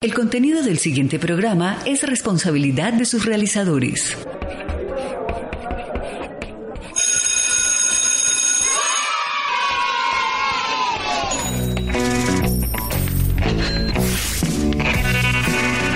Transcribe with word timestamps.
El 0.00 0.14
contenido 0.14 0.62
del 0.62 0.78
siguiente 0.78 1.18
programa 1.18 1.80
es 1.84 2.04
responsabilidad 2.04 2.92
de 2.92 3.04
sus 3.04 3.24
realizadores. 3.24 4.16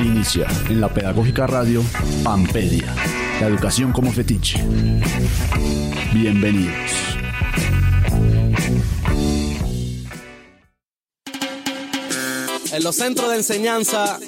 Inicia 0.03 0.49
en 0.69 0.81
la 0.81 0.89
Pedagógica 0.89 1.47
Radio 1.47 1.85
Pampedia, 2.25 2.93
la 3.41 3.47
educación 3.47 3.93
como 3.93 4.11
fetiche. 4.11 4.61
Bienvenidos. 6.13 7.12
En 12.73 12.83
los 12.83 12.97
centros 12.97 13.29
de 13.29 13.37
enseñanza 13.37 14.19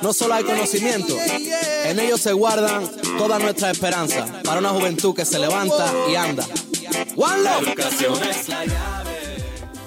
no 0.00 0.14
solo 0.14 0.32
hay 0.32 0.44
conocimiento, 0.44 1.14
en 1.84 2.00
ellos 2.00 2.22
se 2.22 2.32
guardan 2.32 2.84
toda 3.18 3.38
nuestra 3.38 3.70
esperanza 3.70 4.26
para 4.42 4.60
una 4.60 4.70
juventud 4.70 5.14
que 5.14 5.26
se 5.26 5.38
levanta 5.38 5.92
y 6.10 6.14
anda. 6.14 6.46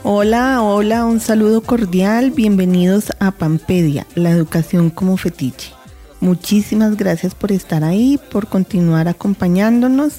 Hola, 0.03 0.61
hola, 0.61 1.05
un 1.05 1.19
saludo 1.19 1.61
cordial, 1.61 2.29
bienvenidos 2.29 3.11
a 3.19 3.31
Pampedia, 3.31 4.05
la 4.13 4.29
educación 4.29 4.91
como 4.91 5.17
fetiche. 5.17 5.73
Muchísimas 6.19 6.95
gracias 6.97 7.33
por 7.33 7.51
estar 7.51 7.83
ahí, 7.83 8.19
por 8.29 8.47
continuar 8.47 9.07
acompañándonos. 9.07 10.17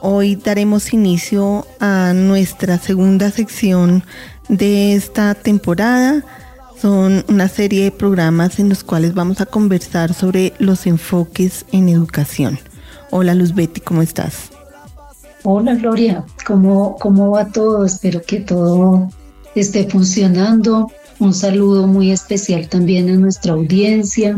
Hoy 0.00 0.36
daremos 0.36 0.94
inicio 0.94 1.66
a 1.80 2.14
nuestra 2.14 2.78
segunda 2.78 3.30
sección 3.30 4.04
de 4.48 4.94
esta 4.94 5.34
temporada 5.34 6.24
son 6.80 7.24
una 7.28 7.48
serie 7.48 7.84
de 7.84 7.90
programas 7.90 8.58
en 8.58 8.68
los 8.68 8.84
cuales 8.84 9.14
vamos 9.14 9.40
a 9.40 9.46
conversar 9.46 10.14
sobre 10.14 10.52
los 10.58 10.86
enfoques 10.86 11.64
en 11.72 11.88
educación. 11.88 12.58
Hola 13.10 13.34
Luz 13.34 13.54
Betty, 13.54 13.80
¿cómo 13.80 14.02
estás? 14.02 14.50
Hola 15.42 15.74
Gloria, 15.74 16.24
¿cómo, 16.46 16.96
cómo 16.96 17.30
va 17.30 17.46
todo? 17.50 17.84
Espero 17.84 18.20
que 18.22 18.40
todo 18.40 19.08
esté 19.54 19.88
funcionando. 19.88 20.90
Un 21.18 21.32
saludo 21.32 21.86
muy 21.86 22.10
especial 22.10 22.68
también 22.68 23.08
a 23.08 23.14
nuestra 23.14 23.54
audiencia. 23.54 24.36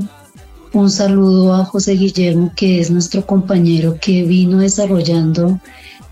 Un 0.72 0.90
saludo 0.90 1.54
a 1.54 1.64
José 1.64 1.92
Guillermo, 1.92 2.52
que 2.54 2.78
es 2.78 2.90
nuestro 2.90 3.26
compañero 3.26 3.96
que 4.00 4.24
vino 4.24 4.58
desarrollando 4.58 5.58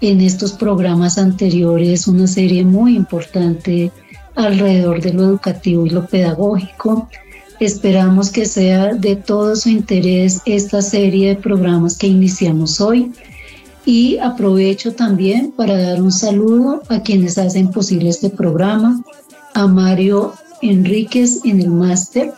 en 0.01 0.21
estos 0.21 0.53
programas 0.53 1.19
anteriores 1.19 2.09
una 2.09 2.27
serie 2.27 2.65
muy 2.65 2.97
importante 2.97 3.93
alrededor 4.37 5.01
de 5.01 5.13
lo 5.13 5.25
educativo 5.25 5.87
y 5.87 5.91
lo 5.91 6.07
pedagógico. 6.07 7.09
Esperamos 7.59 8.31
que 8.31 8.47
sea 8.47 8.95
de 8.95 9.17
todo 9.17 9.57
su 9.57 9.71
interés 9.71 10.43
esta 10.45 10.83
serie 10.83 11.29
de 11.29 11.37
programas 11.37 11.97
que 11.97 12.07
iniciamos 12.07 12.81
hoy 12.81 13.13
y 13.87 14.19
aprovecho 14.19 14.95
también 14.95 15.53
para 15.53 15.79
dar 15.81 16.03
un 16.03 16.13
saludo 16.13 16.83
a 16.89 17.01
quienes 17.01 17.39
hacen 17.39 17.71
posible 17.71 18.11
este 18.11 18.29
programa, 18.29 19.03
a 19.55 19.67
Mario 19.67 20.35
Enríquez 20.61 21.41
en 21.45 21.61
el 21.61 21.71
máster, 21.71 22.33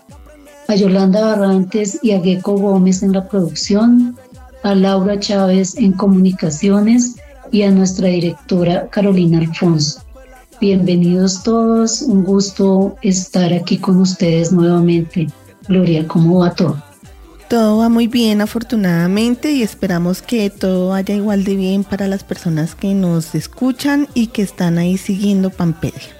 a 0.69 0.75
Yolanda 0.77 1.23
Barrantes 1.23 1.99
y 2.03 2.13
a 2.13 2.21
Gecko 2.21 2.59
Gómez 2.59 3.03
en 3.03 3.13
la 3.13 3.27
producción, 3.27 4.17
a 4.63 4.75
Laura 4.75 5.19
Chávez 5.19 5.77
en 5.77 5.93
comunicaciones 5.93 7.17
y 7.51 7.63
a 7.63 7.71
nuestra 7.71 8.09
directora 8.09 8.89
Carolina 8.89 9.39
Alfonso. 9.39 10.03
Bienvenidos 10.61 11.45
todos, 11.45 12.03
un 12.03 12.25
gusto 12.25 12.97
estar 13.03 13.53
aquí 13.53 13.79
con 13.79 13.99
ustedes 13.99 14.51
nuevamente. 14.51 15.29
Gloria, 15.69 16.09
¿cómo 16.09 16.41
va 16.41 16.53
todo? 16.53 16.83
Todo 17.49 17.79
va 17.79 17.89
muy 17.89 18.09
bien 18.09 18.41
afortunadamente 18.41 19.53
y 19.53 19.63
esperamos 19.63 20.21
que 20.21 20.51
todo 20.51 20.89
vaya 20.89 21.15
igual 21.15 21.45
de 21.45 21.55
bien 21.55 21.85
para 21.85 22.09
las 22.09 22.25
personas 22.25 22.75
que 22.75 22.93
nos 22.93 23.37
escuchan 23.37 24.09
y 24.15 24.29
que 24.29 24.43
están 24.43 24.79
ahí 24.79 24.99
siguiendo 24.99 25.51
Pampedia. 25.51 26.17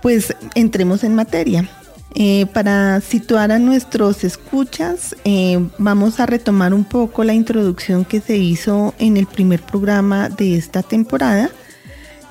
Pues 0.00 0.34
entremos 0.54 1.04
en 1.04 1.14
materia. 1.14 1.68
Eh, 2.14 2.46
para 2.54 3.02
situar 3.02 3.52
a 3.52 3.58
nuestros 3.58 4.24
escuchas, 4.24 5.14
eh, 5.24 5.62
vamos 5.76 6.20
a 6.20 6.26
retomar 6.26 6.72
un 6.72 6.84
poco 6.84 7.22
la 7.22 7.34
introducción 7.34 8.06
que 8.06 8.22
se 8.22 8.38
hizo 8.38 8.94
en 8.98 9.18
el 9.18 9.26
primer 9.26 9.60
programa 9.60 10.30
de 10.30 10.56
esta 10.56 10.82
temporada 10.82 11.50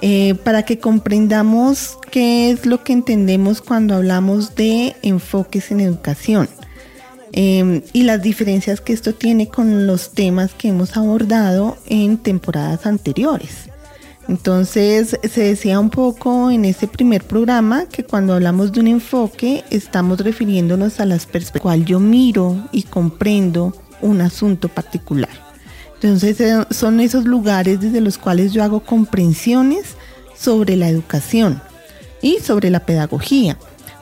eh, 0.01 0.35
para 0.43 0.63
que 0.63 0.79
comprendamos 0.79 1.97
qué 2.09 2.49
es 2.49 2.65
lo 2.65 2.83
que 2.83 2.93
entendemos 2.93 3.61
cuando 3.61 3.95
hablamos 3.95 4.55
de 4.55 4.95
enfoques 5.03 5.71
en 5.71 5.79
educación 5.79 6.49
em, 7.33 7.83
y 7.93 8.03
las 8.03 8.21
diferencias 8.21 8.81
que 8.81 8.93
esto 8.93 9.13
tiene 9.13 9.47
con 9.47 9.85
los 9.85 10.11
temas 10.11 10.53
que 10.53 10.69
hemos 10.69 10.97
abordado 10.97 11.77
en 11.87 12.17
temporadas 12.17 12.85
anteriores. 12.85 13.69
Entonces 14.27 15.19
se 15.21 15.41
decía 15.41 15.79
un 15.79 15.89
poco 15.89 16.49
en 16.51 16.65
ese 16.65 16.87
primer 16.87 17.23
programa 17.23 17.85
que 17.85 18.03
cuando 18.03 18.33
hablamos 18.33 18.71
de 18.71 18.79
un 18.79 18.87
enfoque 18.87 19.63
estamos 19.69 20.19
refiriéndonos 20.19 20.99
a 20.99 21.05
las 21.05 21.25
perspectivas 21.25 21.61
cual 21.61 21.85
yo 21.85 21.99
miro 21.99 22.67
y 22.71 22.83
comprendo 22.83 23.75
un 24.01 24.21
asunto 24.21 24.67
particular. 24.67 25.50
Entonces 26.01 26.41
eh, 26.41 26.65
son 26.71 26.99
esos 26.99 27.25
lugares 27.25 27.79
desde 27.79 28.01
los 28.01 28.17
cuales 28.17 28.53
yo 28.53 28.63
hago 28.63 28.79
comprensiones 28.79 29.95
sobre 30.35 30.75
la 30.75 30.89
educación 30.89 31.61
y 32.23 32.39
sobre 32.39 32.71
la 32.71 32.79
pedagogía. 32.79 33.57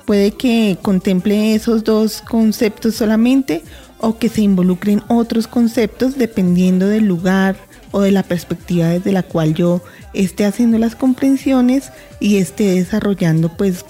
Puede 0.05 0.31
que 0.31 0.77
contemple 0.81 1.55
esos 1.55 1.83
dos 1.83 2.21
conceptos 2.21 2.95
solamente 2.95 3.63
o 3.99 4.17
que 4.17 4.29
se 4.29 4.41
involucren 4.41 5.03
otros 5.09 5.47
conceptos 5.47 6.17
dependiendo 6.17 6.87
del 6.87 7.05
lugar 7.05 7.57
o 7.91 8.01
de 8.01 8.11
la 8.11 8.23
perspectiva 8.23 8.87
desde 8.87 9.11
la 9.11 9.23
cual 9.23 9.53
yo 9.53 9.81
esté 10.13 10.45
haciendo 10.45 10.77
las 10.77 10.95
comprensiones 10.95 11.91
y 12.21 12.37
esté 12.37 12.75
desarrollando 12.75 13.49
pues 13.49 13.83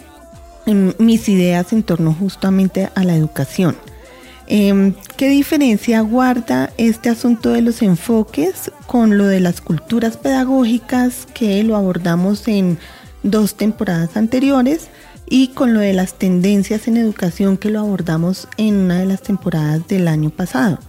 mis 0.66 1.30
ideas 1.30 1.74
en 1.74 1.84
torno 1.84 2.14
justamente 2.14 2.90
a 2.96 3.04
la 3.04 3.16
educación. 3.16 3.76
Em, 4.52 4.96
¿Qué 5.16 5.30
diferencia 5.30 6.02
guarda 6.02 6.74
este 6.78 7.10
asunto 7.10 7.52
de 7.52 7.62
los 7.62 7.84
enfoques 7.84 8.72
con 8.88 9.16
lo 9.16 9.28
de 9.28 9.40
las 9.40 9.62
culturas 9.62 10.18
pedagógicas 10.18 11.28
que 11.36 11.64
lo 11.64 11.76
abordamos 11.76 12.48
en 12.48 12.80
dos 13.22 13.54
temporadas 13.54 14.18
anteriores 14.18 14.88
y 15.28 15.50
con 15.50 15.76
lo 15.76 15.82
de 15.82 15.94
las 15.94 16.16
tendencias 16.16 16.88
en 16.88 16.98
educación 16.98 17.58
que 17.58 17.70
lo 17.70 17.80
abordamos 17.80 18.48
en 18.58 18.76
una 18.78 18.98
de 18.98 19.06
las 19.06 19.22
temporadas 19.22 19.88
del 19.88 20.08
año 20.08 20.32
pasado? 20.32 20.80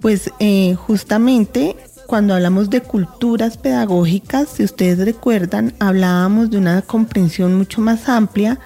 Pues 0.00 0.32
eh, 0.40 0.74
justamente 0.74 1.76
cuando 2.08 2.34
hablamos 2.34 2.68
de 2.68 2.80
culturas 2.80 3.58
pedagógicas, 3.58 4.48
si 4.48 4.64
ustedes 4.64 4.98
recuerdan, 4.98 5.72
hablábamos 5.78 6.50
de 6.50 6.58
una 6.58 6.82
comprensión 6.82 7.54
mucho 7.54 7.80
más 7.80 8.08
amplia, 8.08 8.58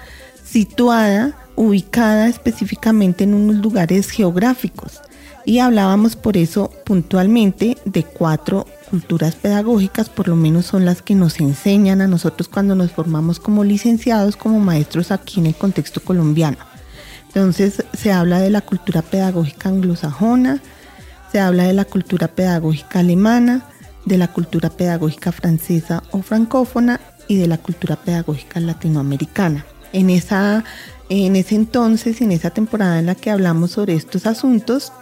situada 0.43 1.35
ubicada 1.57 2.29
específicamente 2.29 3.25
en 3.25 3.35
unos 3.35 3.57
lugares 3.57 4.11
geográficos 4.11 5.01
y 5.45 5.59
hablábamos 5.59 6.17
por 6.17 6.37
eso 6.37 6.71
puntualmente 6.85 7.77
de 7.85 8.05
cuatro 8.05 8.67
culturas 8.91 9.35
pedagógicas, 9.35 10.09
por 10.09 10.29
lo 10.29 10.37
menos 10.37 10.67
son 10.67 10.85
las 10.85 11.03
que 11.03 11.15
nos 11.15 11.41
enseñan 11.41 12.01
a 12.01 12.07
nosotros 12.07 12.49
cuando 12.49 12.75
nos 12.75 12.93
formamos 12.93 13.41
como 13.41 13.65
licenciados, 13.65 14.37
como 14.37 14.61
maestros 14.61 15.11
aquí 15.11 15.41
en 15.41 15.47
el 15.47 15.55
contexto 15.55 16.01
colombiano. 16.01 16.59
Entonces 17.29 17.85
se 17.95 18.13
habla 18.13 18.41
de 18.41 18.51
la 18.51 18.61
cultura 18.61 19.03
pedagógica 19.03 19.71
anglosajona, 19.71 20.61
se 21.33 21.41
habla 21.41 21.65
de 21.65 21.73
la 21.73 21.87
cultura 21.87 22.29
pedagógica 22.29 23.01
alemana, 23.01 23.65
de 24.05 24.19
la 24.19 24.29
cultura 24.29 24.69
pedagógica 24.69 25.33
francesa 25.33 26.03
o 26.11 26.21
francófona 26.21 27.01
y 27.29 27.37
de 27.37 27.47
la 27.47 27.57
cultura 27.57 27.97
pedagógica 27.97 28.61
latinoamericana. 28.61 29.65
En 29.95 30.11
esa 30.11 30.65
en 31.13 31.37
ese 31.37 31.55
entonces, 31.55 32.21
en 32.21 32.33
esa 32.33 32.51
temporada 32.51 32.99
en 32.99 33.07
la 33.07 33.15
que 33.15 33.31
hablamos 33.31 33.73
sobre 33.73 33.95
estos 33.95 34.27
asuntos, 34.27 34.93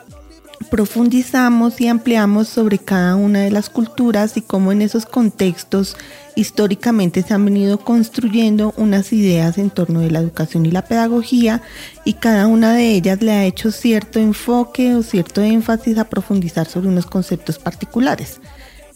profundizamos 0.69 1.81
y 1.81 1.88
ampliamos 1.88 2.49
sobre 2.49 2.79
cada 2.79 3.17
una 3.17 3.40
de 3.40 3.50
las 3.50 3.70
culturas 3.70 4.37
y 4.37 4.43
cómo 4.43 4.73
en 4.73 4.82
esos 4.82 5.06
contextos 5.06 5.96
históricamente 6.37 7.23
se 7.23 7.32
han 7.32 7.44
venido 7.44 7.79
construyendo 7.79 8.75
unas 8.76 9.12
ideas 9.12 9.56
en 9.56 9.70
torno 9.70 10.00
de 10.00 10.11
la 10.11 10.19
educación 10.19 10.67
y 10.67 10.70
la 10.70 10.84
pedagogía 10.84 11.62
y 12.05 12.14
cada 12.14 12.46
una 12.46 12.75
de 12.75 12.93
ellas 12.93 13.23
le 13.23 13.32
ha 13.32 13.44
hecho 13.44 13.70
cierto 13.70 14.19
enfoque 14.19 14.94
o 14.94 15.02
cierto 15.02 15.43
énfasis 15.43 15.96
a 15.96 16.08
profundizar 16.08 16.67
sobre 16.67 16.88
unos 16.88 17.06
conceptos 17.06 17.58
particulares. 17.58 18.40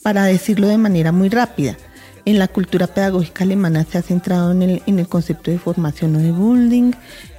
Para 0.03 0.25
decirlo 0.25 0.69
de 0.69 0.77
manera 0.77 1.12
muy 1.12 1.31
rápida, 1.31 1.79
en 2.26 2.38
la 2.38 2.49
cultura 2.49 2.87
pedagógica 2.87 3.44
alemana 3.44 3.85
se 3.85 3.99
ha 3.99 4.03
centrado 4.03 4.53
en 4.53 4.62
el, 4.62 5.09
concepto 5.09 5.50
de 5.50 5.59
formación 5.59 6.17
o 6.17 6.19
de 6.19 6.32
building. 6.32 6.93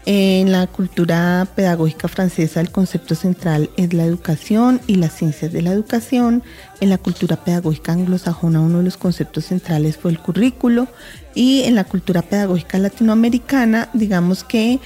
En 0.06 0.52
la 0.52 0.68
cultura 0.68 1.48
pedagógica 1.56 2.08
francesa 2.08 2.62
el 2.62 2.72
concepto 2.72 3.16
central 3.16 3.72
es 3.76 3.92
la 3.94 4.06
educación 4.06 4.80
y 4.86 4.96
las 4.96 5.14
ciencias 5.14 5.52
de 5.52 5.64
la 5.64 5.72
educación. 5.72 6.44
En 6.80 6.90
la 6.90 7.00
cultura 7.00 7.38
pedagógica 7.38 7.94
anglosajona 7.94 8.60
uno 8.60 8.78
de 8.78 8.84
los 8.84 8.98
conceptos 8.98 9.46
centrales 9.46 9.98
fue 9.98 10.12
el 10.12 10.20
currículo. 10.20 10.88
Y 11.34 11.64
en 11.64 11.74
la 11.74 11.84
cultura 11.84 12.22
pedagógica 12.22 12.78
latinoamericana 12.78 13.90
digamos 13.94 14.44
que 14.44 14.80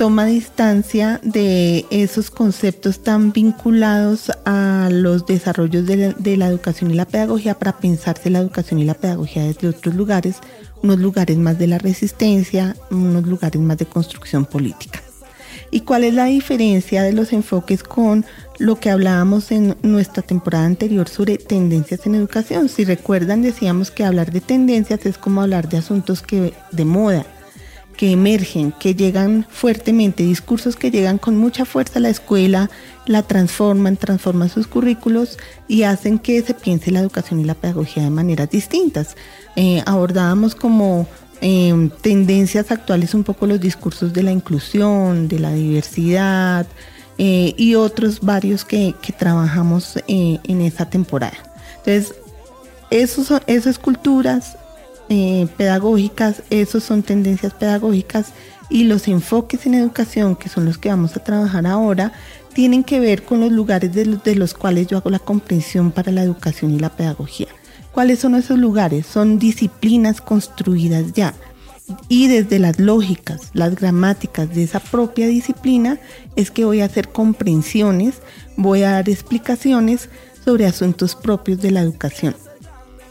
toma 0.00 0.24
distancia 0.24 1.20
de 1.22 1.84
esos 1.90 2.30
conceptos 2.30 3.02
tan 3.02 3.32
vinculados 3.32 4.32
a 4.46 4.88
los 4.90 5.26
desarrollos 5.26 5.84
de 5.84 6.36
la, 6.38 6.46
educación 6.46 6.90
y 6.90 6.94
la 6.94 7.04
pedagogía 7.04 7.52
para 7.52 7.76
pensarse 7.76 8.30
la 8.30 8.38
educación 8.38 8.80
y 8.80 8.86
la 8.86 8.94
pedagogía 8.94 9.44
desde 9.44 9.68
otros 9.68 9.94
lugares, 9.94 10.36
unos 10.82 11.00
lugares 11.00 11.36
más 11.36 11.58
de 11.58 11.66
la 11.66 11.76
resistencia, 11.76 12.76
unos 12.90 13.26
lugares 13.26 13.60
más 13.60 13.76
de 13.76 13.84
construcción 13.84 14.46
política. 14.46 15.02
¿Y 15.70 15.80
cuál 15.82 16.04
es 16.04 16.14
la 16.14 16.24
diferencia 16.24 17.02
de 17.02 17.12
los 17.12 17.34
enfoques 17.34 17.82
con 17.82 18.24
lo 18.58 18.76
que 18.76 18.88
hablábamos 18.88 19.52
en 19.52 19.76
nuestra 19.82 20.22
temporada 20.22 20.64
anterior 20.64 21.10
sobre 21.10 21.36
tendencias 21.36 22.06
en 22.06 22.14
educación? 22.14 22.70
Si 22.70 22.86
recuerdan, 22.86 23.42
decíamos 23.42 23.90
que 23.90 24.06
hablar 24.06 24.32
de 24.32 24.40
tendencias 24.40 25.04
es 25.04 25.18
como 25.18 25.42
hablar 25.42 25.68
de 25.68 25.76
asuntos 25.76 26.22
que 26.22 26.54
de 26.72 26.84
moda, 26.86 27.26
que 28.00 28.12
emergen, 28.12 28.72
que 28.72 28.94
llegan 28.94 29.46
fuertemente, 29.50 30.22
discursos 30.22 30.74
que 30.74 30.90
llegan 30.90 31.18
con 31.18 31.36
mucha 31.36 31.66
fuerza 31.66 31.98
a 31.98 32.00
la 32.00 32.08
escuela, 32.08 32.70
la 33.04 33.22
transforman, 33.22 33.98
transforman 33.98 34.48
sus 34.48 34.66
currículos 34.66 35.36
y 35.68 35.82
hacen 35.82 36.18
que 36.18 36.40
se 36.40 36.54
piense 36.54 36.92
la 36.92 37.00
educación 37.00 37.40
y 37.40 37.44
la 37.44 37.52
pedagogía 37.52 38.02
de 38.02 38.08
maneras 38.08 38.48
distintas. 38.48 39.16
Eh, 39.54 39.82
abordábamos 39.84 40.54
como 40.54 41.06
eh, 41.42 41.90
tendencias 42.00 42.70
actuales 42.70 43.12
un 43.12 43.22
poco 43.22 43.46
los 43.46 43.60
discursos 43.60 44.14
de 44.14 44.22
la 44.22 44.32
inclusión, 44.32 45.28
de 45.28 45.38
la 45.38 45.52
diversidad 45.52 46.66
eh, 47.18 47.52
y 47.58 47.74
otros 47.74 48.20
varios 48.22 48.64
que, 48.64 48.94
que 49.02 49.12
trabajamos 49.12 49.98
eh, 50.08 50.38
en 50.44 50.62
esa 50.62 50.88
temporada. 50.88 51.36
Entonces, 51.84 52.14
esos, 52.90 53.30
esas 53.46 53.78
culturas, 53.78 54.56
eh, 55.10 55.48
pedagógicas, 55.56 56.44
esos 56.50 56.84
son 56.84 57.02
tendencias 57.02 57.52
pedagógicas 57.52 58.28
y 58.70 58.84
los 58.84 59.08
enfoques 59.08 59.66
en 59.66 59.74
educación, 59.74 60.36
que 60.36 60.48
son 60.48 60.64
los 60.64 60.78
que 60.78 60.88
vamos 60.88 61.16
a 61.16 61.24
trabajar 61.24 61.66
ahora, 61.66 62.12
tienen 62.54 62.84
que 62.84 63.00
ver 63.00 63.24
con 63.24 63.40
los 63.40 63.50
lugares 63.50 63.92
de 63.92 64.06
los, 64.06 64.22
de 64.22 64.36
los 64.36 64.54
cuales 64.54 64.86
yo 64.86 64.98
hago 64.98 65.10
la 65.10 65.18
comprensión 65.18 65.90
para 65.90 66.12
la 66.12 66.22
educación 66.22 66.72
y 66.72 66.78
la 66.78 66.90
pedagogía. 66.90 67.48
¿Cuáles 67.90 68.20
son 68.20 68.36
esos 68.36 68.56
lugares? 68.56 69.04
Son 69.04 69.40
disciplinas 69.40 70.20
construidas 70.20 71.12
ya. 71.12 71.34
Y 72.08 72.28
desde 72.28 72.60
las 72.60 72.78
lógicas, 72.78 73.50
las 73.52 73.74
gramáticas 73.74 74.54
de 74.54 74.62
esa 74.62 74.78
propia 74.78 75.26
disciplina 75.26 75.98
es 76.36 76.52
que 76.52 76.64
voy 76.64 76.82
a 76.82 76.84
hacer 76.84 77.08
comprensiones, 77.08 78.22
voy 78.56 78.84
a 78.84 78.92
dar 78.92 79.08
explicaciones 79.08 80.08
sobre 80.44 80.66
asuntos 80.66 81.16
propios 81.16 81.60
de 81.60 81.72
la 81.72 81.80
educación. 81.80 82.36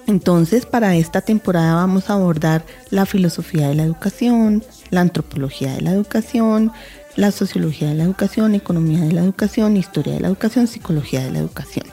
Entonces, 0.09 0.65
para 0.65 0.95
esta 0.95 1.21
temporada 1.21 1.75
vamos 1.75 2.09
a 2.09 2.13
abordar 2.13 2.65
la 2.89 3.05
filosofía 3.05 3.69
de 3.69 3.75
la 3.75 3.83
educación, 3.83 4.63
la 4.89 5.01
antropología 5.01 5.73
de 5.75 5.81
la 5.81 5.91
educación, 5.91 6.71
la 7.15 7.29
sociología 7.29 7.89
de 7.89 7.93
la 7.93 8.05
educación, 8.05 8.55
economía 8.55 9.01
de 9.01 9.11
la 9.11 9.21
educación, 9.21 9.77
historia 9.77 10.15
de 10.15 10.21
la 10.21 10.29
educación, 10.29 10.65
psicología 10.65 11.23
de 11.23 11.29
la 11.29 11.37
educación. 11.37 11.85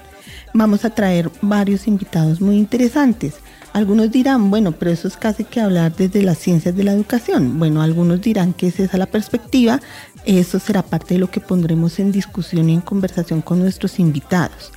Vamos 0.54 0.86
a 0.86 0.94
traer 0.94 1.30
varios 1.42 1.86
invitados 1.86 2.40
muy 2.40 2.56
interesantes. 2.56 3.34
Algunos 3.74 4.10
dirán, 4.10 4.48
bueno, 4.48 4.72
pero 4.72 4.92
eso 4.92 5.08
es 5.08 5.18
casi 5.18 5.44
que 5.44 5.60
hablar 5.60 5.94
desde 5.94 6.22
las 6.22 6.38
ciencias 6.38 6.74
de 6.74 6.84
la 6.84 6.92
educación. 6.92 7.58
Bueno, 7.58 7.82
algunos 7.82 8.22
dirán 8.22 8.54
que 8.54 8.68
es 8.68 8.80
esa 8.80 8.96
la 8.96 9.04
perspectiva. 9.04 9.78
Eso 10.24 10.58
será 10.58 10.80
parte 10.82 11.12
de 11.12 11.20
lo 11.20 11.30
que 11.30 11.40
pondremos 11.40 11.98
en 11.98 12.12
discusión 12.12 12.70
y 12.70 12.72
en 12.72 12.80
conversación 12.80 13.42
con 13.42 13.58
nuestros 13.58 13.98
invitados. 13.98 14.72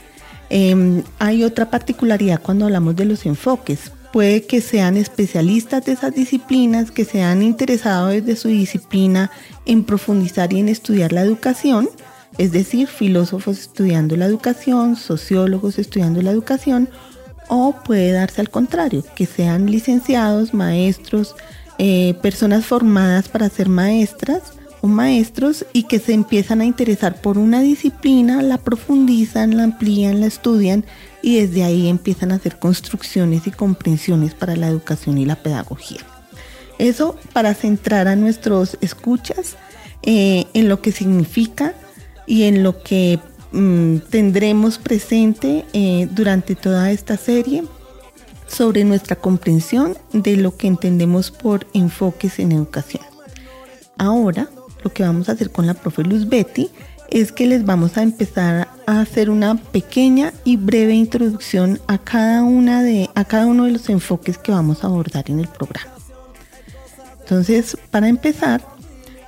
Eh, 0.50 1.04
hay 1.20 1.44
otra 1.44 1.70
particularidad 1.70 2.42
cuando 2.42 2.66
hablamos 2.66 2.96
de 2.96 3.06
los 3.06 3.26
enfoques. 3.26 3.92
Puede 4.12 4.44
que 4.44 4.62
sean 4.62 4.98
especialistas 4.98 5.86
de 5.86 5.92
esas 5.92 6.14
disciplinas, 6.16 6.90
que 6.90 7.06
se 7.06 7.22
han 7.22 7.44
interesado 7.44 8.08
desde 8.08 8.36
su 8.36 8.48
disciplina 8.48 9.30
en 9.66 9.84
profundizar 9.84 10.52
y 10.52 10.60
en 10.60 10.70
estudiar 10.70 11.14
la 11.14 11.22
educación, 11.22 11.90
es 12.40 12.52
decir, 12.52 12.88
filósofos 12.88 13.60
estudiando 13.60 14.16
la 14.16 14.26
educación, 14.26 14.96
sociólogos 14.96 15.78
estudiando 15.78 16.24
la 16.24 16.32
educación, 16.32 16.90
o 17.50 17.76
puede 17.84 18.12
darse 18.12 18.42
al 18.42 18.50
contrario, 18.50 19.04
que 19.16 19.28
sean 19.28 19.68
licenciados, 19.68 20.54
maestros, 20.56 21.36
eh, 21.78 22.16
personas 22.22 22.66
formadas 22.66 23.30
para 23.30 23.50
ser 23.50 23.70
maestras 23.70 24.59
o 24.82 24.88
maestros 24.88 25.66
y 25.74 25.84
que 25.84 26.00
se 26.00 26.14
empiezan 26.14 26.62
a 26.62 26.66
interesar 26.66 27.22
por 27.22 27.38
una 27.38 27.62
disciplina, 27.62 28.42
la 28.42 28.58
profundizan, 28.58 29.58
la 29.58 29.64
amplían, 29.64 30.22
la 30.22 30.28
estudian 30.28 30.86
y 31.22 31.40
desde 31.42 31.64
ahí 31.64 31.88
empiezan 31.88 32.32
a 32.32 32.36
hacer 32.36 32.60
construcciones 32.60 33.48
y 33.48 33.52
comprensiones 33.52 34.34
para 34.34 34.56
la 34.56 34.68
educación 34.68 35.18
y 35.18 35.26
la 35.26 35.36
pedagogía. 35.36 36.00
Eso 36.78 37.18
para 37.34 37.54
centrar 37.54 38.08
a 38.08 38.16
nuestros 38.16 38.78
escuchas 38.82 39.58
eh, 40.02 40.46
en 40.54 40.70
lo 40.70 40.82
que 40.82 40.92
significa 40.92 41.74
y 42.26 42.44
en 42.44 42.64
lo 42.64 42.82
que 42.82 43.20
mm, 43.52 43.98
tendremos 44.10 44.78
presente 44.78 45.66
eh, 45.74 46.08
durante 46.12 46.56
toda 46.56 46.92
esta 46.92 47.18
serie 47.18 47.64
sobre 48.48 48.86
nuestra 48.86 49.18
comprensión 49.18 49.98
de 50.14 50.38
lo 50.38 50.56
que 50.56 50.68
entendemos 50.68 51.32
por 51.32 51.68
enfoques 51.74 52.40
en 52.40 52.54
educación. 52.54 53.04
Ahora 53.98 54.50
lo 54.84 54.92
que 54.92 55.04
vamos 55.04 55.30
a 55.30 55.34
hacer 55.34 55.52
con 55.52 55.68
la 55.68 55.74
profe 55.74 56.04
Luz 56.04 56.28
Betty 56.28 56.70
es 57.10 57.32
que 57.32 57.48
les 57.48 57.66
vamos 57.66 57.98
a 57.98 58.04
empezar 58.04 58.68
a 58.86 59.02
hacer 59.02 59.30
una 59.30 59.56
pequeña 59.56 60.34
y 60.44 60.58
breve 60.58 60.94
introducción 60.94 61.80
a 61.88 61.98
cada, 61.98 62.44
una 62.44 62.84
de, 62.84 63.10
a 63.16 63.26
cada 63.26 63.48
uno 63.48 63.66
de 63.66 63.72
los 63.72 63.90
enfoques 63.90 64.38
que 64.38 64.52
vamos 64.52 64.84
a 64.84 64.88
abordar 64.88 65.30
en 65.30 65.40
el 65.40 65.48
programa. 65.48 65.92
Entonces, 67.22 67.78
para 67.92 68.08
empezar, 68.08 68.62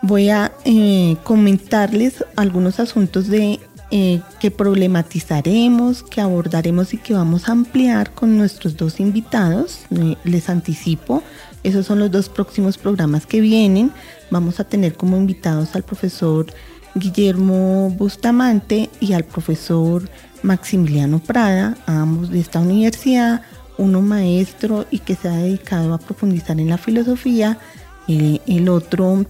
voy 0.01 0.30
a 0.30 0.51
eh, 0.65 1.18
comentarles 1.24 2.24
algunos 2.36 2.80
asuntos 2.80 3.27
de 3.27 3.59
eh, 3.92 4.21
que 4.39 4.51
problematizaremos, 4.51 6.03
que 6.03 6.21
abordaremos 6.21 6.94
y 6.94 6.98
que 6.98 7.13
vamos 7.13 7.50
a 7.50 7.51
ampliar 7.51 8.13
con 8.13 8.38
nuestros 8.38 8.77
dos 8.77 9.00
invitados. 9.00 9.81
Eh, 9.92 10.15
les 10.24 10.50
anticipo, 10.50 11.21
esos 11.63 11.85
son 11.85 11.99
los 11.99 12.11
dos 12.11 12.29
próximos 12.29 12.77
programas 12.77 13.25
que 13.25 13.41
vienen. 13.41 13.91
Vamos 14.29 14.59
a 14.59 14.63
tener 14.63 14.95
como 14.95 15.17
invitados 15.17 15.75
al 15.75 15.83
profesor 15.83 16.47
Guillermo 16.95 17.89
Bustamante 17.91 18.89
y 18.99 19.13
al 19.13 19.23
profesor 19.23 20.09
Maximiliano 20.43 21.19
Prada, 21.19 21.77
ambos 21.85 22.31
de 22.31 22.39
esta 22.39 22.59
universidad, 22.59 23.41
uno 23.77 24.01
maestro 24.01 24.85
y 24.91 24.99
que 24.99 25.15
se 25.15 25.27
ha 25.27 25.35
dedicado 25.35 25.93
a 25.93 25.99
profundizar 25.99 26.59
en 26.59 26.69
la 26.69 26.77
filosofía, 26.77 27.59
eh, 28.07 28.39
el 28.47 28.69
otro 28.69 29.25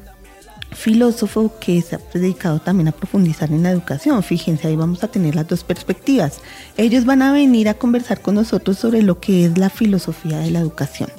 filósofo 0.71 1.53
que 1.59 1.81
se 1.81 1.95
ha 1.95 1.99
dedicado 2.13 2.59
también 2.59 2.87
a 2.87 2.91
profundizar 2.93 3.51
en 3.51 3.63
la 3.63 3.71
educación. 3.71 4.23
Fíjense, 4.23 4.67
ahí 4.67 4.75
vamos 4.75 5.03
a 5.03 5.09
tener 5.09 5.35
las 5.35 5.47
dos 5.47 5.63
perspectivas. 5.63 6.39
Ellos 6.77 7.05
van 7.05 7.21
a 7.21 7.33
venir 7.33 7.69
a 7.69 7.73
conversar 7.73 8.21
con 8.21 8.35
nosotros 8.35 8.77
sobre 8.77 9.01
lo 9.01 9.19
que 9.19 9.45
es 9.45 9.57
la 9.57 9.69
filosofía 9.69 10.39
de 10.39 10.51
la 10.51 10.59
educación. 10.59 11.09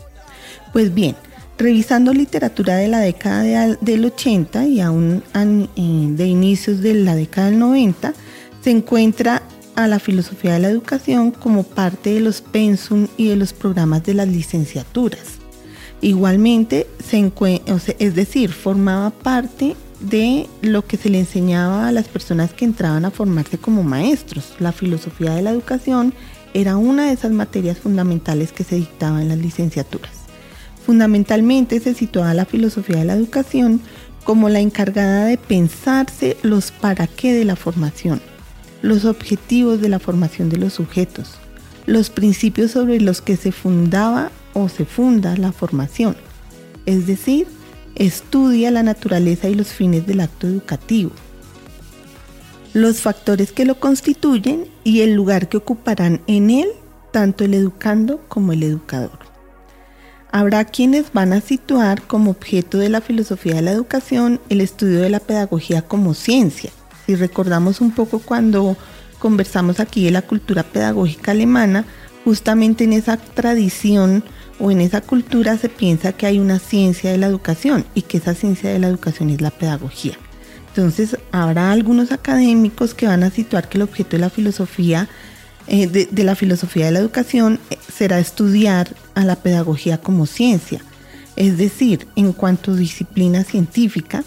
Pues 0.73 0.95
bien, 0.95 1.17
revisando 1.59 2.15
literatura 2.15 2.77
de 2.77 2.89
la 2.89 3.01
década 3.01 3.77
del 3.81 4.05
80 4.05 4.67
y 4.67 4.81
aún 4.81 5.23
eh, 5.35 6.07
de 6.11 6.27
inicios 6.27 6.81
de 6.81 6.95
la 6.95 7.15
década 7.15 7.51
del 7.51 7.59
90, 7.59 8.15
se 8.63 8.71
encuentra 8.71 9.43
a 9.75 9.87
la 9.87 9.99
filosofía 9.99 10.55
de 10.55 10.61
la 10.61 10.69
educación 10.69 11.31
como 11.31 11.63
parte 11.63 12.15
de 12.15 12.21
los 12.21 12.41
pensum 12.41 13.09
y 13.17 13.29
de 13.29 13.37
los 13.37 13.53
programas 13.53 14.03
de 14.05 14.15
las 14.15 14.29
licenciaturas. 14.29 15.39
Igualmente, 16.01 16.87
se 16.99 17.33
es 17.99 18.15
decir, 18.15 18.51
formaba 18.51 19.11
parte 19.11 19.77
de 20.01 20.49
lo 20.63 20.85
que 20.85 20.97
se 20.97 21.11
le 21.11 21.21
enseñaba 21.21 21.87
a 21.87 21.93
las 21.93 22.09
personas 22.09 22.53
que 22.53 22.65
entraban 22.65 23.05
a 23.05 23.11
formarse 23.11 23.57
como 23.57 23.83
maestros. 23.83 24.55
La 24.59 24.73
filosofía 24.73 25.35
de 25.35 25.43
la 25.43 25.51
educación 25.51 26.13
era 26.55 26.77
una 26.77 27.07
de 27.07 27.13
esas 27.13 27.31
materias 27.31 27.79
fundamentales 27.79 28.53
que 28.53 28.65
se 28.65 28.77
dictaban 28.77 29.23
en 29.23 29.29
las 29.29 29.39
licenciaturas. 29.39 30.22
Fundamentalmente 30.85 31.81
se 31.81 31.95
situaba 31.95 32.35
la 32.35 32.45
filosofía 32.45 32.99
de 32.99 33.05
la 33.05 33.15
educación 33.15 33.81
como 34.25 34.49
la 34.49 34.61
encargada 34.61 35.25
de 35.25 35.39
pensarse 35.39 36.37
los 36.43 36.71
para 36.71 37.07
qué 37.07 37.33
de 37.33 37.45
la 37.45 37.57
formación, 37.57 38.21
los 38.83 39.05
objetivos 39.05 39.81
de 39.81 39.89
la 39.89 39.99
formación 39.99 40.49
de 40.49 40.59
los 40.59 40.75
sujetos, 40.75 41.35
los 41.87 42.11
principios 42.11 42.73
sobre 42.73 43.01
los 43.01 43.21
que 43.21 43.37
se 43.37 43.53
fundaba 43.53 44.31
o 44.55 44.69
se 44.69 44.85
funda 44.85 45.37
la 45.37 45.53
formación, 45.53 46.17
es 46.87 47.07
decir, 47.07 47.47
estudia 47.95 48.71
la 48.71 48.83
naturaleza 48.83 49.49
y 49.49 49.55
los 49.55 49.69
fines 49.69 50.07
del 50.07 50.21
acto 50.21 50.47
educativo, 50.47 51.11
los 52.75 53.01
factores 53.01 53.53
que 53.53 53.65
lo 53.65 53.79
constituyen 53.79 54.67
y 54.85 55.01
el 55.01 55.15
lugar 55.15 55.49
que 55.49 55.59
ocuparán 55.59 56.23
en 56.27 56.51
él 56.51 56.69
tanto 57.13 57.45
el 57.45 57.55
educando 57.55 58.21
como 58.29 58.53
el 58.53 58.63
educador. 58.63 59.22
Habrá 60.35 60.65
quienes 60.65 61.13
van 61.13 61.35
a 61.35 61.43
situar 61.43 62.03
como 62.03 62.31
objeto 62.31 62.79
de 62.79 62.89
la 62.89 63.03
filosofía 63.03 63.55
de 63.55 63.63
la 63.63 63.73
educación 63.73 64.41
el 64.49 64.63
estudio 64.63 65.01
de 65.01 65.11
la 65.11 65.21
pedagogía 65.21 65.83
como 65.83 66.15
ciencia. 66.15 66.71
Si 67.07 67.15
recordamos 67.15 67.83
un 67.83 67.91
poco 67.91 68.19
cuando 68.19 68.79
conversamos 69.19 69.79
aquí 69.79 70.07
de 70.07 70.11
la 70.11 70.23
cultura 70.23 70.63
pedagógica 70.63 71.33
alemana, 71.33 71.85
justamente 72.25 72.85
en 72.85 72.95
esa 72.95 73.19
tradición 73.19 74.25
o 74.59 74.71
en 74.71 74.81
esa 74.81 75.03
cultura 75.03 75.59
se 75.59 75.69
piensa 75.69 76.13
que 76.13 76.25
hay 76.25 76.39
una 76.39 76.59
ciencia 76.59 77.13
de 77.13 77.19
la 77.19 77.27
educación 77.27 77.85
y 77.95 78.03
que 78.03 78.17
esa 78.17 78.35
ciencia 78.35 78.71
de 78.71 78.79
la 78.79 78.89
educación 78.89 79.29
es 79.29 79.43
la 79.43 79.51
pedagogía. 79.51 80.17
Entonces, 80.69 81.19
habrá 81.31 81.73
algunos 81.73 82.11
académicos 82.11 82.95
que 82.95 83.07
van 83.07 83.23
a 83.23 83.31
situar 83.31 83.69
que 83.69 83.77
el 83.77 83.83
objeto 83.83 84.17
de 84.17 84.21
la 84.21 84.31
filosofía, 84.31 85.11
eh, 85.67 85.87
de, 85.87 86.25
la 86.25 86.35
filosofía 86.35 86.87
de 86.87 86.93
la 86.93 86.99
educación, 86.99 87.61
eh, 87.71 87.79
será 87.93 88.19
estudiar 88.19 88.95
a 89.15 89.25
la 89.25 89.37
pedagogía 89.37 89.99
como 89.99 90.27
ciencia, 90.27 90.83
es 91.37 91.57
decir, 91.59 92.07
en 92.17 92.33
cuanto 92.33 92.73
a 92.73 92.77
disciplina 92.77 93.45
científica, 93.45 94.25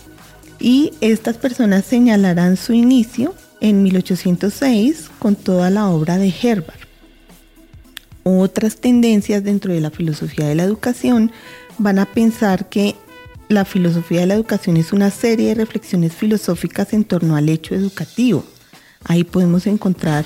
y 0.60 0.94
estas 1.02 1.38
personas 1.38 1.86
señalarán 1.86 2.58
su 2.58 2.74
inicio 2.74 3.36
en 3.60 3.84
1806 3.84 5.10
con 5.20 5.36
toda 5.36 5.70
la 5.70 5.90
obra 5.90 6.18
de 6.18 6.34
Herbert. 6.42 6.86
Otras 8.24 8.78
tendencias 8.78 9.44
dentro 9.44 9.74
de 9.74 9.82
la 9.82 9.92
filosofía 9.92 10.48
de 10.48 10.56
la 10.56 10.64
educación 10.64 11.32
van 11.78 12.00
a 12.00 12.06
pensar 12.06 12.70
que 12.70 12.96
la 13.50 13.66
filosofía 13.66 14.22
de 14.22 14.26
la 14.28 14.34
educación 14.34 14.78
es 14.78 14.94
una 14.94 15.12
serie 15.12 15.50
de 15.50 15.56
reflexiones 15.56 16.14
filosóficas 16.14 16.94
en 16.94 17.04
torno 17.04 17.36
al 17.36 17.50
hecho 17.50 17.76
educativo. 17.76 18.44
Ahí 19.04 19.24
podemos 19.24 19.68
encontrar 19.68 20.26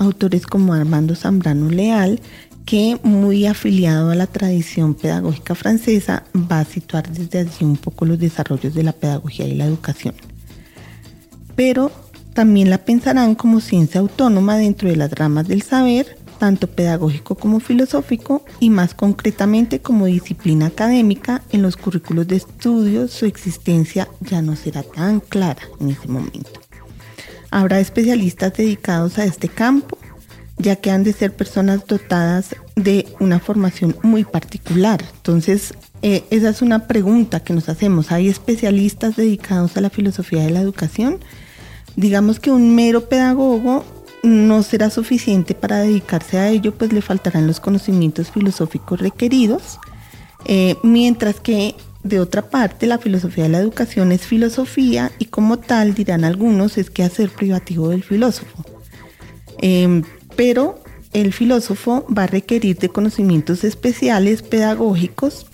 autores 0.00 0.46
como 0.46 0.72
Armando 0.72 1.14
Zambrano 1.14 1.70
Leal, 1.70 2.20
que 2.64 2.98
muy 3.02 3.46
afiliado 3.46 4.10
a 4.10 4.14
la 4.14 4.26
tradición 4.26 4.94
pedagógica 4.94 5.54
francesa 5.54 6.24
va 6.34 6.60
a 6.60 6.64
situar 6.64 7.10
desde 7.10 7.40
allí 7.40 7.64
un 7.64 7.76
poco 7.76 8.04
los 8.04 8.18
desarrollos 8.18 8.74
de 8.74 8.82
la 8.82 8.92
pedagogía 8.92 9.46
y 9.46 9.54
la 9.54 9.66
educación. 9.66 10.14
Pero 11.54 11.90
también 12.32 12.70
la 12.70 12.78
pensarán 12.78 13.34
como 13.34 13.60
ciencia 13.60 14.00
autónoma 14.00 14.56
dentro 14.56 14.88
de 14.88 14.96
las 14.96 15.12
ramas 15.12 15.48
del 15.48 15.62
saber, 15.62 16.16
tanto 16.38 16.68
pedagógico 16.68 17.34
como 17.34 17.60
filosófico, 17.60 18.44
y 18.60 18.70
más 18.70 18.94
concretamente 18.94 19.80
como 19.80 20.06
disciplina 20.06 20.66
académica 20.66 21.42
en 21.50 21.62
los 21.62 21.76
currículos 21.76 22.28
de 22.28 22.36
estudio, 22.36 23.08
su 23.08 23.26
existencia 23.26 24.08
ya 24.20 24.40
no 24.40 24.56
será 24.56 24.82
tan 24.82 25.20
clara 25.20 25.62
en 25.80 25.90
ese 25.90 26.08
momento. 26.08 26.59
Habrá 27.50 27.80
especialistas 27.80 28.54
dedicados 28.54 29.18
a 29.18 29.24
este 29.24 29.48
campo, 29.48 29.98
ya 30.58 30.76
que 30.76 30.90
han 30.90 31.04
de 31.04 31.12
ser 31.12 31.34
personas 31.34 31.86
dotadas 31.86 32.54
de 32.76 33.06
una 33.18 33.40
formación 33.40 33.96
muy 34.02 34.24
particular. 34.24 35.02
Entonces, 35.16 35.74
eh, 36.02 36.24
esa 36.30 36.50
es 36.50 36.62
una 36.62 36.86
pregunta 36.86 37.40
que 37.40 37.52
nos 37.52 37.68
hacemos. 37.68 38.12
¿Hay 38.12 38.28
especialistas 38.28 39.16
dedicados 39.16 39.76
a 39.76 39.80
la 39.80 39.90
filosofía 39.90 40.42
de 40.42 40.50
la 40.50 40.60
educación? 40.60 41.18
Digamos 41.96 42.40
que 42.40 42.50
un 42.50 42.74
mero 42.74 43.08
pedagogo 43.08 43.84
no 44.22 44.62
será 44.62 44.90
suficiente 44.90 45.54
para 45.54 45.78
dedicarse 45.78 46.38
a 46.38 46.48
ello, 46.50 46.74
pues 46.74 46.92
le 46.92 47.02
faltarán 47.02 47.46
los 47.46 47.60
conocimientos 47.60 48.30
filosóficos 48.30 49.00
requeridos, 49.00 49.78
eh, 50.44 50.76
mientras 50.82 51.40
que 51.40 51.74
de 52.02 52.20
otra 52.20 52.48
parte 52.48 52.86
la 52.86 52.98
filosofía 52.98 53.44
de 53.44 53.50
la 53.50 53.58
educación 53.58 54.12
es 54.12 54.22
filosofía 54.22 55.12
y 55.18 55.26
como 55.26 55.58
tal, 55.58 55.94
dirán 55.94 56.24
algunos, 56.24 56.78
es 56.78 56.90
que 56.90 57.02
hacer 57.02 57.30
privativo 57.30 57.90
del 57.90 58.02
filósofo. 58.02 58.64
Em, 59.58 60.02
pero 60.36 60.82
el 61.12 61.32
filósofo 61.32 62.06
va 62.06 62.24
a 62.24 62.26
requerir 62.26 62.78
de 62.78 62.88
conocimientos 62.88 63.64
especiales 63.64 64.42
pedagógicos 64.42 65.46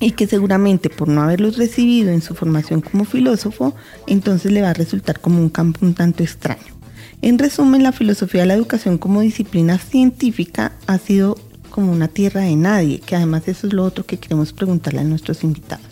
y 0.00 0.10
que 0.10 0.26
seguramente 0.26 0.90
por 0.90 1.08
no 1.08 1.22
haberlos 1.22 1.56
recibido 1.56 2.10
en 2.10 2.22
su 2.22 2.34
formación 2.34 2.80
como 2.80 3.04
filósofo, 3.04 3.74
entonces 4.06 4.50
le 4.50 4.60
va 4.60 4.70
a 4.70 4.74
resultar 4.74 5.20
como 5.20 5.38
un 5.38 5.48
campo 5.48 5.86
un 5.86 5.94
tanto 5.94 6.22
extraño. 6.22 6.82
En 7.22 7.38
resumen, 7.38 7.84
la 7.84 7.92
filosofía 7.92 8.40
de 8.40 8.48
la 8.48 8.54
educación 8.54 8.98
como 8.98 9.20
disciplina 9.20 9.78
científica 9.78 10.72
ha 10.88 10.98
sido 10.98 11.36
como 11.72 11.90
una 11.90 12.06
tierra 12.06 12.42
de 12.42 12.54
nadie, 12.54 13.00
que 13.00 13.16
además 13.16 13.48
eso 13.48 13.66
es 13.66 13.72
lo 13.72 13.84
otro 13.84 14.06
que 14.06 14.18
queremos 14.18 14.52
preguntarle 14.52 15.00
a 15.00 15.04
nuestros 15.04 15.42
invitados. 15.42 15.86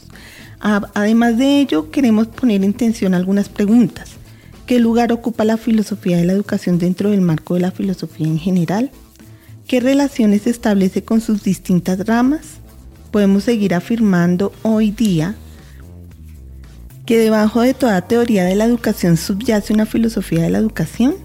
Además 0.61 1.39
de 1.39 1.61
ello, 1.61 1.91
queremos 1.91 2.27
poner 2.29 2.63
en 2.63 2.75
tensión 2.75 3.15
algunas 3.15 3.49
preguntas. 3.49 4.11
¿Qué 4.67 4.79
lugar 4.79 5.11
ocupa 5.11 5.45
la 5.45 5.57
filosofía 5.57 6.19
de 6.19 6.27
la 6.27 6.35
educación 6.35 6.79
dentro 6.79 7.11
del 7.11 7.23
marco 7.23 7.55
de 7.55 7.61
la 7.61 7.71
filosofía 7.71 8.27
en 8.27 8.39
general? 8.39 8.91
¿Qué 9.67 9.81
relaciones 9.81 10.47
establece 10.47 11.03
con 11.03 11.21
sus 11.21 11.43
distintas 11.43 12.07
ramas? 12.07 12.43
Podemos 13.11 13.45
seguir 13.45 13.75
afirmando 13.75 14.53
hoy 14.63 14.91
día 14.91 15.35
que 17.07 17.19
debajo 17.19 17.63
de 17.63 17.75
toda 17.75 18.03
teoría 18.03 18.45
de 18.45 18.55
la 18.55 18.67
educación 18.67 19.17
subyace 19.17 19.73
una 19.73 19.87
filosofía 19.87 20.43
de 20.43 20.51
la 20.51 20.59
educación. 20.59 21.17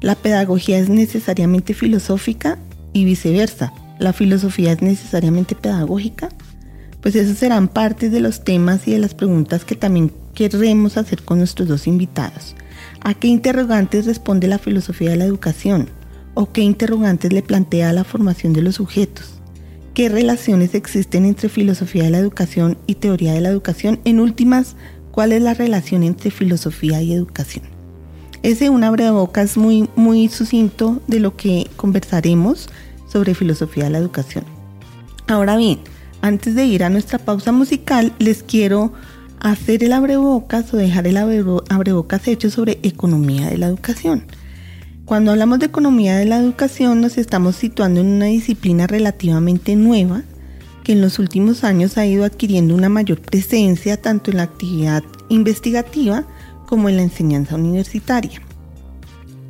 La 0.00 0.14
pedagogía 0.14 0.78
es 0.78 0.88
necesariamente 0.88 1.74
filosófica 1.74 2.58
y 2.92 3.04
viceversa. 3.04 3.72
¿La 3.98 4.12
filosofía 4.12 4.72
es 4.72 4.82
necesariamente 4.82 5.56
pedagógica? 5.56 6.28
Pues 7.00 7.16
esos 7.16 7.38
serán 7.38 7.68
partes 7.68 8.12
de 8.12 8.20
los 8.20 8.44
temas 8.44 8.86
y 8.86 8.92
de 8.92 8.98
las 8.98 9.14
preguntas 9.14 9.64
que 9.64 9.74
también 9.74 10.12
queremos 10.34 10.96
hacer 10.96 11.22
con 11.22 11.38
nuestros 11.38 11.68
dos 11.68 11.86
invitados. 11.86 12.54
¿A 13.02 13.14
qué 13.14 13.28
interrogantes 13.28 14.06
responde 14.06 14.46
la 14.46 14.58
filosofía 14.58 15.10
de 15.10 15.16
la 15.16 15.24
educación? 15.24 15.88
¿O 16.34 16.52
qué 16.52 16.60
interrogantes 16.60 17.32
le 17.32 17.42
plantea 17.42 17.92
la 17.92 18.04
formación 18.04 18.52
de 18.52 18.62
los 18.62 18.76
sujetos? 18.76 19.40
¿Qué 19.94 20.08
relaciones 20.08 20.76
existen 20.76 21.24
entre 21.24 21.48
filosofía 21.48 22.04
de 22.04 22.10
la 22.10 22.18
educación 22.18 22.78
y 22.86 22.96
teoría 22.96 23.32
de 23.32 23.40
la 23.40 23.48
educación? 23.48 23.98
En 24.04 24.20
últimas, 24.20 24.76
¿cuál 25.10 25.32
es 25.32 25.42
la 25.42 25.54
relación 25.54 26.04
entre 26.04 26.30
filosofía 26.30 27.02
y 27.02 27.12
educación? 27.12 27.64
Ese 28.44 28.70
un 28.70 28.84
abrebocas 28.84 29.56
muy, 29.56 29.88
muy 29.96 30.28
sucinto 30.28 31.02
de 31.08 31.18
lo 31.18 31.36
que 31.36 31.68
conversaremos 31.74 32.68
sobre 33.08 33.34
filosofía 33.34 33.84
de 33.84 33.90
la 33.90 33.98
educación. 33.98 34.44
Ahora 35.26 35.56
bien, 35.56 35.80
antes 36.20 36.54
de 36.54 36.64
ir 36.64 36.84
a 36.84 36.90
nuestra 36.90 37.18
pausa 37.18 37.52
musical, 37.52 38.12
les 38.18 38.42
quiero 38.42 38.92
hacer 39.40 39.84
el 39.84 39.92
abrebocas 39.92 40.72
o 40.74 40.76
dejar 40.76 41.06
el 41.06 41.16
abrebocas 41.16 42.26
hecho 42.28 42.50
sobre 42.50 42.78
economía 42.82 43.48
de 43.48 43.58
la 43.58 43.66
educación. 43.66 44.24
Cuando 45.04 45.30
hablamos 45.30 45.58
de 45.58 45.66
economía 45.66 46.16
de 46.16 46.26
la 46.26 46.38
educación 46.38 47.00
nos 47.00 47.16
estamos 47.16 47.56
situando 47.56 48.00
en 48.00 48.08
una 48.08 48.26
disciplina 48.26 48.86
relativamente 48.86 49.74
nueva 49.74 50.22
que 50.84 50.92
en 50.92 51.00
los 51.00 51.18
últimos 51.18 51.64
años 51.64 51.96
ha 51.96 52.06
ido 52.06 52.24
adquiriendo 52.24 52.74
una 52.74 52.88
mayor 52.88 53.20
presencia 53.20 54.00
tanto 54.00 54.30
en 54.30 54.38
la 54.38 54.42
actividad 54.42 55.02
investigativa 55.28 56.26
como 56.66 56.88
en 56.88 56.96
la 56.96 57.02
enseñanza 57.02 57.54
universitaria. 57.54 58.42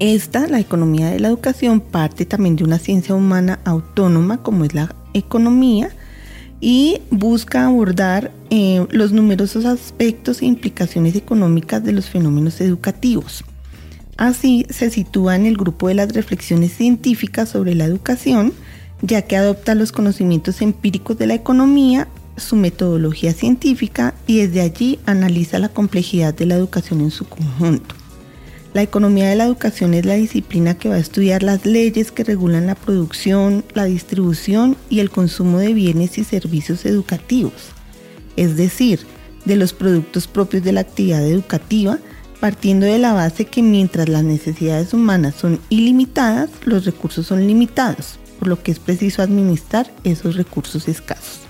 Esta, 0.01 0.47
la 0.47 0.61
economía 0.61 1.11
de 1.11 1.19
la 1.19 1.29
educación, 1.29 1.81
parte 1.81 2.25
también 2.25 2.55
de 2.55 2.65
una 2.65 2.79
ciencia 2.79 3.15
humana 3.15 3.59
autónoma 3.65 4.43
como 4.43 4.65
es 4.65 4.73
la 4.73 4.95
economía, 5.13 5.91
y 6.61 7.01
busca 7.11 7.67
abordar 7.67 8.33
eh, 8.51 8.87
los 8.91 9.13
numerosos 9.13 9.65
aspectos 9.65 10.43
e 10.43 10.47
implicaciones 10.47 11.15
económicas 11.15 11.85
de 11.85 11.93
los 11.93 12.09
fenómenos 12.09 12.61
educativos. 12.61 13.45
Así 14.17 14.67
se 14.69 14.91
sitúa 14.91 15.37
en 15.37 15.47
el 15.47 15.57
grupo 15.57 15.89
de 15.89 15.95
las 15.95 16.13
reflexiones 16.13 16.73
científicas 16.73 17.49
sobre 17.49 17.75
la 17.75 17.85
educación, 17.85 18.53
ya 19.03 19.23
que 19.23 19.37
adopta 19.37 19.77
los 19.77 19.93
conocimientos 19.93 20.61
empíricos 20.61 21.19
de 21.19 21.29
la 21.29 21.35
economía, 21.35 22.09
su 22.37 22.57
metodología 22.57 23.33
científica 23.33 24.15
y 24.27 24.39
desde 24.39 24.61
allí 24.61 24.99
analiza 25.07 25.59
la 25.59 25.69
complejidad 25.69 26.35
de 26.35 26.47
la 26.47 26.57
educación 26.57 27.01
en 27.01 27.11
su 27.11 27.29
conjunto. 27.29 27.98
La 28.75 28.83
economía 28.83 29.29
de 29.29 29.37
la 29.37 29.45
educación 29.45 29.95
es 29.95 30.05
la 30.05 30.15
disciplina 30.15 30.75
que 30.75 30.91
va 30.91 30.97
a 30.97 31.01
estudiar 31.01 31.43
las 31.43 31.65
leyes 31.65 32.13
que 32.13 32.23
regulan 32.23 32.67
la 32.67 32.75
producción, 32.75 33.65
la 33.75 33.85
distribución 33.85 34.77
y 34.91 35.01
el 35.01 35.11
consumo 35.11 35.59
de 35.59 35.73
bienes 35.73 36.19
y 36.19 36.25
servicios 36.25 36.85
educativos, 36.85 37.71
es 38.37 38.57
decir, 38.57 39.01
de 39.47 39.57
los 39.57 39.73
productos 39.73 40.27
propios 40.27 40.63
de 40.65 40.73
la 40.73 40.81
actividad 40.81 41.27
educativa, 41.27 41.99
partiendo 42.41 42.85
de 42.85 42.99
la 42.99 43.15
base 43.15 43.47
que 43.47 43.63
mientras 43.63 44.09
las 44.09 44.23
necesidades 44.23 44.93
humanas 44.93 45.35
son 45.35 45.61
ilimitadas, 45.71 46.51
los 46.65 46.85
recursos 46.85 47.27
son 47.27 47.47
limitados, 47.47 48.19
por 48.39 48.49
lo 48.49 48.63
que 48.63 48.71
es 48.71 48.79
preciso 48.79 49.23
administrar 49.23 49.91
esos 50.05 50.37
recursos 50.37 50.89
escasos. 50.89 51.41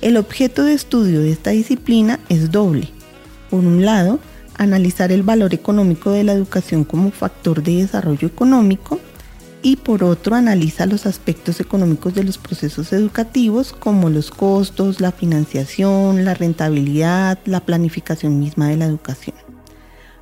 El 0.00 0.16
objeto 0.16 0.62
de 0.62 0.74
estudio 0.74 1.20
de 1.20 1.32
esta 1.32 1.50
disciplina 1.50 2.20
es 2.28 2.52
doble. 2.52 2.90
Por 3.50 3.60
un 3.60 3.84
lado, 3.84 4.20
analizar 4.56 5.12
el 5.12 5.22
valor 5.22 5.54
económico 5.54 6.10
de 6.10 6.24
la 6.24 6.32
educación 6.32 6.84
como 6.84 7.10
factor 7.10 7.62
de 7.62 7.76
desarrollo 7.76 8.28
económico 8.28 9.00
y 9.62 9.76
por 9.76 10.04
otro 10.04 10.36
analiza 10.36 10.84
los 10.84 11.06
aspectos 11.06 11.58
económicos 11.58 12.14
de 12.14 12.22
los 12.22 12.36
procesos 12.36 12.92
educativos 12.92 13.72
como 13.72 14.10
los 14.10 14.30
costos, 14.30 15.00
la 15.00 15.10
financiación, 15.10 16.24
la 16.24 16.34
rentabilidad, 16.34 17.38
la 17.46 17.60
planificación 17.60 18.38
misma 18.38 18.68
de 18.68 18.76
la 18.76 18.84
educación. 18.84 19.36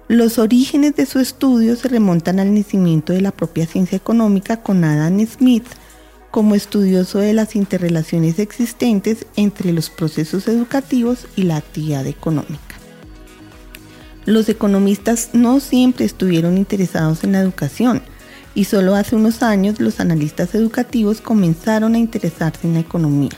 Los 0.06 0.38
orígenes 0.38 0.94
de 0.94 1.06
su 1.06 1.18
estudio 1.18 1.74
se 1.74 1.88
remontan 1.88 2.38
al 2.38 2.54
nacimiento 2.54 3.12
de 3.12 3.20
la 3.20 3.32
propia 3.32 3.66
ciencia 3.66 3.96
económica 3.96 4.58
con 4.58 4.84
Adam 4.84 5.26
Smith 5.26 5.66
como 6.30 6.54
estudioso 6.54 7.18
de 7.18 7.34
las 7.34 7.56
interrelaciones 7.56 8.38
existentes 8.38 9.26
entre 9.36 9.72
los 9.72 9.90
procesos 9.90 10.48
educativos 10.48 11.26
y 11.34 11.42
la 11.42 11.56
actividad 11.56 12.06
económica. 12.06 12.71
Los 14.24 14.48
economistas 14.48 15.30
no 15.32 15.58
siempre 15.58 16.04
estuvieron 16.04 16.56
interesados 16.56 17.24
en 17.24 17.32
la 17.32 17.40
educación 17.40 18.02
y 18.54 18.64
solo 18.64 18.94
hace 18.94 19.16
unos 19.16 19.42
años 19.42 19.80
los 19.80 19.98
analistas 19.98 20.54
educativos 20.54 21.20
comenzaron 21.20 21.94
a 21.94 21.98
interesarse 21.98 22.66
en 22.66 22.74
la 22.74 22.80
economía. 22.80 23.30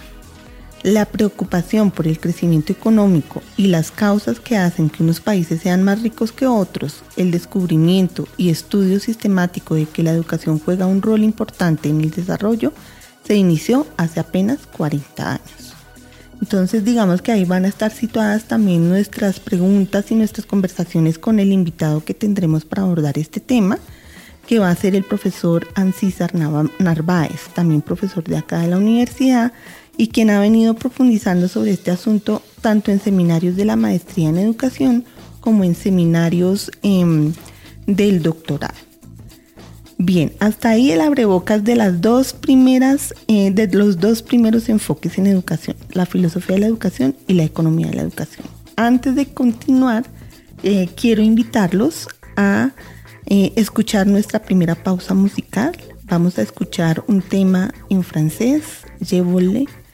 La 0.83 1.07
preocupación 1.07 1.91
por 1.91 2.07
el 2.07 2.21
crecimiento 2.21 2.71
económico 2.71 3.43
y 3.57 3.69
las 3.69 3.91
causas 3.91 4.41
que 4.41 4.59
hacen 4.59 4.91
que 4.91 5.03
unos 5.03 5.21
países 5.21 5.63
sean 5.63 5.83
más 5.83 6.03
ricos 6.03 6.33
que 6.33 6.47
otros, 6.47 7.03
el 7.17 7.31
descubrimiento 7.31 8.29
y 8.37 8.51
estudio 8.51 9.01
sistemático 9.01 9.77
de 9.77 9.87
que 9.87 10.03
la 10.03 10.11
educación 10.11 10.59
juega 10.59 10.85
un 10.85 11.01
rol 11.01 11.23
importante 11.23 11.89
en 11.89 12.03
el 12.03 12.11
desarrollo, 12.11 12.75
se 13.27 13.37
inició 13.37 13.87
hace 13.97 14.21
apenas 14.21 14.59
40 14.67 15.33
años. 15.33 15.74
Entonces 16.41 16.85
digamos 16.85 17.23
que 17.23 17.33
ahí 17.33 17.45
van 17.45 17.65
a 17.65 17.69
estar 17.69 17.91
situadas 17.91 18.45
también 18.45 18.89
nuestras 18.89 19.41
preguntas 19.41 20.11
y 20.11 20.15
nuestras 20.15 20.47
conversaciones 20.47 21.19
con 21.19 21.39
el 21.41 21.53
invitado 21.53 22.05
que 22.05 22.15
tendremos 22.15 22.65
para 22.65 22.83
abordar 22.83 23.19
este 23.19 23.41
tema, 23.41 23.79
que 24.47 24.59
va 24.59 24.71
a 24.71 24.77
ser 24.77 24.95
el 24.95 25.05
profesor 25.05 25.67
Ancísar 25.75 26.35
Narváez, 26.35 27.49
también 27.55 27.81
profesor 27.81 28.25
de 28.25 28.37
acá 28.37 28.61
de 28.61 28.69
la 28.69 28.77
universidad, 28.77 29.53
y 29.97 30.09
quien 30.09 30.31
ha 30.31 30.41
venido 30.41 30.75
profundizando 30.75 31.49
sobre 31.49 31.71
este 31.71 31.91
asunto 31.91 32.43
tanto 32.61 32.91
en 32.91 33.01
seminarios 33.01 33.57
de 33.57 33.65
la 33.65 33.77
maestría 33.77 34.29
en 34.29 34.39
educación 34.39 35.05
como 35.41 35.65
en 35.65 35.75
seminarios 35.75 36.71
em, 36.83 37.33
del 37.87 38.23
doctorado. 38.23 38.75
Bien, 40.07 40.35
hasta 40.39 40.69
ahí 40.69 40.91
el 40.91 41.01
abrebocas 41.01 41.65
de 41.65 41.77
las 41.77 42.03
dos 42.03 42.35
primeras, 42.35 43.15
eh, 43.27 43.51
de 43.51 43.67
los 43.69 43.99
dos 43.99 44.21
primeros 44.21 44.69
enfoques 44.69 45.17
en 45.17 45.27
educación, 45.27 45.77
la 45.93 46.05
filosofía 46.05 46.57
de 46.57 46.61
la 46.61 46.67
educación 46.67 47.17
y 47.27 47.33
la 47.33 47.45
economía 47.45 47.87
de 47.87 47.95
la 47.95 48.03
educación. 48.03 48.47
Antes 48.77 49.15
de 49.15 49.25
continuar, 49.25 50.05
eh, 50.63 50.91
quiero 50.95 51.23
invitarlos 51.23 52.07
a 52.37 52.73
eh, 53.25 53.55
escuchar 53.57 54.07
nuestra 54.07 54.43
primera 54.43 54.75
pausa 54.75 55.15
musical. 55.15 55.75
Vamos 56.03 56.39
a 56.39 56.43
escuchar 56.43 57.03
un 57.07 57.23
tema 57.23 57.73
en 57.89 58.03
francés, 58.03 58.83
Je 59.01 59.25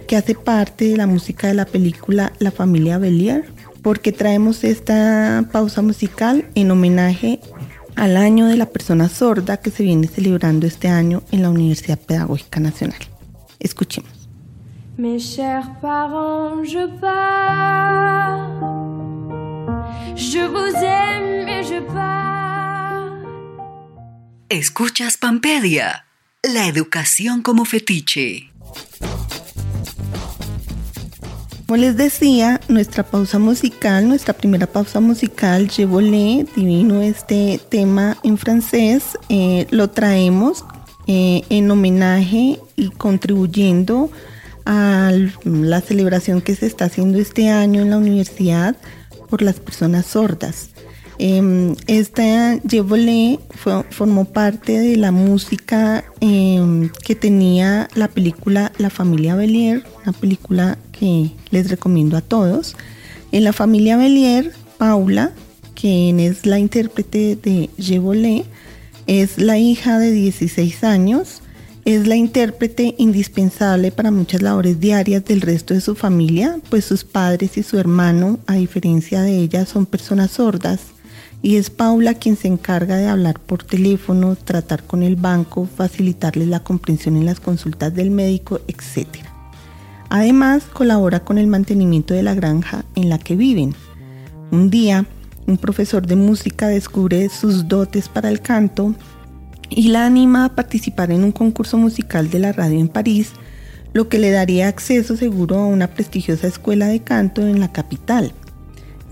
que 0.08 0.16
hace 0.16 0.34
parte 0.34 0.86
de 0.86 0.96
la 0.96 1.06
música 1.06 1.46
de 1.46 1.54
la 1.54 1.66
película 1.66 2.32
La 2.40 2.50
familia 2.50 2.98
Belier, 2.98 3.44
porque 3.80 4.10
traemos 4.10 4.64
esta 4.64 5.48
pausa 5.52 5.82
musical 5.82 6.48
en 6.56 6.72
homenaje 6.72 7.38
al 8.00 8.16
año 8.16 8.46
de 8.46 8.56
la 8.56 8.64
persona 8.64 9.10
sorda 9.10 9.58
que 9.58 9.70
se 9.70 9.82
viene 9.82 10.08
celebrando 10.08 10.66
este 10.66 10.88
año 10.88 11.22
en 11.32 11.42
la 11.42 11.50
Universidad 11.50 11.98
Pedagógica 11.98 12.58
Nacional. 12.58 12.98
Escuchemos. 13.58 14.10
Mes 14.96 15.22
chers 15.22 15.68
parents, 15.82 16.66
je 16.66 16.86
pars. 16.98 18.40
Je 20.16 20.48
vous 20.48 20.74
aime 20.82 21.46
et 21.46 21.62
je 21.62 21.80
pars. 21.92 23.12
Escuchas 24.48 25.18
Pampedia, 25.18 26.06
la 26.42 26.68
educación 26.68 27.42
como 27.42 27.66
fetiche. 27.66 28.50
Como 31.70 31.82
les 31.82 31.96
decía, 31.96 32.60
nuestra 32.66 33.04
pausa 33.04 33.38
musical, 33.38 34.08
nuestra 34.08 34.34
primera 34.34 34.66
pausa 34.66 34.98
musical, 34.98 35.70
Je 35.70 35.86
divino 36.56 37.00
este 37.00 37.60
tema 37.68 38.18
en 38.24 38.38
francés, 38.38 39.16
eh, 39.28 39.68
lo 39.70 39.88
traemos 39.88 40.64
eh, 41.06 41.42
en 41.48 41.70
homenaje 41.70 42.58
y 42.74 42.88
contribuyendo 42.88 44.10
a 44.64 45.12
la 45.44 45.80
celebración 45.80 46.40
que 46.40 46.56
se 46.56 46.66
está 46.66 46.86
haciendo 46.86 47.20
este 47.20 47.50
año 47.50 47.82
en 47.82 47.90
la 47.90 47.98
universidad 47.98 48.74
por 49.28 49.40
las 49.40 49.60
personas 49.60 50.06
sordas. 50.06 50.70
Eh, 51.20 51.76
esta 51.86 52.58
Je 52.68 53.38
formó 53.90 54.24
parte 54.24 54.80
de 54.80 54.96
la 54.96 55.12
música 55.12 56.02
em, 56.18 56.90
que 57.04 57.14
tenía 57.14 57.88
la 57.94 58.08
película 58.08 58.72
La 58.78 58.90
familia 58.90 59.36
Belier, 59.36 59.84
una 60.02 60.12
película 60.12 60.76
les 61.50 61.70
recomiendo 61.70 62.16
a 62.16 62.20
todos. 62.20 62.76
En 63.32 63.44
la 63.44 63.52
familia 63.52 63.96
Belier, 63.96 64.52
Paula, 64.78 65.32
quien 65.74 66.20
es 66.20 66.46
la 66.46 66.58
intérprete 66.58 67.36
de 67.36 67.70
Je 67.78 68.44
es 69.06 69.38
la 69.38 69.58
hija 69.58 69.98
de 69.98 70.10
16 70.12 70.84
años, 70.84 71.42
es 71.84 72.06
la 72.06 72.16
intérprete 72.16 72.94
indispensable 72.98 73.90
para 73.90 74.10
muchas 74.10 74.42
labores 74.42 74.78
diarias 74.80 75.24
del 75.24 75.40
resto 75.40 75.74
de 75.74 75.80
su 75.80 75.94
familia, 75.94 76.60
pues 76.68 76.84
sus 76.84 77.04
padres 77.04 77.56
y 77.56 77.62
su 77.62 77.78
hermano, 77.78 78.38
a 78.46 78.54
diferencia 78.54 79.22
de 79.22 79.38
ella, 79.38 79.64
son 79.66 79.86
personas 79.86 80.32
sordas. 80.32 80.80
Y 81.42 81.56
es 81.56 81.70
Paula 81.70 82.14
quien 82.14 82.36
se 82.36 82.48
encarga 82.48 82.96
de 82.96 83.08
hablar 83.08 83.40
por 83.40 83.64
teléfono, 83.64 84.36
tratar 84.36 84.82
con 84.84 85.02
el 85.02 85.16
banco, 85.16 85.66
facilitarles 85.74 86.48
la 86.48 86.60
comprensión 86.60 87.16
en 87.16 87.24
las 87.24 87.40
consultas 87.40 87.94
del 87.94 88.10
médico, 88.10 88.60
etc. 88.68 89.29
Además, 90.10 90.64
colabora 90.64 91.20
con 91.20 91.38
el 91.38 91.46
mantenimiento 91.46 92.14
de 92.14 92.24
la 92.24 92.34
granja 92.34 92.84
en 92.96 93.08
la 93.08 93.18
que 93.18 93.36
viven. 93.36 93.74
Un 94.50 94.68
día, 94.68 95.06
un 95.46 95.56
profesor 95.56 96.04
de 96.06 96.16
música 96.16 96.66
descubre 96.66 97.28
sus 97.28 97.68
dotes 97.68 98.08
para 98.08 98.28
el 98.28 98.40
canto 98.40 98.94
y 99.68 99.88
la 99.88 100.04
anima 100.04 100.44
a 100.44 100.54
participar 100.56 101.12
en 101.12 101.22
un 101.22 101.30
concurso 101.30 101.78
musical 101.78 102.28
de 102.28 102.40
la 102.40 102.52
radio 102.52 102.80
en 102.80 102.88
París, 102.88 103.32
lo 103.92 104.08
que 104.08 104.18
le 104.18 104.32
daría 104.32 104.66
acceso 104.66 105.16
seguro 105.16 105.58
a 105.58 105.66
una 105.66 105.86
prestigiosa 105.86 106.48
escuela 106.48 106.88
de 106.88 107.00
canto 107.00 107.42
en 107.42 107.60
la 107.60 107.70
capital. 107.70 108.32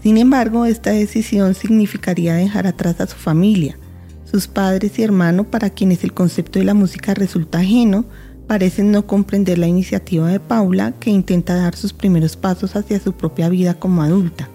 Sin 0.03 0.19
embargo, 0.19 0.67
esta 0.67 0.91
decisión 0.91 1.55
significaría 1.55 2.35
dejar 2.35 2.67
atrás 2.67 3.01
a 3.01 3.07
su 3.07 3.17
familia, 3.17 3.79
sus 4.25 4.49
padres 4.49 4.99
y 4.99 5.05
hermano 5.05 5.45
para 5.45 5.71
quienes 5.71 6.03
el 6.03 6.13
concepto 6.13 6.59
de 6.59 6.65
la 6.65 6.75
música 6.75 7.15
resulta 7.15 7.59
ajeno, 7.59 8.05
parecen 8.49 8.91
no 8.91 9.07
comprender 9.07 9.59
la 9.59 9.69
iniciativa 9.69 10.27
de 10.27 10.41
Paula 10.41 10.93
que 10.99 11.11
intenta 11.11 11.55
dar 11.55 11.77
sus 11.77 11.93
primeros 11.93 12.37
pasos 12.37 12.75
hacia 12.75 12.99
su 12.99 13.13
propia 13.13 13.49
vida 13.49 13.75
como 13.75 14.03
adulta. 14.03 14.49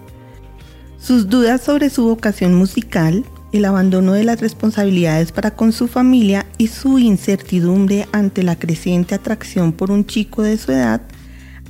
Sus 0.98 1.28
dudas 1.30 1.62
sobre 1.62 1.88
su 1.88 2.04
vocación 2.04 2.54
musical, 2.54 3.24
el 3.52 3.64
abandono 3.64 4.12
de 4.12 4.24
las 4.24 4.40
responsabilidades 4.40 5.32
para 5.32 5.52
con 5.52 5.72
su 5.72 5.86
familia 5.86 6.44
y 6.58 6.66
su 6.66 6.98
incertidumbre 6.98 8.08
ante 8.12 8.42
la 8.42 8.56
creciente 8.56 9.14
atracción 9.14 9.72
por 9.72 9.90
un 9.90 10.04
chico 10.04 10.42
de 10.42 10.58
su 10.58 10.72
edad 10.72 11.00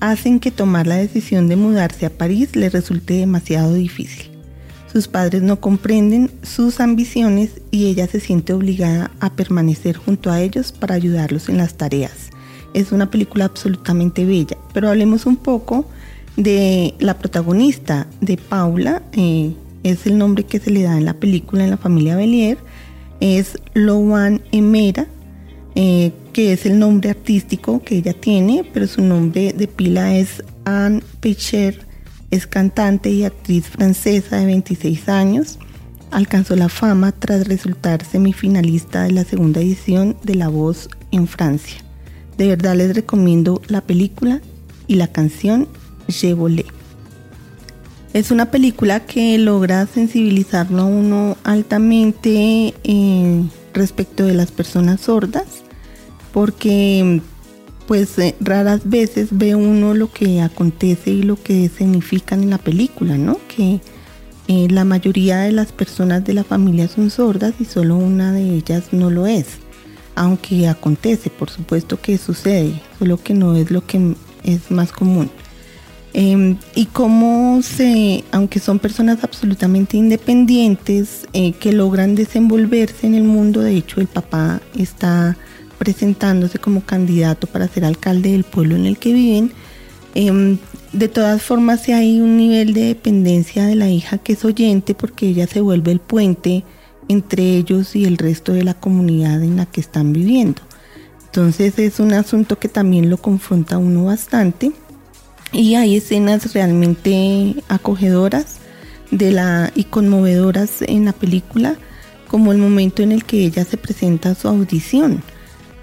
hacen 0.01 0.41
que 0.41 0.51
tomar 0.51 0.87
la 0.87 0.97
decisión 0.97 1.49
de 1.49 1.57
mudarse 1.57 2.07
a 2.07 2.11
París 2.11 2.57
le 2.57 2.71
resulte 2.71 3.15
demasiado 3.15 3.75
difícil. 3.75 4.34
Sus 4.95 5.09
padres 5.09 5.43
no 5.43 5.59
comprenden 5.59 6.31
sus 6.45 6.79
ambiciones 6.79 7.61
y 7.73 7.87
ella 7.87 8.07
se 8.07 8.21
siente 8.21 8.53
obligada 8.53 9.11
a 9.19 9.33
permanecer 9.33 9.97
junto 9.97 10.31
a 10.31 10.41
ellos 10.41 10.71
para 10.71 10.95
ayudarlos 10.95 11.49
en 11.49 11.57
las 11.57 11.75
tareas. 11.75 12.31
Es 12.75 12.93
una 12.93 13.11
película 13.11 13.47
absolutamente 13.47 14.25
bella, 14.25 14.57
pero 14.73 14.89
hablemos 14.89 15.27
un 15.27 15.35
poco 15.35 15.85
de 16.37 16.95
la 17.01 17.19
protagonista, 17.19 18.07
de 18.21 18.37
Paula, 18.37 19.03
eh, 19.15 19.55
es 19.83 20.07
el 20.07 20.17
nombre 20.17 20.45
que 20.45 20.61
se 20.61 20.71
le 20.71 20.85
da 20.85 20.97
en 20.97 21.07
la 21.07 21.15
película 21.15 21.65
en 21.65 21.71
la 21.71 21.77
familia 21.77 22.15
Belier, 22.15 22.59
es 23.19 23.59
Loan 23.73 24.43
Emera, 24.53 25.09
eh, 25.75 26.13
que 26.33 26.53
es 26.53 26.67
el 26.67 26.79
nombre 26.79 27.11
artístico 27.11 27.83
que 27.83 27.97
ella 27.97 28.13
tiene, 28.13 28.65
pero 28.73 28.87
su 28.87 29.03
nombre 29.03 29.55
de 29.55 29.67
pila 29.67 30.17
es 30.17 30.45
Anne 30.65 31.03
Pecher 31.19 31.84
es 32.35 32.49
cantante 32.49 33.11
y 33.11 33.25
actriz 33.25 33.69
francesa 33.69 34.37
de 34.37 34.47
26 34.47 35.09
años. 35.09 35.59
Alcanzó 36.11 36.57
la 36.57 36.69
fama 36.69 37.13
tras 37.13 37.47
resultar 37.47 38.05
semifinalista 38.05 39.05
de 39.05 39.13
la 39.13 39.25
segunda 39.25 39.61
edición 39.61 40.17
de 40.25 40.35
La 40.35 40.49
Voz 40.49 40.89
en 41.13 41.29
Francia. 41.29 41.79
De 42.37 42.49
verdad 42.49 42.75
les 42.75 42.95
recomiendo 42.95 43.63
la 43.69 43.83
película 43.83 44.41
y 44.89 44.97
la 44.97 45.07
canción 45.07 45.69
Je 46.09 46.35
volé. 46.35 46.67
Es 48.13 48.31
una 48.33 48.51
película 48.51 49.01
que 49.01 49.39
logra 49.39 49.87
sensibilizarlo 49.87 50.83
a 50.83 50.87
uno 50.87 51.37
altamente 51.45 52.75
eh, 52.83 53.45
respecto 53.73 54.25
de 54.25 54.35
las 54.35 54.51
personas 54.51 55.03
sordas, 55.03 55.63
porque 56.33 57.21
pues 57.87 58.19
eh, 58.19 58.35
raras 58.41 58.89
veces 58.89 59.29
ve 59.31 59.55
uno 59.55 59.95
lo 59.95 60.11
que 60.11 60.41
acontece 60.41 61.11
y 61.11 61.23
lo 61.23 61.37
que 61.37 61.69
significan 61.69 62.43
en 62.43 62.51
la 62.51 62.59
película, 62.59 63.17
¿no? 63.19 63.39
Que 63.55 63.81
eh, 64.49 64.69
la 64.71 64.85
mayoría 64.85 65.41
de 65.41 65.53
las 65.53 65.73
personas 65.73 66.25
de 66.25 66.35
la 66.35 66.45
familia 66.45 66.89
son 66.89 67.11
sordas 67.11 67.55
y 67.61 67.65
solo 67.65 67.97
una 67.97 68.33
de 68.33 68.55
ellas 68.55 68.85
no 68.93 69.11
lo 69.11 69.27
es. 69.27 69.47
Aunque 70.15 70.69
acontece, 70.69 71.31
por 71.31 71.51
supuesto 71.51 72.01
que 72.01 72.19
sucede, 72.19 72.81
solo 72.99 73.17
que 73.17 73.35
no 73.35 73.57
es 73.57 73.71
lo 73.71 73.87
que 73.87 74.15
es 74.45 74.71
más 74.71 74.93
común. 74.93 75.31
Em, 76.17 76.59
y 76.77 76.87
cómo 76.87 77.61
se, 77.63 78.23
aunque 78.31 78.61
son 78.61 78.79
personas 78.79 79.25
absolutamente 79.25 79.97
independientes, 79.97 81.27
eh, 81.33 81.53
que 81.53 81.73
logran 81.73 82.15
desenvolverse 82.15 83.09
en 83.09 83.15
el 83.15 83.25
mundo, 83.25 83.61
de 83.61 83.75
hecho 83.77 84.01
el 84.01 84.07
papá 84.07 84.61
está 84.79 85.37
presentándose 85.79 86.59
como 86.59 86.83
candidato 86.83 87.47
para 87.47 87.69
ser 87.69 87.85
alcalde 87.85 88.33
del 88.33 88.45
pueblo 88.45 88.77
en 88.77 88.87
el 88.87 88.99
que 88.99 89.13
viven. 89.13 89.53
Em, 90.15 90.59
de 90.93 91.09
todas 91.09 91.43
formas, 91.43 91.83
si 91.83 91.93
hay 91.93 92.21
un 92.21 92.37
nivel 92.37 92.73
de 92.73 92.85
dependencia 92.85 93.67
de 93.67 93.75
la 93.75 93.89
hija 93.89 94.19
que 94.19 94.35
es 94.35 94.45
oyente 94.45 94.95
porque 94.95 95.27
ella 95.27 95.47
se 95.47 95.61
vuelve 95.61 95.93
el 95.93 96.01
puente 96.01 96.65
entre 97.09 97.57
ellos 97.57 97.97
y 97.97 98.05
el 98.05 98.17
resto 98.17 98.53
de 98.53 98.65
la 98.65 98.75
comunidad 98.75 99.43
en 99.43 99.57
la 99.57 99.67
que 99.67 99.81
están 99.81 100.13
viviendo. 100.13 100.63
Entonces 101.27 101.79
es 101.79 101.99
un 101.99 102.13
asunto 102.13 102.59
que 102.59 102.69
también 102.69 103.11
lo 103.11 103.17
confronta 103.17 103.79
uno 103.79 104.05
bastante. 104.05 104.73
y 105.53 105.77
hay 105.77 105.97
escenas 105.97 106.53
realmente 106.53 107.55
acogedoras 107.69 108.57
de 109.11 109.31
la, 109.31 109.71
y 109.75 109.85
conmovedoras 109.85 110.83
en 110.83 111.05
la 111.05 111.13
película, 111.13 111.77
como 112.29 112.51
el 112.53 112.59
momento 112.59 113.03
en 113.03 113.13
el 113.13 113.25
que 113.25 113.45
ella 113.45 113.65
se 113.65 113.77
presenta 113.77 114.31
a 114.31 114.35
su 114.35 114.49
audición, 114.49 115.23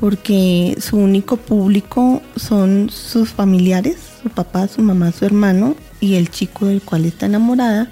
porque 0.02 0.76
su 0.82 0.98
único 0.98 1.38
público 1.38 2.22
son 2.36 2.90
sus 2.90 3.30
familiares, 3.30 3.98
su 4.22 4.30
papá, 4.30 4.68
su 4.68 4.82
mamá, 4.82 5.14
su 5.14 5.26
hermano 5.26 5.76
y 6.02 6.16
el 6.16 6.30
chico 6.30 6.66
del 6.66 6.82
cual 6.82 7.06
está 7.06 7.28
enamorada. 7.28 7.90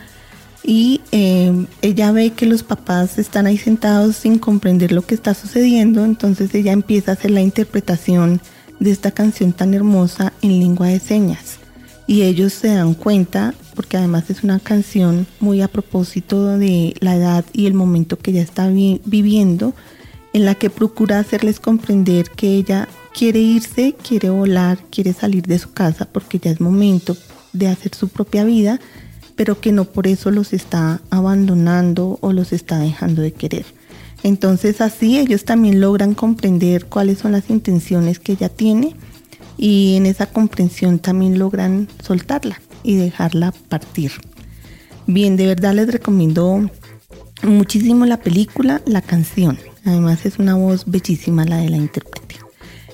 Y 0.63 1.01
eh, 1.11 1.53
ella 1.81 2.11
ve 2.11 2.31
que 2.31 2.47
los 2.47 2.63
papás 2.63 3.17
están 3.17 3.45
ahí 3.45 3.57
sentados 3.57 4.17
sin 4.17 4.39
comprender 4.39 4.91
lo 4.91 5.03
que 5.03 5.15
está 5.15 5.33
sucediendo, 5.33 6.03
entonces 6.03 6.53
ella 6.53 6.73
empieza 6.73 7.11
a 7.11 7.13
hacer 7.13 7.31
la 7.31 7.41
interpretación 7.41 8.41
de 8.79 8.91
esta 8.91 9.11
canción 9.11 9.53
tan 9.53 9.73
hermosa 9.73 10.33
en 10.41 10.59
lengua 10.59 10.87
de 10.87 10.99
señas 10.99 11.59
y 12.09 12.23
ellos 12.23 12.53
se 12.53 12.69
dan 12.69 12.95
cuenta, 12.95 13.53
porque 13.75 13.97
además 13.97 14.31
es 14.31 14.43
una 14.43 14.59
canción 14.59 15.27
muy 15.39 15.61
a 15.61 15.67
propósito 15.67 16.57
de 16.57 16.95
la 17.01 17.15
edad 17.15 17.45
y 17.53 17.67
el 17.67 17.75
momento 17.75 18.17
que 18.17 18.31
ella 18.31 18.41
está 18.41 18.67
viviendo, 18.67 19.75
en 20.33 20.45
la 20.45 20.55
que 20.55 20.69
procura 20.69 21.19
hacerles 21.19 21.59
comprender 21.59 22.29
que 22.29 22.55
ella 22.55 22.87
quiere 23.13 23.39
irse, 23.39 23.95
quiere 24.07 24.29
volar, 24.29 24.77
quiere 24.89 25.13
salir 25.13 25.43
de 25.43 25.59
su 25.59 25.71
casa 25.71 26.05
porque 26.05 26.39
ya 26.39 26.51
es 26.51 26.61
momento 26.61 27.17
de 27.53 27.67
hacer 27.67 27.95
su 27.95 28.09
propia 28.09 28.43
vida, 28.43 28.79
pero 29.35 29.59
que 29.59 29.71
no 29.71 29.85
por 29.85 30.07
eso 30.07 30.31
los 30.31 30.53
está 30.53 31.01
abandonando 31.09 32.19
o 32.21 32.33
los 32.33 32.53
está 32.53 32.79
dejando 32.79 33.21
de 33.21 33.31
querer. 33.31 33.65
Entonces 34.23 34.81
así 34.81 35.17
ellos 35.17 35.45
también 35.45 35.79
logran 35.79 36.13
comprender 36.13 36.85
cuáles 36.85 37.19
son 37.19 37.31
las 37.31 37.49
intenciones 37.49 38.19
que 38.19 38.33
ella 38.33 38.49
tiene 38.49 38.95
y 39.57 39.95
en 39.95 40.05
esa 40.05 40.27
comprensión 40.27 40.99
también 40.99 41.39
logran 41.39 41.87
soltarla 42.03 42.61
y 42.83 42.97
dejarla 42.97 43.53
partir. 43.69 44.11
Bien, 45.07 45.37
de 45.37 45.47
verdad 45.47 45.73
les 45.73 45.91
recomiendo 45.91 46.69
muchísimo 47.43 48.05
la 48.05 48.17
película, 48.17 48.81
la 48.85 49.01
canción. 49.01 49.57
Además 49.85 50.25
es 50.25 50.39
una 50.39 50.55
voz 50.55 50.83
bellísima 50.85 51.45
la 51.45 51.57
de 51.57 51.69
la 51.69 51.77
intérprete. 51.77 52.35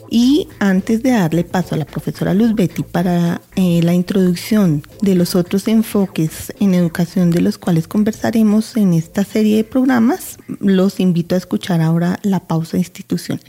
Y 0.10 0.48
antes 0.60 1.02
de 1.04 1.12
darle 1.12 1.44
paso 1.44 1.76
a 1.76 1.78
la 1.78 1.86
profesora 1.86 2.34
Luz 2.34 2.54
Betty 2.54 2.84
para 2.84 3.42
eh, 3.56 3.82
la 3.84 3.94
introducción 3.94 4.84
de 5.02 5.16
los 5.16 5.36
otros 5.36 5.68
enfoques 5.68 6.54
en 6.60 6.74
educación 6.74 7.32
de 7.32 7.42
los 7.42 7.58
cuales 7.58 7.88
conversaremos 7.88 8.78
en 8.78 8.94
esta 8.94 9.24
serie 9.24 9.58
de 9.58 9.64
programas, 9.64 10.38
los 10.60 11.00
invito 11.00 11.36
a 11.36 11.38
escuchar 11.38 11.82
ahora 11.82 12.20
la 12.22 12.40
pausa 12.40 12.78
institucional. 12.78 13.44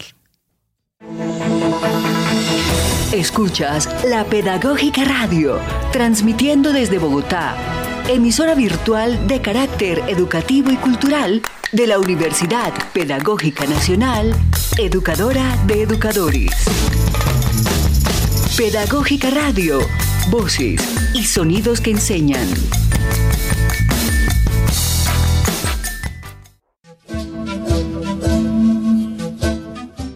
Escuchas 3.13 3.89
la 4.05 4.25
Pedagógica 4.25 5.05
Radio, 5.05 5.59
transmitiendo 5.93 6.73
desde 6.73 6.99
Bogotá, 6.99 7.57
emisora 8.09 8.55
virtual 8.55 9.27
de 9.27 9.41
carácter 9.41 10.03
educativo 10.07 10.71
y 10.71 10.77
cultural 10.77 11.43
de 11.73 11.87
la 11.89 11.99
Universidad 11.99 12.73
Pedagógica 12.93 13.67
Nacional, 13.67 14.33
educadora 14.79 15.57
de 15.67 15.83
educadores. 15.83 16.53
Pedagógica 18.57 19.31
Radio, 19.31 19.81
voces 20.31 20.81
y 21.15 21.25
sonidos 21.25 21.81
que 21.81 21.91
enseñan. 21.91 22.49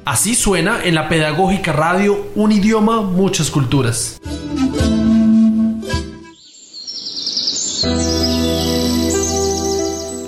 Así 0.04 0.34
suena 0.34 0.84
en 0.84 0.94
la 0.94 1.08
Pedagógica 1.08 1.72
Radio 1.72 2.28
un 2.36 2.52
idioma, 2.52 3.00
muchas 3.00 3.50
culturas. 3.50 4.19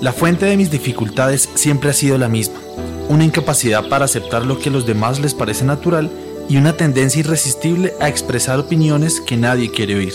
La 0.02 0.12
fuente 0.12 0.46
de 0.46 0.56
mis 0.56 0.68
dificultades 0.68 1.48
siempre 1.54 1.90
ha 1.90 1.92
sido 1.92 2.18
la 2.18 2.28
misma, 2.28 2.58
una 3.08 3.22
incapacidad 3.22 3.88
para 3.88 4.06
aceptar 4.06 4.44
lo 4.44 4.58
que 4.58 4.68
a 4.68 4.72
los 4.72 4.84
demás 4.84 5.20
les 5.20 5.32
parece 5.32 5.64
natural 5.64 6.10
y 6.48 6.56
una 6.56 6.72
tendencia 6.72 7.20
irresistible 7.20 7.94
a 8.00 8.08
expresar 8.08 8.58
opiniones 8.58 9.20
que 9.20 9.36
nadie 9.36 9.70
quiere 9.70 9.94
oír. 9.94 10.12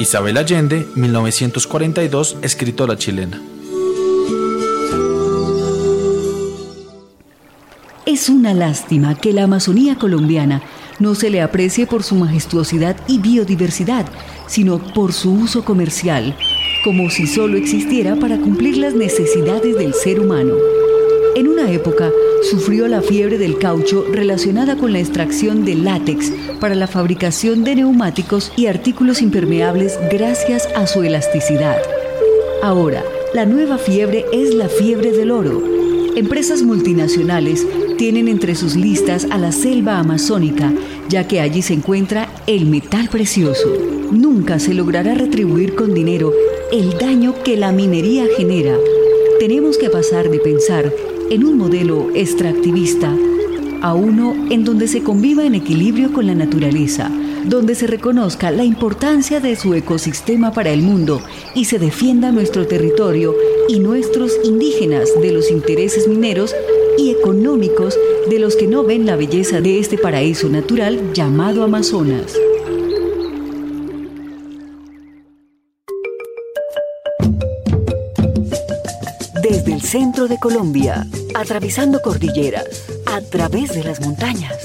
Isabel 0.00 0.38
Allende, 0.38 0.86
1942, 0.94 2.38
escritora 2.40 2.96
chilena. 2.96 3.38
Es 8.06 8.30
una 8.30 8.54
lástima 8.54 9.14
que 9.14 9.34
la 9.34 9.42
Amazonía 9.42 9.98
colombiana 9.98 10.62
no 11.00 11.14
se 11.14 11.28
le 11.28 11.42
aprecie 11.42 11.86
por 11.86 12.02
su 12.02 12.14
majestuosidad 12.14 12.96
y 13.06 13.18
biodiversidad, 13.18 14.06
sino 14.46 14.78
por 14.78 15.12
su 15.12 15.34
uso 15.34 15.66
comercial, 15.66 16.34
como 16.84 17.10
si 17.10 17.26
solo 17.26 17.56
existiera 17.56 18.16
para 18.16 18.38
cumplir 18.38 18.76
las 18.76 18.94
necesidades 18.94 19.76
del 19.76 19.94
ser 19.94 20.20
humano. 20.20 20.54
En 21.36 21.48
una 21.48 21.70
época 21.70 22.10
sufrió 22.50 22.88
la 22.88 23.02
fiebre 23.02 23.38
del 23.38 23.58
caucho 23.58 24.04
relacionada 24.10 24.76
con 24.76 24.92
la 24.92 24.98
extracción 24.98 25.64
de 25.64 25.76
látex 25.76 26.32
para 26.60 26.74
la 26.74 26.88
fabricación 26.88 27.64
de 27.64 27.76
neumáticos 27.76 28.52
y 28.56 28.66
artículos 28.66 29.22
impermeables 29.22 29.98
gracias 30.10 30.68
a 30.74 30.86
su 30.86 31.02
elasticidad. 31.02 31.78
Ahora, 32.62 33.04
la 33.32 33.46
nueva 33.46 33.78
fiebre 33.78 34.26
es 34.32 34.54
la 34.54 34.68
fiebre 34.68 35.12
del 35.12 35.30
oro. 35.30 35.62
Empresas 36.16 36.62
multinacionales 36.62 37.66
tienen 37.96 38.28
entre 38.28 38.54
sus 38.54 38.76
listas 38.76 39.26
a 39.30 39.38
la 39.38 39.52
selva 39.52 39.98
amazónica, 39.98 40.72
ya 41.08 41.26
que 41.26 41.40
allí 41.40 41.62
se 41.62 41.74
encuentra 41.74 42.28
el 42.46 42.66
metal 42.66 43.08
precioso. 43.08 43.72
Nunca 44.10 44.58
se 44.58 44.74
logrará 44.74 45.14
retribuir 45.14 45.74
con 45.74 45.94
dinero 45.94 46.32
el 46.72 46.96
daño 46.96 47.34
que 47.44 47.58
la 47.58 47.70
minería 47.70 48.26
genera. 48.34 48.78
Tenemos 49.38 49.76
que 49.76 49.90
pasar 49.90 50.30
de 50.30 50.38
pensar 50.38 50.90
en 51.28 51.44
un 51.44 51.58
modelo 51.58 52.08
extractivista 52.14 53.14
a 53.82 53.92
uno 53.92 54.34
en 54.50 54.64
donde 54.64 54.88
se 54.88 55.02
conviva 55.02 55.44
en 55.44 55.54
equilibrio 55.54 56.14
con 56.14 56.26
la 56.26 56.34
naturaleza, 56.34 57.10
donde 57.44 57.74
se 57.74 57.86
reconozca 57.86 58.50
la 58.50 58.64
importancia 58.64 59.38
de 59.38 59.54
su 59.54 59.74
ecosistema 59.74 60.52
para 60.52 60.70
el 60.70 60.80
mundo 60.80 61.20
y 61.54 61.66
se 61.66 61.78
defienda 61.78 62.32
nuestro 62.32 62.66
territorio 62.66 63.36
y 63.68 63.78
nuestros 63.78 64.32
indígenas 64.42 65.10
de 65.20 65.30
los 65.30 65.50
intereses 65.50 66.08
mineros 66.08 66.54
y 66.96 67.10
económicos 67.10 67.98
de 68.30 68.38
los 68.38 68.56
que 68.56 68.66
no 68.66 68.82
ven 68.82 69.04
la 69.04 69.16
belleza 69.16 69.60
de 69.60 69.78
este 69.78 69.98
paraíso 69.98 70.48
natural 70.48 71.12
llamado 71.12 71.64
Amazonas. 71.64 72.34
Centro 79.92 80.26
de 80.26 80.38
Colombia, 80.38 81.06
atravesando 81.34 82.00
cordilleras, 82.00 82.64
a 83.04 83.20
través 83.20 83.74
de 83.74 83.84
las 83.84 84.00
montañas, 84.00 84.56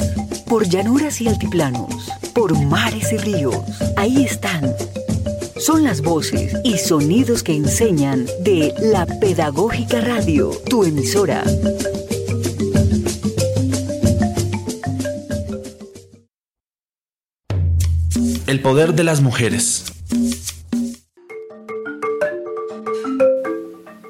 por 0.47 0.69
llanuras 0.69 1.19
y 1.19 1.27
altiplanos, 1.27 2.13
por 2.33 2.57
mares 2.57 3.11
y 3.11 3.17
ríos, 3.17 3.57
ahí 3.97 4.23
están. 4.23 4.73
Son 5.59 5.83
las 5.83 5.99
voces 5.99 6.55
y 6.63 6.77
sonidos 6.77 7.43
que 7.43 7.53
enseñan 7.53 8.25
de 8.39 8.73
la 8.79 9.05
Pedagógica 9.05 9.99
Radio, 9.99 10.51
tu 10.69 10.85
emisora. 10.85 11.43
El 18.45 18.61
poder 18.61 18.93
de 18.93 19.03
las 19.03 19.19
mujeres. 19.19 19.96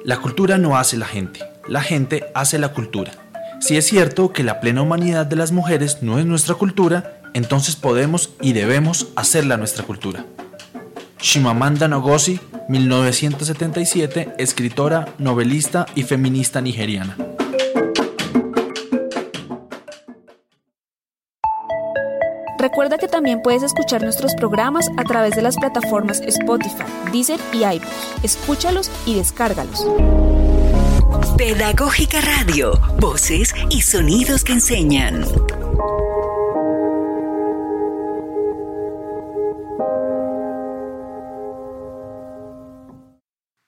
La 0.08 0.16
cultura 0.16 0.56
no 0.56 0.78
hace 0.78 0.96
la 0.96 1.04
gente, 1.04 1.40
la 1.68 1.82
gente 1.82 2.24
hace 2.34 2.58
la 2.58 2.72
cultura. 2.72 3.12
Si 3.60 3.76
es 3.76 3.84
cierto 3.84 4.32
que 4.32 4.42
la 4.42 4.58
plena 4.58 4.80
humanidad 4.80 5.26
de 5.26 5.36
las 5.36 5.52
mujeres 5.52 5.98
no 6.00 6.18
es 6.18 6.24
nuestra 6.24 6.54
cultura, 6.54 7.20
entonces 7.34 7.76
podemos 7.76 8.30
y 8.40 8.54
debemos 8.54 9.08
hacerla 9.16 9.58
nuestra 9.58 9.84
cultura. 9.84 10.24
Shimamanda 11.20 11.88
Ngozi, 11.88 12.40
1977, 12.70 14.32
escritora, 14.38 15.08
novelista 15.18 15.84
y 15.94 16.04
feminista 16.04 16.62
nigeriana. 16.62 17.27
Recuerda 22.58 22.98
que 22.98 23.06
también 23.06 23.40
puedes 23.40 23.62
escuchar 23.62 24.02
nuestros 24.02 24.34
programas 24.34 24.88
a 24.96 25.04
través 25.04 25.36
de 25.36 25.42
las 25.42 25.56
plataformas 25.56 26.20
Spotify, 26.22 26.84
Deezer 27.12 27.38
y 27.52 27.58
iVoox. 27.58 28.24
Escúchalos 28.24 28.90
y 29.06 29.14
descárgalos. 29.14 29.86
Pedagógica 31.36 32.20
Radio, 32.20 32.72
voces 32.98 33.54
y 33.70 33.82
sonidos 33.82 34.42
que 34.42 34.54
enseñan. 34.54 35.24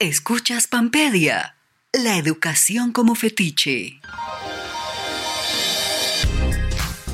Escuchas 0.01 0.67
Pampedia, 0.67 1.55
la 1.93 2.17
educación 2.17 2.91
como 2.91 3.15
fetiche. 3.15 4.01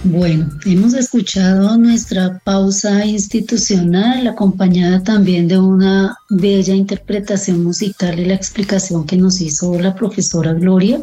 Bueno, 0.09 0.49
hemos 0.65 0.95
escuchado 0.95 1.77
nuestra 1.77 2.39
pausa 2.45 3.05
institucional 3.05 4.25
acompañada 4.29 5.03
también 5.03 5.49
de 5.49 5.59
una 5.59 6.17
bella 6.31 6.77
interpretación 6.77 7.65
musical 7.65 8.17
y 8.21 8.25
la 8.25 8.35
explicación 8.35 9.05
que 9.05 9.17
nos 9.17 9.41
hizo 9.41 9.77
la 9.81 9.97
profesora 9.97 10.53
Gloria 10.53 11.03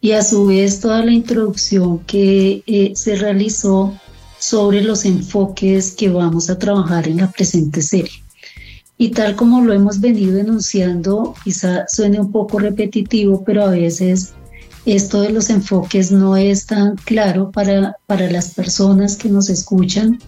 y 0.00 0.12
a 0.12 0.22
su 0.22 0.46
vez 0.46 0.78
toda 0.78 1.04
la 1.04 1.10
introducción 1.10 1.98
que 2.04 2.62
eh, 2.64 2.92
se 2.94 3.16
realizó 3.16 3.92
sobre 4.38 4.84
los 4.84 5.04
enfoques 5.04 5.90
que 5.90 6.08
vamos 6.08 6.48
a 6.48 6.58
trabajar 6.60 7.08
en 7.08 7.16
la 7.16 7.30
presente 7.32 7.82
serie. 7.82 8.22
Y 8.98 9.08
tal 9.08 9.34
como 9.34 9.62
lo 9.62 9.72
hemos 9.72 10.00
venido 10.00 10.38
enunciando, 10.38 11.34
quizá 11.42 11.88
suene 11.88 12.20
un 12.20 12.30
poco 12.30 12.60
repetitivo, 12.60 13.42
pero 13.44 13.64
a 13.64 13.70
veces 13.70 14.34
esto 14.84 15.20
de 15.20 15.30
los 15.30 15.50
enfoques 15.50 16.10
no 16.10 16.36
es 16.36 16.66
tan 16.66 16.96
claro 16.96 17.50
para, 17.50 17.96
para 18.06 18.30
las 18.30 18.54
personas 18.54 19.16
que 19.16 19.28
nos 19.28 19.48
escuchan. 19.48 20.18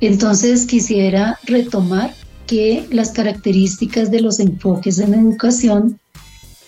Entonces 0.00 0.66
quisiera 0.66 1.38
retomar 1.44 2.14
que 2.46 2.86
las 2.90 3.10
características 3.10 4.10
de 4.10 4.20
los 4.20 4.40
enfoques 4.40 4.98
en 4.98 5.14
educación 5.14 6.00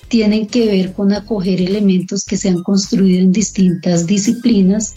tienen 0.09 0.47
que 0.47 0.67
ver 0.67 0.93
con 0.93 1.13
acoger 1.13 1.61
elementos 1.63 2.25
que 2.25 2.37
se 2.37 2.51
han 2.51 2.63
construido 2.63 3.21
en 3.21 3.33
distintas 3.33 4.07
disciplinas 4.07 4.95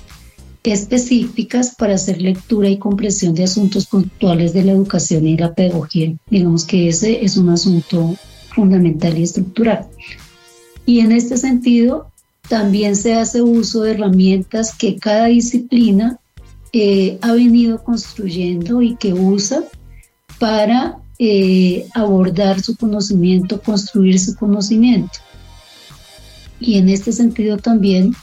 específicas 0.63 1.75
para 1.75 1.95
hacer 1.95 2.21
lectura 2.21 2.69
y 2.69 2.77
comprensión 2.77 3.33
de 3.33 3.43
asuntos 3.43 3.85
puntuales 3.85 4.53
de 4.53 4.63
la 4.63 4.71
educación 4.73 5.27
y 5.27 5.37
la 5.37 5.53
pedagogía. 5.53 6.13
Digamos 6.29 6.65
que 6.65 6.89
ese 6.89 7.23
es 7.23 7.37
un 7.37 7.49
asunto 7.49 8.15
fundamental 8.53 9.17
y 9.17 9.23
estructural. 9.23 9.87
Y 10.85 10.99
en 10.99 11.11
este 11.11 11.37
sentido, 11.37 12.11
también 12.49 12.95
se 12.95 13.15
hace 13.15 13.41
uso 13.41 13.81
de 13.81 13.91
herramientas 13.91 14.73
que 14.75 14.97
cada 14.97 15.25
disciplina 15.25 16.19
eh, 16.73 17.17
ha 17.21 17.33
venido 17.33 17.83
construyendo 17.83 18.81
y 18.81 18.95
que 18.97 19.13
usa 19.13 19.63
para 20.39 20.97
eh, 21.19 21.87
abordar 21.93 22.61
su 22.61 22.75
conocimiento, 22.75 23.61
construir 23.61 24.19
su 24.19 24.35
conocimiento. 24.35 25.19
Y 26.59 26.77
en 26.77 26.89
este 26.89 27.11
sentido 27.11 27.57
también 27.57 28.13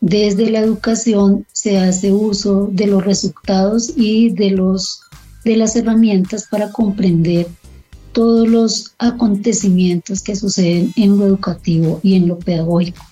desde 0.00 0.50
la 0.50 0.58
educación 0.58 1.46
se 1.52 1.78
hace 1.78 2.12
uso 2.12 2.68
de 2.72 2.88
los 2.88 3.04
resultados 3.04 3.92
y 3.96 4.30
de, 4.30 4.50
los, 4.50 5.00
de 5.44 5.56
las 5.56 5.76
herramientas 5.76 6.46
para 6.50 6.72
comprender 6.72 7.46
todos 8.12 8.48
los 8.48 8.94
acontecimientos 8.98 10.22
que 10.22 10.36
suceden 10.36 10.92
en 10.96 11.16
lo 11.16 11.26
educativo 11.26 12.00
y 12.02 12.16
en 12.16 12.28
lo 12.28 12.38
pedagógico. 12.38 13.02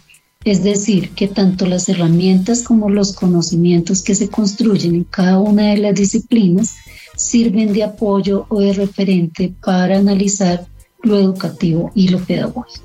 Es 0.45 0.63
decir, 0.63 1.11
que 1.11 1.29
tanto 1.29 1.67
las 1.67 1.89
herramientas 1.91 2.63
como 2.63 2.89
los 2.89 3.13
conocimientos 3.13 4.01
que 4.03 4.15
se 4.15 4.31
construyen 4.31 4.95
en 4.95 5.05
cada 5.05 5.39
una 5.39 5.69
de 5.69 5.77
las 5.77 5.95
disciplinas 5.95 6.77
sirven 7.15 7.75
de 7.75 7.85
apoyo 7.85 8.47
o 8.49 8.61
de 8.61 8.73
referente 8.73 9.53
para 9.63 9.99
analizar 9.99 10.67
lo 11.03 11.19
educativo 11.19 11.91
y 11.95 12.09
lo 12.09 12.21
pedagógico. 12.21 12.85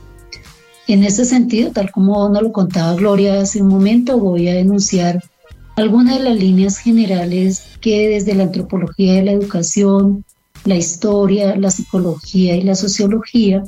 En 0.88 1.06
ese 1.06 1.24
sentido, 1.24 1.72
tal 1.72 1.92
como 1.92 2.28
nos 2.28 2.44
lo 2.44 2.52
contaba 2.52 2.94
Gloria 2.94 3.40
hace 3.40 3.62
un 3.62 3.70
momento, 3.70 4.20
voy 4.20 4.50
a 4.50 4.54
denunciar 4.54 5.24
algunas 5.78 6.18
de 6.18 6.26
las 6.26 6.38
líneas 6.38 6.78
generales 6.78 7.64
que 7.80 8.10
desde 8.10 8.36
la 8.36 8.44
antropología 8.44 9.14
de 9.14 9.24
la 9.24 9.32
educación, 9.32 10.26
la 10.66 10.76
historia, 10.76 11.56
la 11.56 11.72
psicología 11.72 12.58
y 12.58 12.64
la 12.64 12.76
sociología 12.76 13.64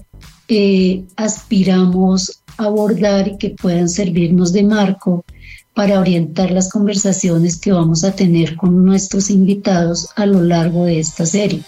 eh, 0.49 1.05
aspiramos 1.15 2.43
abordar 2.57 3.27
y 3.27 3.37
que 3.37 3.51
puedan 3.51 3.89
servirnos 3.89 4.53
de 4.53 4.63
marco 4.63 5.25
para 5.73 5.99
orientar 5.99 6.51
las 6.51 6.71
conversaciones 6.71 7.57
que 7.57 7.71
vamos 7.71 8.03
a 8.03 8.11
tener 8.11 8.55
con 8.55 8.83
nuestros 8.83 9.29
invitados 9.29 10.09
a 10.15 10.25
lo 10.25 10.41
largo 10.41 10.85
de 10.85 10.99
esta 10.99 11.25
serie. 11.25 11.61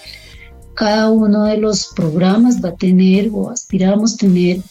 Cada 0.74 1.12
uno 1.12 1.44
de 1.44 1.58
los 1.58 1.90
programas 1.96 2.64
va 2.64 2.70
a 2.70 2.76
tener 2.76 3.30
o 3.32 3.52
aspiramos 3.52 4.18
tener 4.18 4.62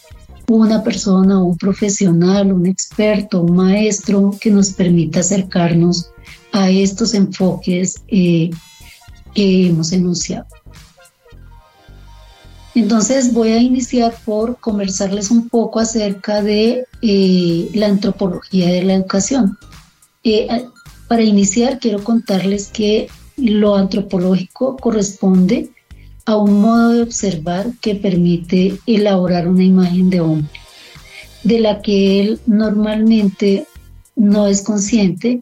una 0.49 0.83
persona, 0.83 1.43
un 1.43 1.57
profesional, 1.57 2.53
un 2.53 2.67
experto, 2.67 3.43
un 3.43 3.57
maestro 3.57 4.35
que 4.41 4.51
nos 4.51 4.71
permita 4.71 5.21
acercarnos 5.21 6.11
a 6.53 6.71
estos 6.71 7.15
enfoques 7.15 8.03
eh, 8.09 8.51
que 9.35 9.69
hemos 9.69 9.93
enunciado. 9.93 10.47
Entonces 12.79 13.33
voy 13.33 13.49
a 13.49 13.59
iniciar 13.59 14.15
por 14.25 14.61
conversarles 14.61 15.33
un 15.33 15.49
poco 15.49 15.81
acerca 15.81 16.43
de 16.43 16.85
eh, 17.03 17.69
la 17.75 17.87
antropología 17.87 18.69
de 18.69 18.85
la 18.85 18.95
educación. 18.95 19.59
Eh, 20.23 20.47
para 21.09 21.23
iniciar 21.23 21.81
quiero 21.81 22.05
contarles 22.05 22.69
que 22.69 23.09
lo 23.37 23.75
antropológico 23.75 24.77
corresponde 24.77 25.71
a 26.25 26.37
un 26.37 26.61
modo 26.61 26.91
de 26.91 27.03
observar 27.03 27.73
que 27.81 27.97
permite 27.97 28.79
elaborar 28.87 29.49
una 29.49 29.65
imagen 29.65 30.09
de 30.09 30.21
hombre, 30.21 30.61
de 31.43 31.59
la 31.59 31.83
que 31.83 32.21
él 32.21 32.39
normalmente 32.47 33.67
no 34.15 34.47
es 34.47 34.63
consciente 34.63 35.41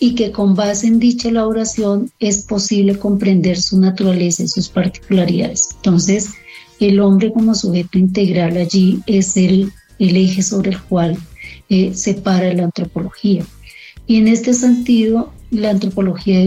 y 0.00 0.14
que 0.14 0.32
con 0.32 0.54
base 0.54 0.86
en 0.86 1.00
dicha 1.00 1.28
elaboración 1.28 2.10
es 2.18 2.44
posible 2.44 2.98
comprender 2.98 3.60
su 3.60 3.78
naturaleza 3.78 4.44
y 4.44 4.48
sus 4.48 4.70
particularidades. 4.70 5.68
Entonces, 5.76 6.30
el 6.80 7.00
hombre 7.00 7.32
como 7.32 7.54
sujeto 7.54 7.98
integral 7.98 8.56
allí 8.56 9.00
es 9.06 9.36
el, 9.36 9.72
eje 9.98 10.42
sobre 10.42 10.70
el 10.70 10.80
cual 10.82 11.16
eh, 11.68 11.92
se 11.94 12.14
para 12.14 12.52
la 12.54 12.64
antropología. 12.64 13.44
Y 14.06 14.16
en 14.16 14.28
este 14.28 14.54
sentido, 14.54 15.32
la 15.50 15.70
antropología 15.70 16.38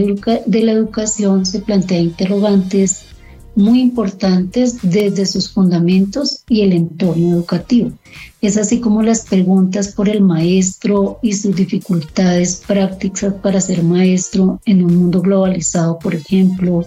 de 0.46 0.62
la 0.62 0.72
educación 0.72 1.46
se 1.46 1.60
plantea 1.60 1.98
interrogantes 1.98 3.06
muy 3.54 3.80
importantes 3.80 4.78
desde 4.82 5.26
sus 5.26 5.50
fundamentos 5.50 6.42
y 6.48 6.62
el 6.62 6.72
entorno 6.72 7.34
educativo. 7.34 7.92
Es 8.40 8.56
así 8.56 8.80
como 8.80 9.02
las 9.02 9.26
preguntas 9.26 9.88
por 9.88 10.08
el 10.08 10.22
maestro 10.22 11.18
y 11.22 11.34
sus 11.34 11.54
dificultades 11.54 12.62
prácticas 12.66 13.34
para 13.34 13.60
ser 13.60 13.82
maestro 13.82 14.60
en 14.64 14.82
un 14.82 14.96
mundo 14.96 15.20
globalizado, 15.20 15.98
por 15.98 16.14
ejemplo, 16.14 16.86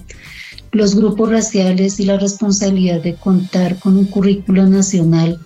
los 0.75 0.93
grupos 0.93 1.29
raciales 1.29 2.01
y 2.01 2.05
la 2.05 2.17
responsabilidad 2.17 3.01
de 3.01 3.15
contar 3.15 3.79
con 3.79 3.95
un 3.95 4.07
currículo 4.07 4.67
nacional 4.67 5.39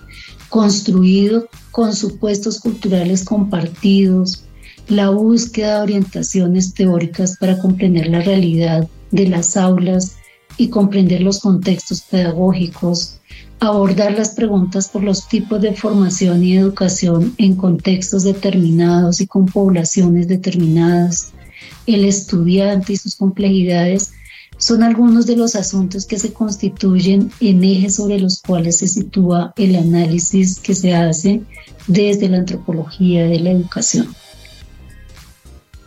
construido 0.50 1.48
con 1.70 1.94
supuestos 1.94 2.60
culturales 2.60 3.24
compartidos, 3.24 4.46
la 4.88 5.12
búsqueda 5.12 5.78
de 5.78 5.84
orientaciones 5.84 6.74
teóricas 6.74 7.38
para 7.38 7.60
comprender 7.60 8.08
la 8.08 8.22
realidad 8.22 8.88
de 9.12 9.28
las 9.28 9.56
aulas 9.56 10.16
y 10.58 10.70
comprender 10.70 11.22
los 11.22 11.42
contextos 11.42 12.02
pedagógicos, 12.02 13.20
abordar 13.60 14.18
las 14.18 14.30
preguntas 14.30 14.90
por 14.90 15.04
los 15.04 15.28
tipos 15.28 15.62
de 15.62 15.76
formación 15.76 16.44
y 16.44 16.58
educación 16.58 17.36
en 17.38 17.56
contextos 17.56 18.24
determinados 18.24 19.22
y 19.22 19.28
con 19.28 19.46
poblaciones 19.46 20.28
determinadas, 20.28 21.34
el 21.86 22.06
estudiante 22.06 22.94
y 22.94 22.98
sus 22.98 23.16
complejidades 23.16 24.14
son 24.60 24.84
algunos 24.84 25.26
de 25.26 25.38
los 25.38 25.56
asuntos 25.56 26.06
que 26.06 26.20
se 26.20 26.34
constituyen 26.34 27.32
en 27.40 27.64
ejes 27.64 27.96
sobre 27.96 28.20
los 28.20 28.42
cuales 28.42 28.78
se 28.78 28.88
sitúa 28.88 29.54
el 29.56 29.76
análisis 29.76 30.60
que 30.60 30.76
se 30.76 30.94
hace 30.94 31.42
desde 31.88 32.28
la 32.28 32.38
antropología 32.38 33.26
de 33.26 33.40
la 33.40 33.52
educación. 33.52 34.14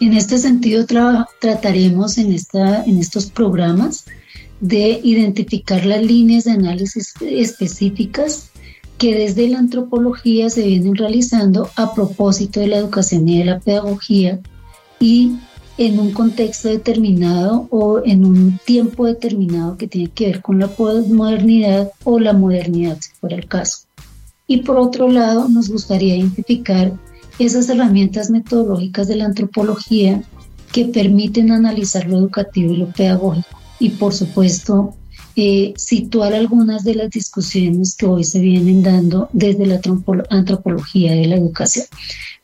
En 0.00 0.14
este 0.14 0.38
sentido, 0.38 0.86
trataremos 0.86 2.18
en, 2.18 2.32
esta, 2.32 2.82
en 2.84 2.98
estos 2.98 3.26
programas 3.26 4.06
de 4.60 5.00
identificar 5.04 5.84
las 5.84 6.02
líneas 6.02 6.44
de 6.44 6.52
análisis 6.52 7.12
específicas 7.20 8.50
que 8.96 9.14
desde 9.14 9.48
la 9.48 9.58
antropología 9.58 10.48
se 10.48 10.66
vienen 10.66 10.94
realizando 10.94 11.68
a 11.76 11.94
propósito 11.94 12.60
de 12.60 12.68
la 12.68 12.78
educación 12.78 13.28
y 13.28 13.38
de 13.40 13.44
la 13.44 13.60
pedagogía 13.60 14.40
y 14.98 15.36
en 15.78 15.98
un 15.98 16.12
contexto 16.12 16.68
determinado 16.68 17.66
o 17.70 18.02
en 18.04 18.24
un 18.24 18.58
tiempo 18.64 19.06
determinado 19.06 19.76
que 19.76 19.88
tiene 19.88 20.10
que 20.10 20.26
ver 20.26 20.42
con 20.42 20.58
la 20.58 20.70
modernidad 20.76 21.90
o 22.04 22.18
la 22.18 22.32
modernidad, 22.32 22.98
si 23.00 23.10
fuera 23.12 23.36
el 23.36 23.46
caso. 23.46 23.86
Y 24.46 24.58
por 24.58 24.76
otro 24.76 25.08
lado, 25.08 25.48
nos 25.48 25.70
gustaría 25.70 26.16
identificar 26.16 26.92
esas 27.38 27.68
herramientas 27.68 28.30
metodológicas 28.30 29.08
de 29.08 29.16
la 29.16 29.24
antropología 29.24 30.22
que 30.72 30.86
permiten 30.86 31.52
analizar 31.52 32.06
lo 32.06 32.18
educativo 32.18 32.72
y 32.72 32.76
lo 32.76 32.86
pedagógico. 32.88 33.48
Y 33.78 33.90
por 33.90 34.14
supuesto, 34.14 34.94
eh, 35.36 35.72
situar 35.76 36.34
algunas 36.34 36.84
de 36.84 36.94
las 36.94 37.10
discusiones 37.10 37.96
que 37.96 38.06
hoy 38.06 38.24
se 38.24 38.40
vienen 38.40 38.82
dando 38.82 39.28
desde 39.32 39.66
la 39.66 39.80
antropología 40.30 41.12
de 41.14 41.26
la 41.26 41.36
educación. 41.36 41.86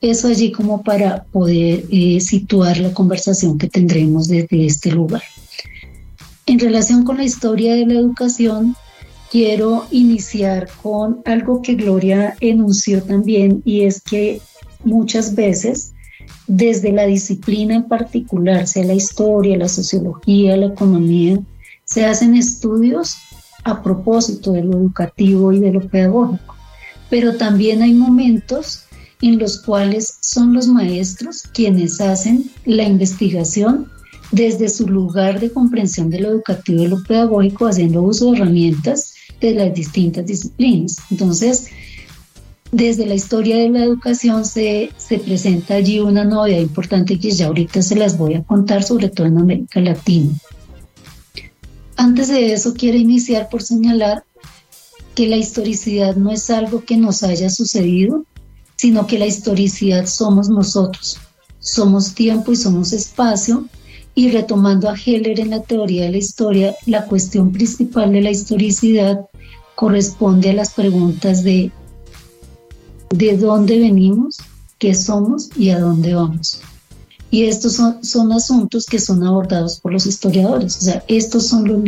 Eso 0.00 0.28
allí 0.28 0.52
como 0.52 0.82
para 0.82 1.24
poder 1.24 1.84
eh, 1.90 2.20
situar 2.20 2.78
la 2.78 2.94
conversación 2.94 3.58
que 3.58 3.68
tendremos 3.68 4.28
desde 4.28 4.64
este 4.64 4.90
lugar. 4.90 5.22
En 6.46 6.58
relación 6.58 7.04
con 7.04 7.18
la 7.18 7.24
historia 7.24 7.74
de 7.74 7.84
la 7.84 7.94
educación, 7.94 8.74
quiero 9.30 9.86
iniciar 9.90 10.68
con 10.82 11.20
algo 11.26 11.60
que 11.60 11.74
Gloria 11.74 12.36
enunció 12.40 13.02
también 13.02 13.60
y 13.64 13.82
es 13.82 14.00
que 14.00 14.40
muchas 14.84 15.34
veces 15.34 15.92
desde 16.46 16.92
la 16.92 17.04
disciplina 17.04 17.74
en 17.74 17.84
particular, 17.84 18.66
sea 18.66 18.84
la 18.84 18.94
historia, 18.94 19.58
la 19.58 19.68
sociología, 19.68 20.56
la 20.56 20.66
economía, 20.66 21.38
se 21.88 22.04
hacen 22.04 22.36
estudios 22.36 23.16
a 23.64 23.82
propósito 23.82 24.52
de 24.52 24.62
lo 24.62 24.76
educativo 24.76 25.52
y 25.52 25.60
de 25.60 25.72
lo 25.72 25.80
pedagógico. 25.80 26.54
Pero 27.10 27.36
también 27.36 27.82
hay 27.82 27.94
momentos 27.94 28.84
en 29.22 29.38
los 29.38 29.62
cuales 29.62 30.18
son 30.20 30.52
los 30.54 30.68
maestros 30.68 31.42
quienes 31.52 32.00
hacen 32.00 32.50
la 32.64 32.84
investigación 32.84 33.90
desde 34.30 34.68
su 34.68 34.86
lugar 34.86 35.40
de 35.40 35.50
comprensión 35.50 36.10
de 36.10 36.20
lo 36.20 36.28
educativo 36.28 36.82
y 36.82 36.88
lo 36.88 37.02
pedagógico, 37.02 37.66
haciendo 37.66 38.02
uso 38.02 38.30
de 38.30 38.38
herramientas 38.38 39.14
de 39.40 39.54
las 39.54 39.74
distintas 39.74 40.26
disciplinas. 40.26 40.96
Entonces, 41.10 41.68
desde 42.70 43.06
la 43.06 43.14
historia 43.14 43.56
de 43.56 43.70
la 43.70 43.84
educación 43.84 44.44
se, 44.44 44.90
se 44.98 45.18
presenta 45.18 45.76
allí 45.76 46.00
una 46.00 46.24
novedad 46.24 46.60
importante 46.60 47.18
que 47.18 47.30
ya 47.30 47.46
ahorita 47.46 47.80
se 47.80 47.96
las 47.96 48.18
voy 48.18 48.34
a 48.34 48.42
contar, 48.42 48.82
sobre 48.82 49.08
todo 49.08 49.26
en 49.26 49.38
América 49.38 49.80
Latina. 49.80 50.34
Antes 51.98 52.28
de 52.28 52.52
eso, 52.52 52.74
quiero 52.74 52.96
iniciar 52.96 53.48
por 53.48 53.60
señalar 53.62 54.24
que 55.16 55.26
la 55.26 55.36
historicidad 55.36 56.14
no 56.14 56.30
es 56.30 56.48
algo 56.48 56.84
que 56.84 56.96
nos 56.96 57.24
haya 57.24 57.50
sucedido, 57.50 58.24
sino 58.76 59.08
que 59.08 59.18
la 59.18 59.26
historicidad 59.26 60.06
somos 60.06 60.48
nosotros. 60.48 61.18
Somos 61.58 62.14
tiempo 62.14 62.52
y 62.52 62.56
somos 62.56 62.92
espacio. 62.92 63.66
Y 64.14 64.30
retomando 64.30 64.88
a 64.88 64.94
Heller 64.94 65.40
en 65.40 65.50
la 65.50 65.62
teoría 65.62 66.04
de 66.04 66.12
la 66.12 66.18
historia, 66.18 66.76
la 66.86 67.04
cuestión 67.04 67.50
principal 67.50 68.12
de 68.12 68.20
la 68.20 68.30
historicidad 68.30 69.26
corresponde 69.74 70.50
a 70.50 70.54
las 70.54 70.74
preguntas 70.74 71.42
de 71.42 71.72
de 73.10 73.36
dónde 73.36 73.78
venimos, 73.78 74.36
qué 74.78 74.94
somos 74.94 75.50
y 75.56 75.70
a 75.70 75.80
dónde 75.80 76.14
vamos. 76.14 76.60
Y 77.30 77.44
estos 77.44 77.74
son, 77.74 78.32
asuntos 78.32 78.86
que 78.86 78.98
son 78.98 79.22
abordados 79.22 79.80
por 79.80 79.92
los 79.92 80.06
historiadores. 80.06 80.78
O 80.78 80.80
sea, 80.80 81.04
estos 81.08 81.46
son 81.46 81.84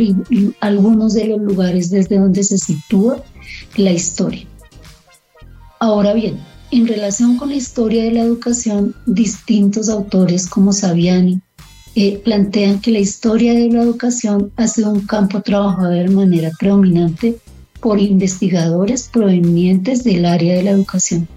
algunos 0.59 1.13
de 1.15 1.25
los 1.25 1.41
lugares 1.41 1.89
desde 1.89 2.19
donde 2.19 2.43
se 2.43 2.57
sitúa 2.57 3.23
la 3.75 3.91
historia. 3.91 4.45
Ahora 5.79 6.13
bien, 6.13 6.39
en 6.69 6.87
relación 6.87 7.37
con 7.37 7.49
la 7.49 7.55
historia 7.55 8.03
de 8.03 8.11
la 8.11 8.21
educación, 8.21 8.95
distintos 9.07 9.89
autores 9.89 10.47
como 10.47 10.73
Saviani 10.73 11.41
eh, 11.95 12.21
plantean 12.23 12.79
que 12.79 12.91
la 12.91 12.99
historia 12.99 13.53
de 13.53 13.69
la 13.69 13.81
educación 13.81 14.51
ha 14.55 14.67
sido 14.67 14.91
un 14.91 15.05
campo 15.07 15.41
trabajado 15.41 15.89
de 15.89 16.07
manera 16.07 16.51
predominante 16.57 17.37
por 17.81 17.99
investigadores 17.99 19.09
provenientes 19.11 20.03
del 20.03 20.25
área 20.25 20.55
de 20.55 20.63
la 20.63 20.71
educación. 20.71 21.27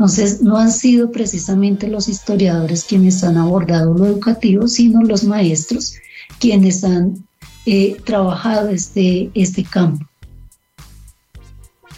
Entonces, 0.00 0.40
no 0.40 0.56
han 0.56 0.72
sido 0.72 1.12
precisamente 1.12 1.86
los 1.86 2.08
historiadores 2.08 2.84
quienes 2.84 3.22
han 3.22 3.36
abordado 3.36 3.92
lo 3.92 4.06
educativo, 4.06 4.66
sino 4.66 5.02
los 5.02 5.24
maestros 5.24 5.92
quienes 6.38 6.84
han 6.84 7.26
eh, 7.66 7.98
trabajado 8.02 8.70
este, 8.70 9.30
este 9.34 9.62
campo. 9.62 10.06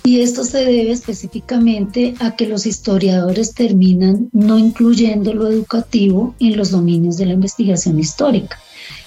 Y 0.02 0.18
esto 0.18 0.42
se 0.42 0.64
debe 0.64 0.90
específicamente 0.90 2.16
a 2.18 2.34
que 2.34 2.48
los 2.48 2.66
historiadores 2.66 3.54
terminan 3.54 4.30
no 4.32 4.58
incluyendo 4.58 5.32
lo 5.32 5.46
educativo 5.46 6.34
en 6.40 6.56
los 6.56 6.72
dominios 6.72 7.18
de 7.18 7.26
la 7.26 7.34
investigación 7.34 8.00
histórica. 8.00 8.58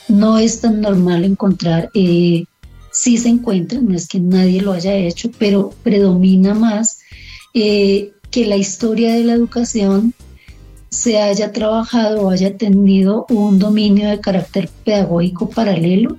No 0.07 0.37
es 0.37 0.61
tan 0.61 0.79
normal 0.79 1.25
encontrar 1.25 1.89
eh, 1.93 2.45
sí 2.93 3.17
se 3.17 3.27
encuentra, 3.27 3.81
no 3.81 3.93
es 3.93 4.07
que 4.07 4.21
nadie 4.21 4.61
lo 4.61 4.71
haya 4.71 4.95
hecho, 4.95 5.31
pero 5.37 5.73
predomina 5.83 6.53
más 6.53 6.99
eh, 7.57 8.11
que 8.35 8.45
la 8.45 8.57
historia 8.57 9.13
de 9.13 9.23
la 9.23 9.31
educación 9.31 10.13
se 10.89 11.21
haya 11.21 11.53
trabajado 11.53 12.23
o 12.23 12.31
haya 12.31 12.57
tenido 12.57 13.25
un 13.29 13.59
dominio 13.59 14.09
de 14.09 14.19
carácter 14.19 14.69
pedagógico 14.83 15.49
paralelo 15.49 16.17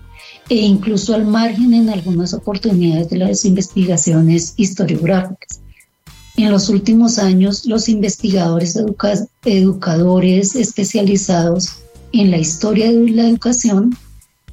e 0.49 0.55
incluso 0.55 1.15
al 1.15 1.27
margen 1.27 1.75
en 1.75 1.91
algunas 1.91 2.33
oportunidades 2.33 3.11
de 3.11 3.19
las 3.19 3.45
investigaciones 3.45 4.55
historiográficas. 4.57 5.61
En 6.39 6.51
los 6.51 6.71
últimos 6.71 7.19
años, 7.19 7.67
los 7.67 7.87
investigadores 7.87 8.79
educadores 9.45 10.57
especializados 10.57 11.81
en 12.13 12.31
la 12.31 12.39
historia 12.39 12.91
de 12.91 13.11
la 13.11 13.29
educación 13.29 13.95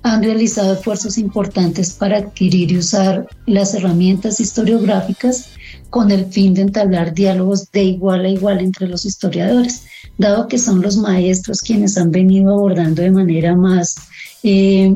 han 0.02 0.22
realizado 0.22 0.74
esfuerzos 0.74 1.18
importantes 1.18 1.94
para 1.94 2.18
adquirir 2.18 2.74
y 2.74 2.80
usar 2.80 3.26
las 3.46 3.74
herramientas 3.74 4.42
historiográficas 4.42 5.54
con 5.94 6.10
el 6.10 6.26
fin 6.26 6.56
de 6.56 6.64
entablar 6.64 7.14
diálogos 7.14 7.72
de 7.72 7.84
igual 7.84 8.26
a 8.26 8.30
igual 8.30 8.62
entre 8.62 8.88
los 8.88 9.06
historiadores, 9.06 9.84
dado 10.18 10.48
que 10.48 10.58
son 10.58 10.82
los 10.82 10.98
maestros 10.98 11.62
quienes 11.62 12.00
han 12.00 12.10
venido 12.10 12.52
abordando 12.52 13.04
de 13.04 13.12
manera 13.12 13.56
más, 13.56 13.98
eh, 14.42 14.92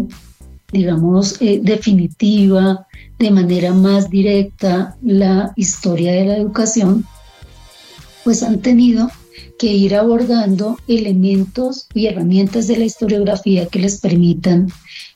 digamos, 0.72 1.40
eh, 1.40 1.60
definitiva, 1.62 2.88
de 3.20 3.30
manera 3.30 3.74
más 3.74 4.10
directa 4.10 4.98
la 5.04 5.54
historia 5.56 6.14
de 6.14 6.26
la 6.26 6.38
educación, 6.38 7.06
pues 8.24 8.42
han 8.42 8.60
tenido 8.62 9.12
que 9.60 9.68
ir 9.68 9.94
abordando 9.94 10.80
elementos 10.88 11.86
y 11.94 12.08
herramientas 12.08 12.66
de 12.66 12.78
la 12.78 12.86
historiografía 12.86 13.68
que 13.68 13.78
les 13.78 14.02
permitan 14.02 14.72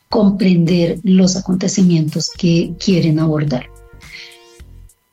comprender 0.10 1.00
los 1.02 1.36
acontecimientos 1.38 2.30
que 2.38 2.76
quieren 2.78 3.17
abordar. 3.17 3.71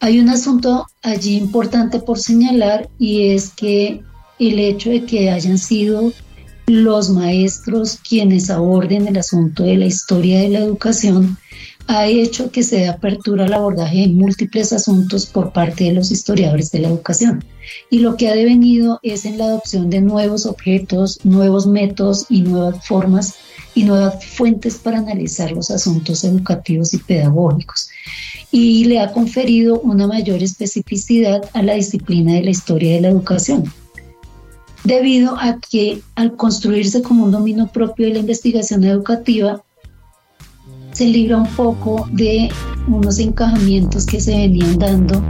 Hay 0.01 0.21
un 0.21 0.29
asunto 0.29 0.87
allí 1.03 1.37
importante 1.37 1.99
por 1.99 2.21
señalar 2.21 2.89
y 3.01 3.31
es 3.31 3.51
que 3.51 4.01
el 4.39 4.59
hecho 4.61 4.91
de 4.91 5.05
que 5.05 5.31
hayan 5.31 5.59
sido 5.59 6.13
los 6.69 7.11
maestros 7.11 7.99
quienes 8.09 8.49
aborden 8.49 9.09
el 9.09 9.17
asunto 9.17 9.65
de 9.65 9.77
la 9.77 9.87
historia 9.87 10.41
de 10.41 10.51
la 10.51 10.61
educación 10.61 11.37
ha 11.89 12.07
hecho 12.07 12.53
que 12.53 12.63
se 12.63 12.77
dé 12.77 12.89
apertura 12.89 13.47
al 13.47 13.55
abordaje 13.55 14.03
de 14.03 14.09
múltiples 14.09 14.73
asuntos 14.73 15.27
por 15.27 15.53
parte 15.53 15.85
de 15.85 15.95
los 15.95 16.13
historiadores 16.13 16.71
de 16.71 16.81
la 16.81 16.89
educación. 16.89 17.45
Y 17.91 18.01
lo 18.01 18.17
que 18.17 18.29
ha 18.29 18.35
devenido 18.35 19.01
es 19.03 19.25
en 19.25 19.39
la 19.39 19.47
adopción 19.47 19.91
de 19.91 20.03
nuevos 20.03 20.47
objetos, 20.47 21.19
nuevos 21.25 21.67
métodos 21.67 22.27
y 22.29 22.43
nuevas 22.43 22.87
formas 22.87 23.35
y 23.75 23.85
nuevas 23.85 24.25
fuentes 24.25 24.77
para 24.77 24.99
analizar 24.99 25.51
los 25.53 25.71
asuntos 25.71 26.25
educativos 26.25 26.93
y 26.95 26.99
pedagógicos. 26.99 27.89
Y 28.51 28.85
le 28.85 29.01
ha 29.01 29.13
conferido 29.13 29.81
una 29.81 30.07
mayor 30.07 30.43
especificidad 30.43 31.43
a 31.53 31.63
la 31.63 31.75
disciplina 31.75 32.35
de 32.35 32.45
la 32.45 32.51
historia 32.51 32.95
de 32.95 33.01
la 33.03 33.09
educación, 33.09 33.65
debido 34.85 35.37
a 35.39 35.59
que 35.61 36.01
al 36.15 36.35
construirse 36.37 37.03
como 37.03 37.25
un 37.25 37.31
dominio 37.31 37.67
propio 37.69 38.07
de 38.07 38.15
la 38.15 38.21
investigación 38.21 38.85
educativa, 38.85 39.63
se 40.93 41.07
libra 41.07 41.37
un 41.37 41.47
poco 41.49 42.09
de 42.13 42.49
unos 42.89 43.19
encajamientos 43.19 44.07
que 44.07 44.21
se 44.21 44.33
venían 44.37 44.79
dando 44.79 45.23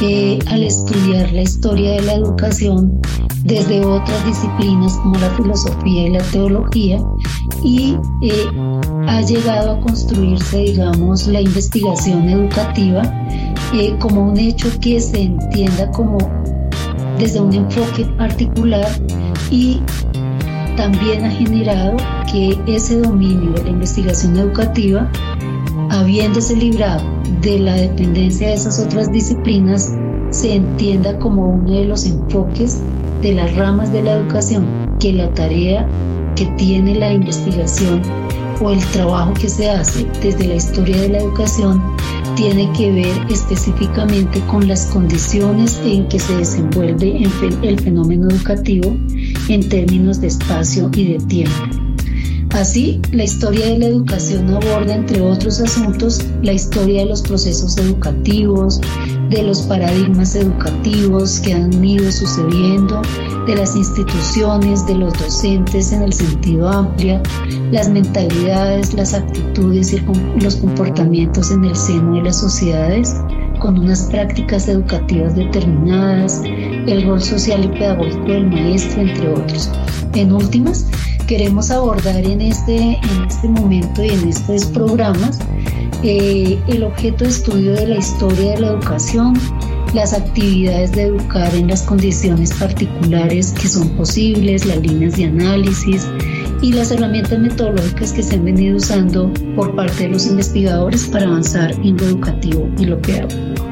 eh, 0.00 0.38
al 0.46 0.62
estudiar 0.62 1.30
la 1.32 1.42
historia 1.42 1.92
de 1.92 2.02
la 2.02 2.14
educación 2.14 3.00
desde 3.44 3.84
otras 3.84 4.24
disciplinas 4.26 4.94
como 4.94 5.18
la 5.18 5.30
filosofía 5.36 6.06
y 6.06 6.10
la 6.10 6.22
teología 6.30 6.98
y 7.62 7.96
eh, 8.22 8.46
ha 9.06 9.20
llegado 9.22 9.72
a 9.72 9.80
construirse, 9.80 10.58
digamos, 10.58 11.26
la 11.26 11.40
investigación 11.40 12.28
educativa 12.28 13.02
eh, 13.74 13.94
como 13.98 14.30
un 14.30 14.38
hecho 14.38 14.68
que 14.80 15.00
se 15.00 15.22
entienda 15.22 15.90
como 15.90 16.18
desde 17.18 17.40
un 17.40 17.52
enfoque 17.52 18.04
particular 18.16 18.88
y 19.50 19.80
también 20.76 21.24
ha 21.24 21.30
generado 21.30 21.96
que 22.30 22.58
ese 22.66 23.00
dominio 23.00 23.52
de 23.52 23.64
la 23.64 23.70
investigación 23.70 24.38
educativa, 24.38 25.10
habiéndose 25.90 26.56
librado 26.56 27.04
de 27.42 27.58
la 27.58 27.74
dependencia 27.74 28.48
de 28.48 28.54
esas 28.54 28.78
otras 28.80 29.12
disciplinas, 29.12 29.94
se 30.30 30.54
entienda 30.54 31.18
como 31.18 31.48
uno 31.48 31.70
de 31.70 31.84
los 31.84 32.06
enfoques 32.06 32.80
de 33.20 33.34
las 33.34 33.54
ramas 33.56 33.92
de 33.92 34.02
la 34.02 34.12
educación, 34.12 34.66
que 34.98 35.12
la 35.12 35.28
tarea 35.34 35.86
que 36.40 36.46
tiene 36.56 36.94
la 36.94 37.12
investigación 37.12 38.00
o 38.62 38.70
el 38.70 38.82
trabajo 38.92 39.34
que 39.34 39.46
se 39.46 39.68
hace 39.68 40.06
desde 40.22 40.48
la 40.48 40.54
historia 40.54 40.96
de 41.02 41.10
la 41.10 41.18
educación 41.18 41.82
tiene 42.34 42.72
que 42.72 42.90
ver 42.90 43.26
específicamente 43.28 44.40
con 44.46 44.66
las 44.66 44.86
condiciones 44.86 45.78
en 45.84 46.08
que 46.08 46.18
se 46.18 46.34
desenvuelve 46.34 47.22
el 47.60 47.78
fenómeno 47.78 48.30
educativo 48.30 48.96
en 49.50 49.68
términos 49.68 50.22
de 50.22 50.28
espacio 50.28 50.90
y 50.94 51.12
de 51.12 51.18
tiempo. 51.26 51.90
Así, 52.54 53.02
la 53.12 53.24
historia 53.24 53.66
de 53.66 53.78
la 53.78 53.86
educación 53.88 54.48
aborda, 54.48 54.94
entre 54.94 55.20
otros 55.20 55.60
asuntos, 55.60 56.24
la 56.42 56.54
historia 56.54 57.02
de 57.02 57.10
los 57.10 57.20
procesos 57.20 57.76
educativos, 57.76 58.80
de 59.30 59.44
los 59.44 59.62
paradigmas 59.62 60.34
educativos 60.34 61.38
que 61.40 61.54
han 61.54 61.84
ido 61.84 62.10
sucediendo, 62.10 63.00
de 63.46 63.54
las 63.54 63.76
instituciones, 63.76 64.84
de 64.86 64.96
los 64.96 65.12
docentes 65.14 65.92
en 65.92 66.02
el 66.02 66.12
sentido 66.12 66.68
amplio, 66.68 67.22
las 67.70 67.88
mentalidades, 67.88 68.92
las 68.92 69.14
actitudes 69.14 69.92
y 69.92 70.00
los 70.40 70.56
comportamientos 70.56 71.52
en 71.52 71.64
el 71.64 71.76
seno 71.76 72.16
de 72.16 72.22
las 72.22 72.40
sociedades, 72.40 73.16
con 73.60 73.78
unas 73.78 74.02
prácticas 74.04 74.66
educativas 74.68 75.36
determinadas, 75.36 76.42
el 76.44 77.06
rol 77.06 77.22
social 77.22 77.64
y 77.64 77.68
pedagógico 77.68 78.24
del 78.24 78.48
maestro, 78.48 79.02
entre 79.02 79.32
otros. 79.32 79.70
En 80.14 80.32
últimas, 80.32 80.86
queremos 81.28 81.70
abordar 81.70 82.24
en 82.24 82.40
este, 82.40 82.76
en 82.76 83.24
este 83.28 83.48
momento 83.48 84.02
y 84.02 84.08
en 84.08 84.28
estos 84.28 84.64
programas 84.66 85.38
eh, 86.02 86.58
el 86.66 86.82
objeto 86.82 87.24
de 87.24 87.30
estudio 87.30 87.74
de 87.74 87.86
la 87.88 87.96
historia 87.98 88.52
de 88.52 88.60
la 88.60 88.68
educación, 88.68 89.34
las 89.92 90.14
actividades 90.14 90.92
de 90.92 91.02
educar 91.04 91.54
en 91.54 91.68
las 91.68 91.82
condiciones 91.82 92.52
particulares 92.54 93.52
que 93.52 93.68
son 93.68 93.88
posibles, 93.90 94.64
las 94.64 94.78
líneas 94.78 95.16
de 95.16 95.26
análisis 95.26 96.08
y 96.62 96.72
las 96.72 96.90
herramientas 96.90 97.38
metodológicas 97.38 98.12
que 98.12 98.22
se 98.22 98.36
han 98.36 98.46
venido 98.46 98.76
usando 98.76 99.30
por 99.54 99.74
parte 99.76 100.04
de 100.04 100.08
los 100.10 100.26
investigadores 100.26 101.06
para 101.06 101.26
avanzar 101.26 101.72
en 101.72 101.96
lo 101.98 102.04
educativo 102.04 102.68
y 102.78 102.86
lo 102.86 103.00
pedagógico. 103.02 103.66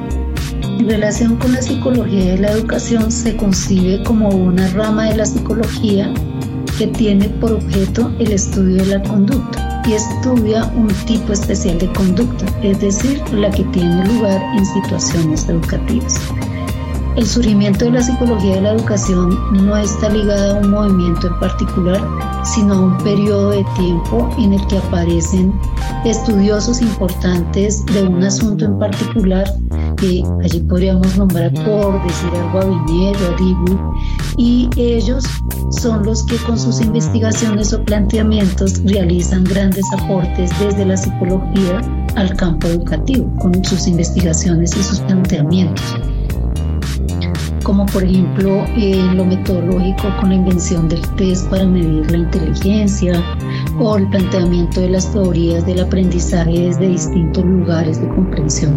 En 0.78 0.88
relación 0.88 1.36
con 1.36 1.54
la 1.54 1.62
psicología 1.62 2.32
de 2.32 2.38
la 2.38 2.52
educación 2.52 3.10
se 3.10 3.36
concibe 3.36 4.02
como 4.04 4.28
una 4.28 4.68
rama 4.68 5.08
de 5.08 5.16
la 5.16 5.24
psicología 5.24 6.12
que 6.76 6.88
tiene 6.88 7.28
por 7.28 7.52
objeto 7.52 8.12
el 8.18 8.32
estudio 8.32 8.84
de 8.84 8.98
la 8.98 9.02
conducta 9.02 9.67
y 9.88 9.94
estudia 9.94 10.64
un 10.76 10.88
tipo 11.06 11.32
especial 11.32 11.78
de 11.78 11.90
conducta, 11.94 12.44
es 12.62 12.78
decir, 12.80 13.22
la 13.32 13.50
que 13.50 13.64
tiene 13.64 14.04
lugar 14.06 14.40
en 14.54 14.66
situaciones 14.66 15.48
educativas. 15.48 16.20
El 17.16 17.26
surgimiento 17.26 17.86
de 17.86 17.92
la 17.92 18.02
psicología 18.02 18.56
de 18.56 18.60
la 18.60 18.72
educación 18.72 19.30
no 19.64 19.76
está 19.76 20.10
ligado 20.10 20.56
a 20.56 20.60
un 20.60 20.70
movimiento 20.70 21.28
en 21.28 21.40
particular, 21.40 22.00
sino 22.44 22.74
a 22.74 22.80
un 22.80 22.98
periodo 22.98 23.50
de 23.50 23.64
tiempo 23.76 24.28
en 24.38 24.52
el 24.52 24.66
que 24.66 24.76
aparecen 24.76 25.58
estudiosos 26.04 26.82
importantes 26.82 27.84
de 27.86 28.04
un 28.04 28.22
asunto 28.22 28.66
en 28.66 28.78
particular, 28.78 29.50
que 30.00 30.22
allí 30.42 30.60
podríamos 30.60 31.16
nombrar 31.16 31.52
por 31.52 32.02
decir 32.04 32.30
algo 32.34 32.58
a 32.60 32.64
Viñero, 32.64 33.18
a 33.18 33.36
y 34.36 34.70
ellos 34.76 35.24
son 35.70 36.04
los 36.04 36.24
que 36.24 36.36
con 36.38 36.58
sus 36.58 36.80
investigaciones 36.80 37.72
o 37.72 37.84
planteamientos 37.84 38.82
realizan 38.84 39.44
grandes 39.44 39.84
aportes 39.98 40.50
desde 40.60 40.86
la 40.86 40.96
psicología 40.96 41.80
al 42.16 42.34
campo 42.36 42.68
educativo, 42.68 43.30
con 43.38 43.64
sus 43.64 43.86
investigaciones 43.86 44.76
y 44.76 44.82
sus 44.82 45.00
planteamientos 45.00 45.96
como 47.68 47.84
por 47.84 48.02
ejemplo 48.02 48.64
en 48.76 49.14
lo 49.18 49.26
metodológico 49.26 50.08
con 50.20 50.30
la 50.30 50.36
invención 50.36 50.88
del 50.88 51.02
test 51.16 51.50
para 51.50 51.66
medir 51.66 52.10
la 52.10 52.16
inteligencia 52.16 53.22
o 53.78 53.98
el 53.98 54.08
planteamiento 54.08 54.80
de 54.80 54.88
las 54.88 55.12
teorías 55.12 55.66
del 55.66 55.80
aprendizaje 55.80 56.50
desde 56.50 56.88
distintos 56.88 57.44
lugares 57.44 58.00
de 58.00 58.08
comprensión. 58.08 58.72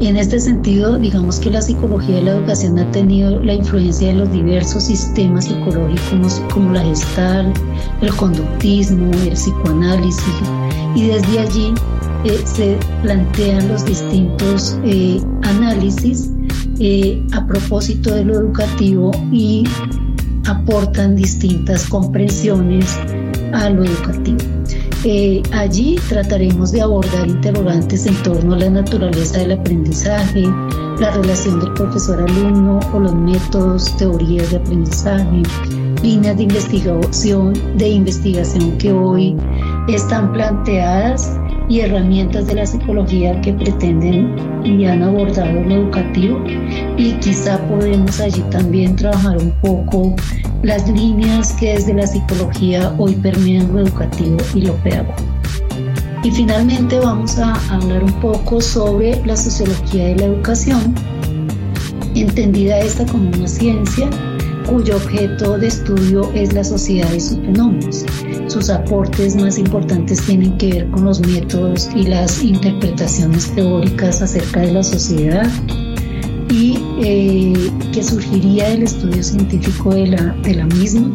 En 0.00 0.16
este 0.16 0.38
sentido, 0.38 0.96
digamos 0.96 1.40
que 1.40 1.50
la 1.50 1.60
psicología 1.60 2.16
de 2.16 2.22
la 2.22 2.30
educación 2.36 2.78
ha 2.78 2.88
tenido 2.92 3.42
la 3.42 3.54
influencia 3.54 4.08
de 4.08 4.14
los 4.14 4.30
diversos 4.30 4.84
sistemas 4.84 5.46
psicológicos 5.46 6.40
como 6.52 6.72
la 6.72 6.84
gestal, 6.84 7.52
el 8.00 8.14
conductismo, 8.14 9.10
el 9.12 9.32
psicoanálisis, 9.32 10.22
y 10.94 11.08
desde 11.08 11.40
allí 11.40 11.74
eh, 12.24 12.40
se 12.44 12.78
plantean 13.02 13.66
los 13.66 13.84
distintos 13.84 14.78
eh, 14.84 15.20
análisis 15.42 16.30
eh, 16.78 17.20
a 17.32 17.44
propósito 17.44 18.14
de 18.14 18.24
lo 18.24 18.34
educativo 18.34 19.10
y 19.32 19.64
aportan 20.46 21.16
distintas 21.16 21.88
comprensiones 21.88 22.96
a 23.52 23.68
lo 23.70 23.84
educativo. 23.84 24.38
Eh, 25.04 25.42
allí 25.52 25.96
trataremos 26.08 26.72
de 26.72 26.82
abordar 26.82 27.28
interrogantes 27.28 28.04
en 28.06 28.20
torno 28.24 28.54
a 28.54 28.58
la 28.58 28.70
naturaleza 28.70 29.38
del 29.38 29.52
aprendizaje, 29.52 30.42
la 30.98 31.12
relación 31.12 31.60
del 31.60 31.72
profesor-alumno 31.74 32.80
o 32.92 32.98
los 32.98 33.14
métodos, 33.14 33.96
teorías 33.96 34.50
de 34.50 34.56
aprendizaje, 34.56 35.42
líneas 36.02 36.36
de 36.36 36.42
investigación, 36.42 37.52
de 37.76 37.88
investigación 37.88 38.76
que 38.78 38.92
hoy 38.92 39.36
están 39.86 40.32
planteadas 40.32 41.38
y 41.68 41.80
herramientas 41.80 42.46
de 42.46 42.54
la 42.54 42.66
psicología 42.66 43.40
que 43.42 43.52
pretenden 43.52 44.34
y 44.64 44.86
han 44.86 45.02
abordado 45.02 45.60
lo 45.60 45.74
educativo 45.74 46.42
y 46.96 47.12
quizá 47.20 47.58
podemos 47.68 48.20
allí 48.20 48.40
también 48.50 48.96
trabajar 48.96 49.36
un 49.36 49.50
poco 49.60 50.14
las 50.62 50.88
líneas 50.90 51.52
que 51.54 51.74
desde 51.74 51.94
la 51.94 52.06
psicología 52.06 52.94
hoy 52.98 53.14
permean 53.16 53.72
lo 53.72 53.80
educativo 53.80 54.36
y 54.54 54.62
lo 54.62 54.74
pedagógico. 54.76 55.28
Y 56.24 56.30
finalmente 56.32 56.98
vamos 56.98 57.38
a 57.38 57.54
hablar 57.72 58.02
un 58.02 58.12
poco 58.20 58.60
sobre 58.60 59.24
la 59.24 59.36
sociología 59.36 60.06
de 60.06 60.16
la 60.16 60.24
educación, 60.24 60.94
entendida 62.14 62.78
esta 62.80 63.06
como 63.06 63.28
una 63.28 63.46
ciencia 63.46 64.08
cuyo 64.68 64.96
objeto 64.96 65.58
de 65.58 65.68
estudio 65.68 66.30
es 66.34 66.52
la 66.52 66.62
sociedad 66.62 67.10
y 67.12 67.20
sus 67.20 67.38
fenómenos. 67.38 68.04
Sus 68.48 68.70
aportes 68.70 69.34
más 69.36 69.58
importantes 69.58 70.22
tienen 70.22 70.56
que 70.58 70.70
ver 70.70 70.90
con 70.90 71.04
los 71.04 71.20
métodos 71.20 71.88
y 71.94 72.04
las 72.04 72.42
interpretaciones 72.42 73.50
teóricas 73.54 74.20
acerca 74.22 74.60
de 74.60 74.72
la 74.72 74.82
sociedad 74.82 75.50
y 76.50 76.78
eh, 77.02 77.70
que 77.92 78.02
surgiría 78.02 78.68
del 78.70 78.84
estudio 78.84 79.22
científico 79.22 79.94
de 79.94 80.08
la, 80.08 80.34
de 80.42 80.54
la 80.54 80.66
misma. 80.66 81.10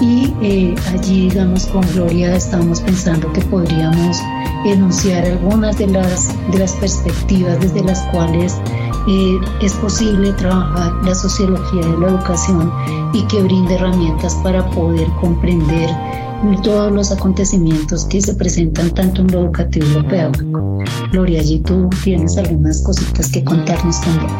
Y 0.00 0.32
eh, 0.42 0.74
allí, 0.92 1.28
digamos, 1.28 1.66
con 1.66 1.82
Gloria 1.92 2.34
estamos 2.34 2.80
pensando 2.80 3.32
que 3.32 3.40
podríamos 3.42 4.18
enunciar 4.64 5.24
algunas 5.26 5.78
de 5.78 5.86
las, 5.86 6.34
de 6.50 6.58
las 6.58 6.72
perspectivas 6.76 7.60
desde 7.60 7.84
las 7.84 8.00
cuales 8.10 8.56
eh, 9.06 9.38
es 9.60 9.72
posible 9.74 10.32
trabajar 10.32 10.92
la 11.04 11.14
sociología 11.14 11.86
de 11.86 11.98
la 11.98 12.08
educación 12.08 12.72
y 13.12 13.22
que 13.26 13.42
brinde 13.42 13.74
herramientas 13.74 14.34
para 14.42 14.68
poder 14.70 15.08
comprender 15.20 15.90
todos 16.62 16.92
los 16.92 17.10
acontecimientos 17.10 18.04
que 18.06 18.20
se 18.20 18.34
presentan 18.34 18.90
tanto 18.90 19.22
en 19.22 19.32
lo 19.32 19.40
educativo 19.44 19.86
y 19.86 19.92
lo 19.94 20.08
pedagógico. 20.08 20.78
Gloria, 21.12 21.40
allí 21.40 21.60
tú 21.60 21.88
tienes 22.02 22.36
algunas 22.36 22.82
cositas 22.82 23.30
que 23.30 23.42
contarnos 23.42 24.00
también. 24.00 24.30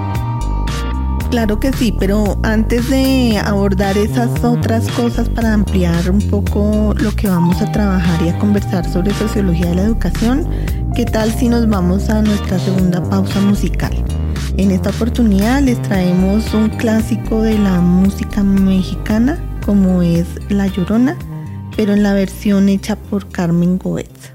Claro 1.30 1.58
que 1.58 1.72
sí, 1.72 1.92
pero 1.98 2.38
antes 2.44 2.88
de 2.90 3.40
abordar 3.44 3.98
esas 3.98 4.44
otras 4.44 4.88
cosas 4.90 5.28
para 5.28 5.52
ampliar 5.52 6.08
un 6.08 6.20
poco 6.28 6.94
lo 6.96 7.10
que 7.16 7.28
vamos 7.28 7.60
a 7.60 7.72
trabajar 7.72 8.22
y 8.22 8.28
a 8.28 8.38
conversar 8.38 8.88
sobre 8.88 9.12
sociología 9.14 9.70
de 9.70 9.74
la 9.74 9.82
educación, 9.82 10.46
¿qué 10.94 11.04
tal 11.04 11.32
si 11.32 11.48
nos 11.48 11.68
vamos 11.68 12.08
a 12.08 12.22
nuestra 12.22 12.58
segunda 12.60 13.02
pausa 13.02 13.40
musical? 13.40 13.92
En 14.56 14.70
esta 14.70 14.90
oportunidad 14.90 15.62
les 15.62 15.82
traemos 15.82 16.54
un 16.54 16.68
clásico 16.68 17.42
de 17.42 17.58
la 17.58 17.80
música 17.80 18.44
mexicana 18.44 19.42
como 19.66 20.00
es 20.00 20.26
La 20.48 20.68
Llorona, 20.68 21.16
pero 21.76 21.92
en 21.92 22.04
la 22.04 22.14
versión 22.14 22.68
hecha 22.68 22.94
por 22.94 23.28
Carmen 23.30 23.78
Goetz. 23.78 24.32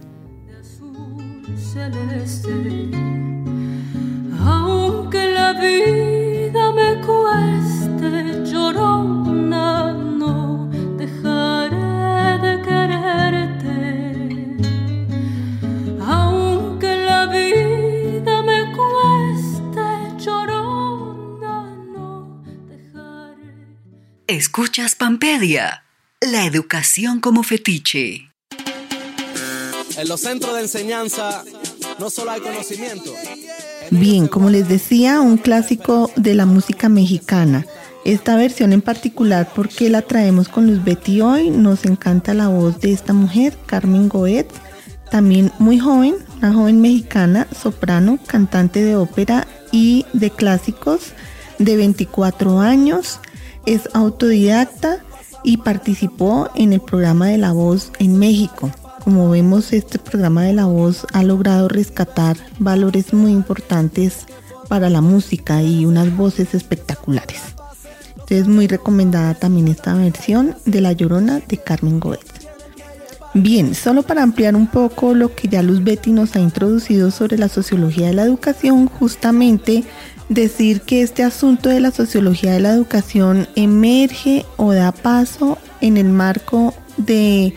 Escuchas 24.30 24.93
Pampedia 24.93 25.86
la 26.21 26.45
educación 26.45 27.19
como 27.19 27.41
fetiche. 27.41 28.30
En 29.97 30.07
los 30.07 30.21
centros 30.21 30.53
de 30.53 30.61
enseñanza 30.61 31.43
no 31.97 32.11
solo 32.11 32.30
hay 32.30 32.39
conocimiento. 32.39 33.11
Bien, 33.89 34.27
como 34.27 34.51
les 34.51 34.69
decía, 34.69 35.19
un 35.19 35.38
clásico 35.38 36.11
de 36.15 36.36
la 36.36 36.45
música 36.45 36.89
mexicana. 36.89 37.65
Esta 38.05 38.36
versión 38.36 38.71
en 38.71 38.84
particular, 38.84 39.51
porque 39.55 39.89
la 39.89 40.03
traemos 40.03 40.47
con 40.47 40.67
Luz 40.67 40.84
Betty 40.84 41.21
hoy, 41.21 41.49
nos 41.49 41.86
encanta 41.86 42.36
la 42.36 42.49
voz 42.49 42.80
de 42.82 42.93
esta 42.93 43.13
mujer, 43.13 43.57
Carmen 43.65 44.09
Goetz, 44.09 44.53
también 45.09 45.51
muy 45.57 45.80
joven, 45.80 46.17
una 46.38 46.53
joven 46.53 46.82
mexicana, 46.82 47.47
soprano, 47.59 48.19
cantante 48.27 48.84
de 48.84 48.95
ópera 48.95 49.47
y 49.71 50.05
de 50.13 50.30
clásicos, 50.30 51.13
de 51.57 51.75
24 51.77 52.59
años, 52.59 53.19
es 53.74 53.89
autodidacta, 53.93 54.99
y 55.43 55.57
participó 55.57 56.49
en 56.55 56.74
el 56.74 56.82
programa 56.82 57.28
de 57.28 57.38
La 57.38 57.51
Voz 57.51 57.91
en 57.99 58.17
México. 58.17 58.70
Como 59.03 59.30
vemos, 59.30 59.72
este 59.74 59.99
programa 59.99 60.43
de 60.43 60.53
La 60.53 60.65
Voz 60.65 61.07
ha 61.13 61.24
logrado 61.24 61.67
rescatar 61.67 62.38
valores 62.59 63.13
muy 63.13 63.32
importantes 63.32 64.26
para 64.67 64.89
la 64.89 65.01
música 65.01 65.63
y 65.63 65.86
unas 65.86 66.15
voces 66.15 66.53
espectaculares. 66.53 67.41
Entonces, 68.11 68.47
muy 68.47 68.67
recomendada 68.67 69.34
también 69.34 69.70
esta 69.70 69.93
versión 69.93 70.55
de 70.65 70.82
La 70.82 70.91
Llorona 70.91 71.41
de 71.47 71.57
Carmen 71.57 71.99
Goetz. 71.99 72.47
Bien, 73.34 73.74
solo 73.76 74.03
para 74.03 74.24
ampliar 74.24 74.55
un 74.55 74.67
poco 74.67 75.13
lo 75.13 75.34
que 75.34 75.47
ya 75.47 75.61
Luz 75.61 75.84
Betty 75.84 76.11
nos 76.11 76.36
ha 76.36 76.39
introducido 76.39 77.11
sobre 77.11 77.38
la 77.38 77.47
sociología 77.47 78.07
de 78.07 78.13
la 78.13 78.24
educación, 78.24 78.88
justamente 78.88 79.84
decir 80.30 80.82
que 80.82 81.01
este 81.01 81.23
asunto 81.23 81.69
de 81.69 81.80
la 81.80 81.91
sociología 81.91 82.53
de 82.53 82.59
la 82.59 82.71
educación 82.71 83.47
emerge 83.55 84.45
o 84.57 84.71
da 84.73 84.91
paso 84.91 85.57
en 85.82 85.97
el 85.97 86.09
marco 86.09 86.73
de 86.97 87.53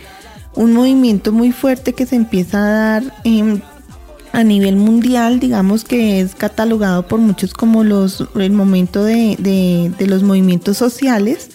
un 0.54 0.72
movimiento 0.72 1.32
muy 1.32 1.52
fuerte 1.52 1.92
que 1.92 2.06
se 2.06 2.16
empieza 2.16 2.58
a 2.58 2.70
dar 2.70 3.02
a 4.32 4.44
nivel 4.44 4.76
mundial, 4.76 5.38
digamos 5.38 5.84
que 5.84 6.20
es 6.20 6.34
catalogado 6.34 7.06
por 7.06 7.20
muchos 7.20 7.52
como 7.52 7.84
los, 7.84 8.26
el 8.34 8.52
momento 8.52 9.04
de, 9.04 9.94
los 9.98 10.22
movimientos 10.22 10.78
sociales, 10.78 11.50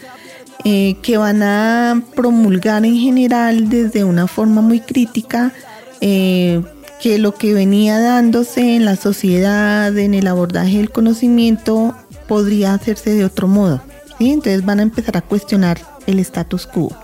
eh, 0.63 0.97
que 1.01 1.17
van 1.17 1.43
a 1.43 2.03
promulgar 2.15 2.85
en 2.85 2.97
general 2.97 3.69
desde 3.69 4.03
una 4.03 4.27
forma 4.27 4.61
muy 4.61 4.79
crítica 4.79 5.53
eh, 6.01 6.61
que 7.01 7.17
lo 7.17 7.35
que 7.35 7.53
venía 7.53 7.99
dándose 7.99 8.75
en 8.75 8.85
la 8.85 8.95
sociedad, 8.95 9.95
en 9.97 10.13
el 10.13 10.27
abordaje 10.27 10.77
del 10.77 10.89
conocimiento, 10.89 11.95
podría 12.27 12.73
hacerse 12.73 13.11
de 13.11 13.25
otro 13.25 13.47
modo. 13.47 13.81
Entonces 14.19 14.65
van 14.65 14.79
a 14.79 14.83
empezar 14.83 15.17
a 15.17 15.21
cuestionar 15.21 15.79
el 16.07 16.19
status 16.19 16.65
quo. 16.65 16.95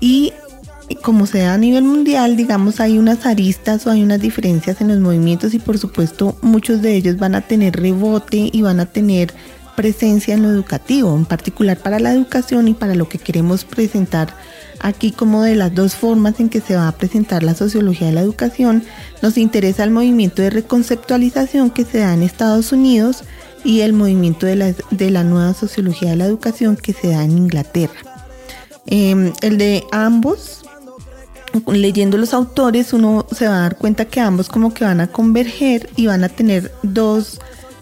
Y 0.00 0.32
como 1.02 1.26
se 1.26 1.38
da 1.38 1.54
a 1.54 1.58
nivel 1.58 1.84
mundial, 1.84 2.36
digamos, 2.36 2.80
hay 2.80 2.98
unas 2.98 3.24
aristas 3.26 3.86
o 3.86 3.90
hay 3.90 4.02
unas 4.02 4.20
diferencias 4.20 4.80
en 4.80 4.88
los 4.88 4.98
movimientos 4.98 5.54
y 5.54 5.58
por 5.58 5.78
supuesto 5.78 6.36
muchos 6.42 6.82
de 6.82 6.94
ellos 6.94 7.16
van 7.16 7.34
a 7.34 7.40
tener 7.40 7.76
rebote 7.76 8.50
y 8.52 8.62
van 8.62 8.80
a 8.80 8.86
tener 8.86 9.32
presencia 9.76 10.34
en 10.34 10.42
lo 10.42 10.50
educativo, 10.50 11.14
en 11.16 11.24
particular 11.24 11.78
para 11.78 11.98
la 11.98 12.12
educación 12.12 12.68
y 12.68 12.74
para 12.74 12.94
lo 12.94 13.08
que 13.08 13.18
queremos 13.18 13.64
presentar 13.64 14.36
aquí 14.84 15.12
como 15.12 15.42
de 15.42 15.56
las 15.56 15.74
dos 15.74 15.94
formas 15.94 16.38
en 16.40 16.50
que 16.50 16.60
se 16.60 16.76
va 16.76 16.88
a 16.88 16.92
presentar 16.92 17.42
la 17.42 17.54
sociología 17.54 18.08
de 18.08 18.12
la 18.12 18.20
educación, 18.20 18.84
nos 19.22 19.38
interesa 19.38 19.82
el 19.82 19.90
movimiento 19.90 20.42
de 20.42 20.50
reconceptualización 20.50 21.70
que 21.70 21.86
se 21.86 21.98
da 21.98 22.12
en 22.12 22.22
Estados 22.22 22.70
Unidos 22.70 23.24
y 23.64 23.80
el 23.80 23.94
movimiento 23.94 24.44
de 24.44 24.56
la, 24.56 24.74
de 24.90 25.10
la 25.10 25.24
nueva 25.24 25.54
sociología 25.54 26.10
de 26.10 26.16
la 26.16 26.26
educación 26.26 26.76
que 26.76 26.92
se 26.92 27.08
da 27.08 27.24
en 27.24 27.38
Inglaterra. 27.38 27.94
Em, 28.84 29.32
el 29.40 29.56
de 29.56 29.84
ambos 29.90 30.66
leyendo 31.66 32.18
los 32.18 32.34
autores 32.34 32.92
uno 32.92 33.26
se 33.32 33.48
va 33.48 33.56
a 33.56 33.60
dar 33.60 33.78
cuenta 33.78 34.04
que 34.04 34.20
ambos 34.20 34.50
como 34.50 34.74
que 34.74 34.84
van 34.84 35.00
a 35.00 35.06
converger 35.06 35.88
y 35.96 36.08
van 36.08 36.24
a 36.24 36.28
tener 36.28 36.74
dos 36.82 37.40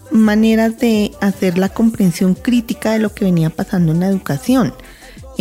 maneras 0.09 0.79
de 0.79 1.11
hacer 1.19 1.57
la 1.57 1.67
comprensión 1.67 2.35
crítica 2.35 2.93
de 2.93 2.99
lo 2.99 3.13
que 3.13 3.25
venía 3.25 3.49
pasando 3.49 3.91
en 3.91 3.99
la 3.99 4.07
educación. 4.07 4.73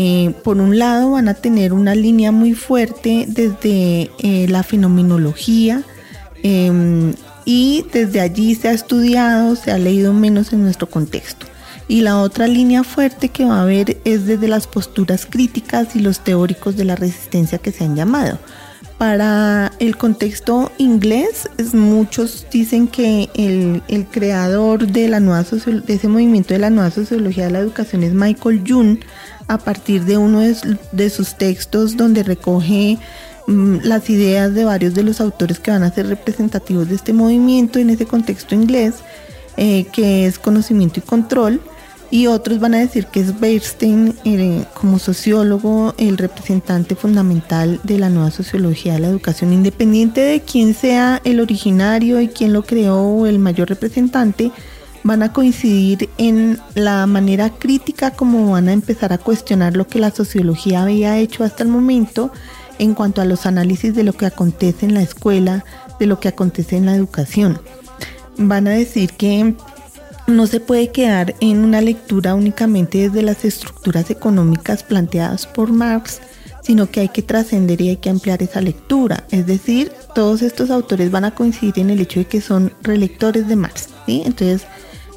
Eh, 0.04 0.34
por 0.42 0.58
un 0.58 0.80
lado 0.80 1.12
van 1.12 1.28
a 1.28 1.34
tener 1.34 1.72
una 1.72 1.94
línea 1.94 2.32
muy 2.32 2.54
fuerte 2.54 3.24
desde 3.28 4.10
eh, 4.18 4.48
la 4.48 4.64
fenomenología 4.64 5.84
em, 6.42 7.14
y 7.44 7.84
desde 7.92 8.20
allí 8.20 8.56
se 8.56 8.66
ha 8.66 8.72
estudiado, 8.72 9.54
se 9.54 9.70
ha 9.70 9.78
leído 9.78 10.12
menos 10.12 10.52
en 10.52 10.64
nuestro 10.64 10.90
contexto. 10.90 11.46
Y 11.86 12.00
la 12.00 12.18
otra 12.18 12.48
línea 12.48 12.82
fuerte 12.82 13.28
que 13.28 13.44
va 13.44 13.58
a 13.58 13.62
haber 13.62 13.98
es 14.04 14.26
desde 14.26 14.48
las 14.48 14.66
posturas 14.66 15.24
críticas 15.24 15.94
y 15.94 16.00
los 16.00 16.18
teóricos 16.18 16.76
de 16.76 16.84
la 16.84 16.96
resistencia 16.96 17.58
que 17.58 17.70
se 17.70 17.84
han 17.84 17.94
llamado. 17.94 18.40
Para 18.98 19.70
el 19.78 19.96
contexto 19.96 20.72
inglés, 20.78 21.48
muchos 21.74 22.46
dicen 22.50 22.88
que 22.88 23.28
el, 23.34 24.06
creador 24.10 24.88
de, 24.88 25.08
la 25.08 25.20
nueva 25.20 25.44
de 25.44 25.94
ese 25.94 26.08
movimiento 26.08 26.54
de 26.54 26.60
la 26.60 26.70
nueva 26.70 26.90
sociología 26.90 27.46
de 27.46 27.52
la 27.52 27.58
educación 27.60 28.02
es 28.02 28.14
Michael 28.14 28.64
Young, 28.64 28.98
a 29.52 29.58
partir 29.58 30.04
de 30.04 30.16
uno 30.16 30.40
de, 30.40 31.10
sus 31.10 31.36
textos 31.36 31.96
donde 31.96 32.22
recoge 32.22 32.98
mm, 33.46 33.78
las 33.82 34.08
ideas 34.08 34.54
de 34.54 34.64
varios 34.64 34.94
de 34.94 35.02
los 35.02 35.20
autores 35.20 35.58
que 35.58 35.70
van 35.70 35.82
a 35.82 35.92
ser 35.92 36.06
representativos 36.06 36.88
de 36.88 36.94
este 36.94 37.12
movimiento 37.12 37.78
en 37.78 37.90
ese 37.90 38.06
contexto 38.06 38.54
inglés, 38.54 38.94
eh, 39.56 39.84
que 39.92 40.26
es 40.26 40.38
conocimiento 40.38 41.00
y 41.00 41.02
control 41.02 41.60
y 42.12 42.26
otros 42.26 42.60
van 42.60 42.74
a 42.74 42.78
decir 42.78 43.06
que 43.06 43.20
es 43.20 43.40
Bernstein 43.40 44.14
eh, 44.24 44.66
como 44.74 44.98
sociólogo 44.98 45.94
el 45.96 46.18
representante 46.18 46.94
fundamental 46.94 47.80
de 47.84 47.98
la 47.98 48.10
nueva 48.10 48.30
sociología 48.30 48.92
de 48.92 49.00
la 49.00 49.08
educación, 49.08 49.54
independiente 49.54 50.20
de 50.20 50.42
quién 50.42 50.74
sea 50.74 51.22
el 51.24 51.40
originario 51.40 52.20
y 52.20 52.28
quién 52.28 52.52
lo 52.52 52.64
creó 52.64 53.00
o 53.00 53.26
el 53.26 53.38
mayor 53.38 53.70
representante, 53.70 54.52
van 55.04 55.22
a 55.22 55.32
coincidir 55.32 56.08
en 56.18 56.58
la 56.74 57.06
manera 57.06 57.50
crítica 57.50 58.12
como 58.12 58.52
van 58.52 58.68
a 58.68 58.72
empezar 58.72 59.12
a 59.12 59.18
cuestionar 59.18 59.76
lo 59.76 59.86
que 59.86 59.98
la 59.98 60.10
sociología 60.10 60.82
había 60.82 61.18
hecho 61.18 61.44
hasta 61.44 61.62
el 61.62 61.68
momento 61.68 62.32
en 62.78 62.94
cuanto 62.94 63.20
a 63.20 63.24
los 63.24 63.46
análisis 63.46 63.94
de 63.94 64.04
lo 64.04 64.12
que 64.12 64.26
acontece 64.26 64.86
en 64.86 64.94
la 64.94 65.02
escuela, 65.02 65.64
de 65.98 66.06
lo 66.06 66.20
que 66.20 66.28
acontece 66.28 66.76
en 66.76 66.86
la 66.86 66.94
educación. 66.94 67.60
Van 68.38 68.66
a 68.66 68.70
decir 68.70 69.12
que 69.12 69.54
no 70.26 70.46
se 70.46 70.60
puede 70.60 70.90
quedar 70.90 71.34
en 71.40 71.64
una 71.64 71.80
lectura 71.80 72.34
únicamente 72.34 72.98
desde 72.98 73.22
las 73.22 73.44
estructuras 73.44 74.10
económicas 74.10 74.82
planteadas 74.82 75.46
por 75.46 75.72
Marx, 75.72 76.20
sino 76.62 76.90
que 76.90 77.00
hay 77.00 77.08
que 77.08 77.22
trascender 77.22 77.80
y 77.80 77.90
hay 77.90 77.96
que 77.96 78.10
ampliar 78.10 78.42
esa 78.42 78.60
lectura. 78.60 79.24
Es 79.30 79.46
decir, 79.46 79.92
todos 80.14 80.42
estos 80.42 80.70
autores 80.70 81.10
van 81.10 81.24
a 81.24 81.34
coincidir 81.34 81.80
en 81.80 81.90
el 81.90 82.00
hecho 82.00 82.20
de 82.20 82.26
que 82.26 82.40
son 82.40 82.72
relectores 82.82 83.48
de 83.48 83.56
Marx. 83.56 83.88
Entonces, 84.06 84.66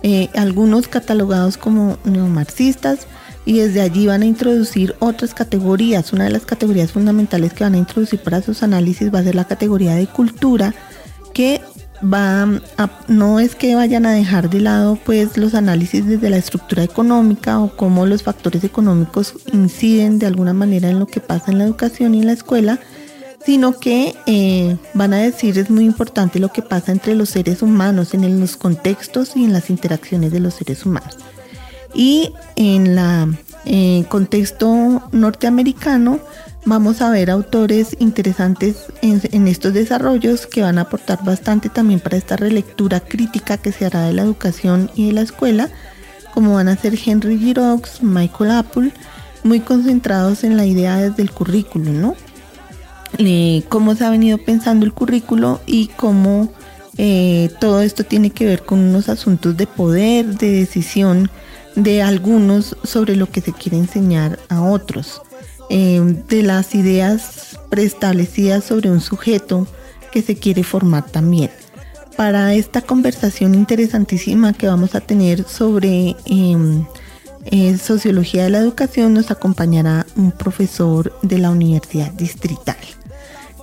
eh, 0.08 0.30
algunos 0.36 0.88
catalogados 0.88 1.58
como 1.58 1.98
neomarxistas 2.04 3.08
y 3.44 3.58
desde 3.58 3.82
allí 3.82 4.06
van 4.06 4.22
a 4.22 4.26
introducir 4.26 4.96
otras 5.00 5.34
categorías. 5.34 6.14
Una 6.14 6.26
de 6.26 6.30
las 6.30 6.46
categorías 6.46 6.92
fundamentales 6.92 7.54
que 7.54 7.64
van 7.64 7.74
a 7.74 7.80
introducir 7.80 8.20
para 8.20 8.44
sus 8.44 8.62
análisis 8.62 9.12
va 9.12 9.18
a 9.18 9.24
ser 9.24 9.34
la 9.34 9.46
categoría 9.46 9.96
de 9.96 10.06
cultura, 10.06 10.76
que 11.34 11.60
va 12.04 12.48
no 13.08 13.40
es 13.40 13.56
que 13.56 13.74
vayan 13.74 14.06
a 14.06 14.12
dejar 14.12 14.52
de 14.52 14.60
lado 14.60 15.00
pues 15.04 15.38
los 15.38 15.56
análisis 15.56 16.06
desde 16.06 16.30
la 16.30 16.38
estructura 16.38 16.84
económica 16.84 17.60
o 17.60 17.76
cómo 17.76 18.06
los 18.06 18.22
factores 18.22 18.64
económicos 18.64 19.34
inciden 19.54 20.20
de 20.20 20.28
alguna 20.28 20.54
manera 20.54 20.88
en 20.88 21.00
lo 21.00 21.08
que 21.08 21.20
pasa 21.20 21.52
en 21.52 21.58
la 21.58 21.64
educación 21.64 22.14
y 22.14 22.20
en 22.20 22.28
la 22.28 22.34
escuela, 22.34 22.80
sino 23.46 23.80
que 23.80 24.16
eh, 24.26 24.78
van 24.94 25.14
a 25.14 25.18
decir 25.18 25.58
es 25.60 25.70
muy 25.70 25.86
importante 25.86 26.40
lo 26.40 26.52
que 26.52 26.64
pasa 26.64 26.92
entre 26.92 27.14
los 27.14 27.30
seres 27.30 27.62
humanos, 27.62 28.14
en 28.14 28.40
los 28.40 28.58
contextos 28.58 29.36
y 29.36 29.44
en 29.44 29.54
las 29.54 29.70
interacciones 29.70 30.32
de 30.32 30.40
los 30.40 30.56
seres 30.56 30.86
humanos. 30.86 31.18
Y 31.94 32.34
en 32.56 32.88
el 32.98 33.38
eh, 33.66 34.06
contexto 34.10 35.04
norteamericano, 35.12 36.20
vamos 36.66 37.02
a 37.02 37.12
ver 37.12 37.30
autores 37.30 37.96
interesantes 38.00 38.88
en, 39.02 39.48
estos 39.48 39.74
desarrollos 39.74 40.48
que 40.48 40.62
van 40.62 40.80
a 40.80 40.82
aportar 40.82 41.24
bastante 41.24 41.70
también 41.70 42.00
para 42.00 42.18
esta 42.18 42.36
relectura 42.36 43.00
crítica 43.00 43.58
que 43.58 43.72
se 43.72 43.86
hará 43.86 44.02
de 44.08 44.14
la 44.14 44.24
educación 44.24 44.90
y 44.96 45.08
de 45.08 45.14
la 45.14 45.22
escuela, 45.22 45.70
como 46.34 46.56
van 46.56 46.68
a 46.68 46.76
ser 46.76 46.98
Henry 47.06 47.38
Giroux, 47.38 48.02
Michael 48.02 48.52
Apple, 48.52 48.92
muy 49.44 49.60
concentrados 49.60 50.44
en 50.44 50.58
la 50.58 50.66
idea 50.66 50.98
desde 50.98 51.22
el 51.22 51.32
currículo, 51.32 51.92
¿no? 51.92 52.16
Cómo 53.70 53.96
se 53.96 54.06
ha 54.06 54.10
venido 54.10 54.38
pensando 54.38 54.86
el 54.86 54.94
currículo 54.94 55.62
y 55.66 55.88
cómo 55.88 56.52
eh, 56.98 57.50
todo 57.60 57.82
esto 57.82 58.04
tiene 58.04 58.30
que 58.30 58.46
ver 58.46 58.64
con 58.64 58.80
unos 58.80 59.10
asuntos 59.10 59.58
de 59.58 59.68
poder, 59.68 60.38
de 60.38 60.52
decisión 60.52 61.30
de 61.76 62.02
algunos 62.02 62.78
sobre 62.84 63.16
lo 63.16 63.30
que 63.30 63.42
se 63.42 63.52
quiere 63.52 63.78
enseñar 63.78 64.40
a 64.50 64.62
otros. 64.62 65.22
Eh, 65.70 66.24
de 66.30 66.44
las 66.44 66.76
ideas 66.76 67.60
preestablecidas 67.70 68.64
sobre 68.64 68.92
un 68.92 69.02
sujeto 69.02 69.68
que 70.12 70.22
se 70.22 70.36
quiere 70.36 70.64
formar 70.64 71.06
también. 71.10 71.50
Para 72.16 72.54
esta 72.54 72.82
conversación 72.82 73.56
interesantísima 73.56 74.54
que 74.54 74.68
vamos 74.68 74.94
a 74.94 75.02
tener 75.02 75.44
sobre 75.44 76.16
em, 76.26 76.86
eh, 77.46 77.78
sociología 77.78 78.44
de 78.44 78.52
la 78.52 78.60
educación 78.60 79.14
nos 79.14 79.32
acompañará 79.32 80.06
un 80.16 80.32
profesor 80.32 81.18
de 81.24 81.40
la 81.40 81.50
Universidad 81.50 82.12
Distrital. 82.12 82.78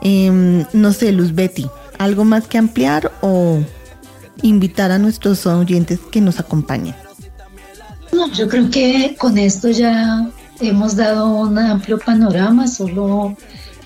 Em, 0.03 0.65
no 0.73 0.93
sé, 0.93 1.13
Luz 1.13 1.35
Betty, 1.35 1.67
¿algo 1.99 2.25
más 2.25 2.49
que 2.49 2.59
ampliar 2.59 3.13
o 3.21 3.61
invitar 4.43 4.91
a 4.91 4.99
nuestros 4.99 5.47
oyentes 5.47 6.01
que 6.11 6.21
nos 6.21 6.41
acompañen? 6.41 6.95
No, 8.13 8.31
yo 8.33 8.49
creo 8.49 8.69
que 8.69 9.15
con 9.19 9.39
esto 9.39 9.71
ya 9.71 10.29
hemos 10.61 10.97
dado 10.97 11.29
un 11.29 11.59
amplio 11.59 11.99
panorama, 11.99 12.67
solo 12.67 13.37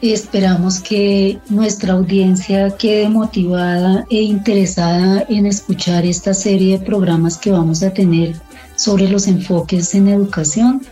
esperamos 0.00 0.80
que 0.80 1.38
nuestra 1.48 1.94
audiencia 1.94 2.70
quede 2.76 3.08
motivada 3.08 4.06
e 4.10 4.22
interesada 4.22 5.24
en 5.28 5.46
escuchar 5.46 6.04
esta 6.04 6.34
serie 6.34 6.78
de 6.78 6.84
programas 6.84 7.36
que 7.36 7.52
vamos 7.52 7.82
a 7.82 7.92
tener 7.92 8.36
sobre 8.74 9.08
los 9.08 9.26
enfoques 9.26 9.94
en 9.94 10.08
educación 10.08 10.82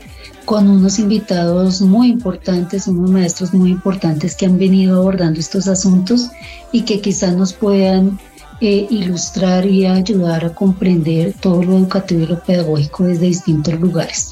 con 0.45 0.69
unos 0.69 0.99
invitados 0.99 1.81
muy 1.81 2.09
importantes, 2.09 2.87
unos 2.87 3.11
maestros 3.11 3.55
muy 3.55 3.71
importantes 3.71 4.35
que 4.35 4.47
han 4.47 4.59
venido 4.59 4.99
abordando 4.99 5.41
estos 5.41 5.69
asuntos 5.69 6.31
y 6.73 6.83
que 6.83 7.01
quizás 7.01 7.35
nos 7.35 7.53
puedan 7.53 8.19
eh, 8.61 8.87
ilustrar 8.89 9.67
y 9.67 9.87
ayudar 9.87 10.45
a 10.45 10.55
comprender 10.55 11.35
todo 11.41 11.63
lo 11.63 11.77
educativo 11.77 12.23
y 12.23 12.27
lo 12.27 12.41
pedagógico 12.41 13.05
desde 13.05 13.27
distintos 13.27 13.81
lugares. 13.81 14.31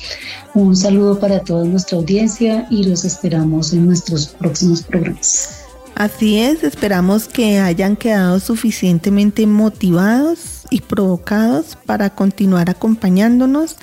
Un 0.55 0.77
saludo 0.77 1.19
para 1.19 1.41
toda 1.41 1.65
nuestra 1.65 1.99
audiencia 1.99 2.67
y 2.71 2.85
los 2.85 3.05
esperamos 3.05 3.73
en 3.73 3.87
nuestros 3.87 4.29
próximos 4.29 4.83
programas. 4.83 5.63
Así 5.95 6.39
es, 6.39 6.63
esperamos 6.63 7.27
que 7.29 7.59
hayan 7.59 7.97
quedado 7.97 8.41
suficientemente 8.41 9.47
motivados 9.47 10.63
y 10.71 10.81
provocados 10.81 11.77
para 11.85 12.11
continuar 12.11 12.71
acompañándonos. 12.71 13.77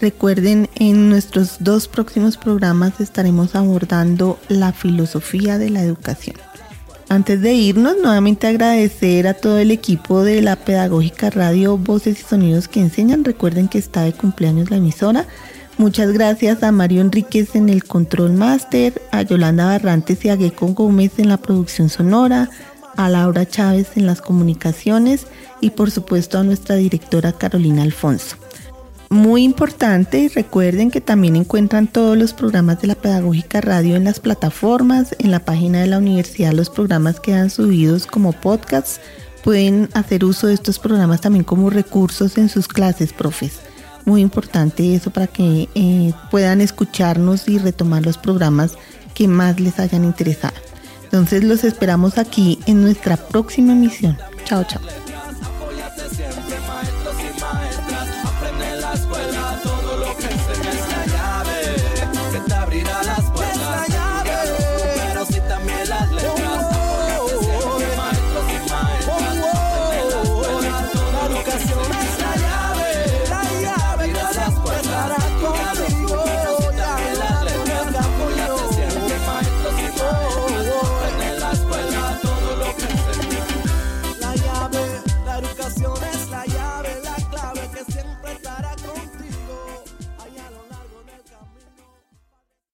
Recuerden, 0.00 0.70
en 0.76 1.10
nuestros 1.10 1.56
dos 1.60 1.86
próximos 1.86 2.38
programas 2.38 3.00
estaremos 3.00 3.54
abordando 3.54 4.38
la 4.48 4.72
filosofía 4.72 5.58
de 5.58 5.68
la 5.68 5.82
educación. 5.82 6.36
Antes 7.10 7.42
de 7.42 7.52
irnos, 7.52 7.96
nuevamente 8.02 8.46
agradecer 8.46 9.26
a 9.26 9.34
todo 9.34 9.58
el 9.58 9.70
equipo 9.70 10.22
de 10.22 10.40
la 10.40 10.56
Pedagógica 10.56 11.28
Radio 11.28 11.76
Voces 11.76 12.20
y 12.20 12.22
Sonidos 12.22 12.66
que 12.66 12.80
enseñan. 12.80 13.24
Recuerden 13.24 13.68
que 13.68 13.76
está 13.76 14.02
de 14.02 14.14
cumpleaños 14.14 14.70
la 14.70 14.78
emisora. 14.78 15.26
Muchas 15.76 16.12
gracias 16.12 16.62
a 16.62 16.72
Mario 16.72 17.02
Enríquez 17.02 17.54
en 17.54 17.68
el 17.68 17.84
Control 17.84 18.32
Master, 18.32 19.02
a 19.10 19.20
Yolanda 19.20 19.66
Barrantes 19.66 20.24
y 20.24 20.30
a 20.30 20.36
Gecko 20.36 20.68
Gómez 20.68 21.18
en 21.18 21.28
la 21.28 21.36
producción 21.36 21.90
sonora, 21.90 22.48
a 22.96 23.08
Laura 23.10 23.46
Chávez 23.46 23.88
en 23.96 24.06
las 24.06 24.22
comunicaciones 24.22 25.26
y 25.60 25.70
por 25.70 25.90
supuesto 25.90 26.38
a 26.38 26.42
nuestra 26.42 26.76
directora 26.76 27.32
Carolina 27.32 27.82
Alfonso 27.82 28.36
muy 29.10 29.42
importante, 29.42 30.30
recuerden 30.32 30.92
que 30.92 31.00
también 31.00 31.34
encuentran 31.34 31.88
todos 31.88 32.16
los 32.16 32.32
programas 32.32 32.80
de 32.80 32.86
la 32.86 32.94
Pedagógica 32.94 33.60
Radio 33.60 33.96
en 33.96 34.04
las 34.04 34.20
plataformas, 34.20 35.16
en 35.18 35.32
la 35.32 35.40
página 35.40 35.80
de 35.80 35.88
la 35.88 35.98
universidad 35.98 36.52
los 36.52 36.70
programas 36.70 37.18
quedan 37.18 37.50
subidos 37.50 38.06
como 38.06 38.32
podcasts. 38.32 39.00
Pueden 39.42 39.88
hacer 39.94 40.24
uso 40.24 40.46
de 40.46 40.54
estos 40.54 40.78
programas 40.78 41.20
también 41.20 41.44
como 41.44 41.70
recursos 41.70 42.38
en 42.38 42.48
sus 42.48 42.68
clases, 42.68 43.12
profes. 43.12 43.58
Muy 44.04 44.20
importante 44.20 44.94
eso 44.94 45.10
para 45.10 45.26
que 45.26 45.68
eh, 45.74 46.12
puedan 46.30 46.60
escucharnos 46.60 47.48
y 47.48 47.58
retomar 47.58 48.06
los 48.06 48.16
programas 48.16 48.74
que 49.14 49.26
más 49.26 49.58
les 49.58 49.80
hayan 49.80 50.04
interesado. 50.04 50.54
Entonces 51.02 51.42
los 51.42 51.64
esperamos 51.64 52.16
aquí 52.16 52.60
en 52.66 52.82
nuestra 52.82 53.16
próxima 53.16 53.72
emisión. 53.72 54.16
Chao, 54.44 54.62
chao. 54.62 54.80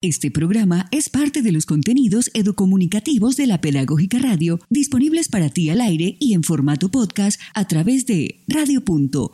Este 0.07 0.31
programa 0.31 0.87
es 0.91 1.09
parte 1.09 1.41
de 1.41 1.51
los 1.51 1.65
contenidos 1.65 2.31
educomunicativos 2.33 3.35
de 3.35 3.45
la 3.45 3.59
Pedagógica 3.59 4.19
Radio, 4.19 4.61
disponibles 4.69 5.27
para 5.27 5.49
ti 5.49 5.69
al 5.69 5.81
aire 5.81 6.15
y 6.21 6.33
en 6.33 6.43
formato 6.43 6.87
podcast 6.87 7.41
a 7.53 7.67
través 7.67 8.05
de 8.05 8.39
radio.upn.edu.co. 8.47 9.27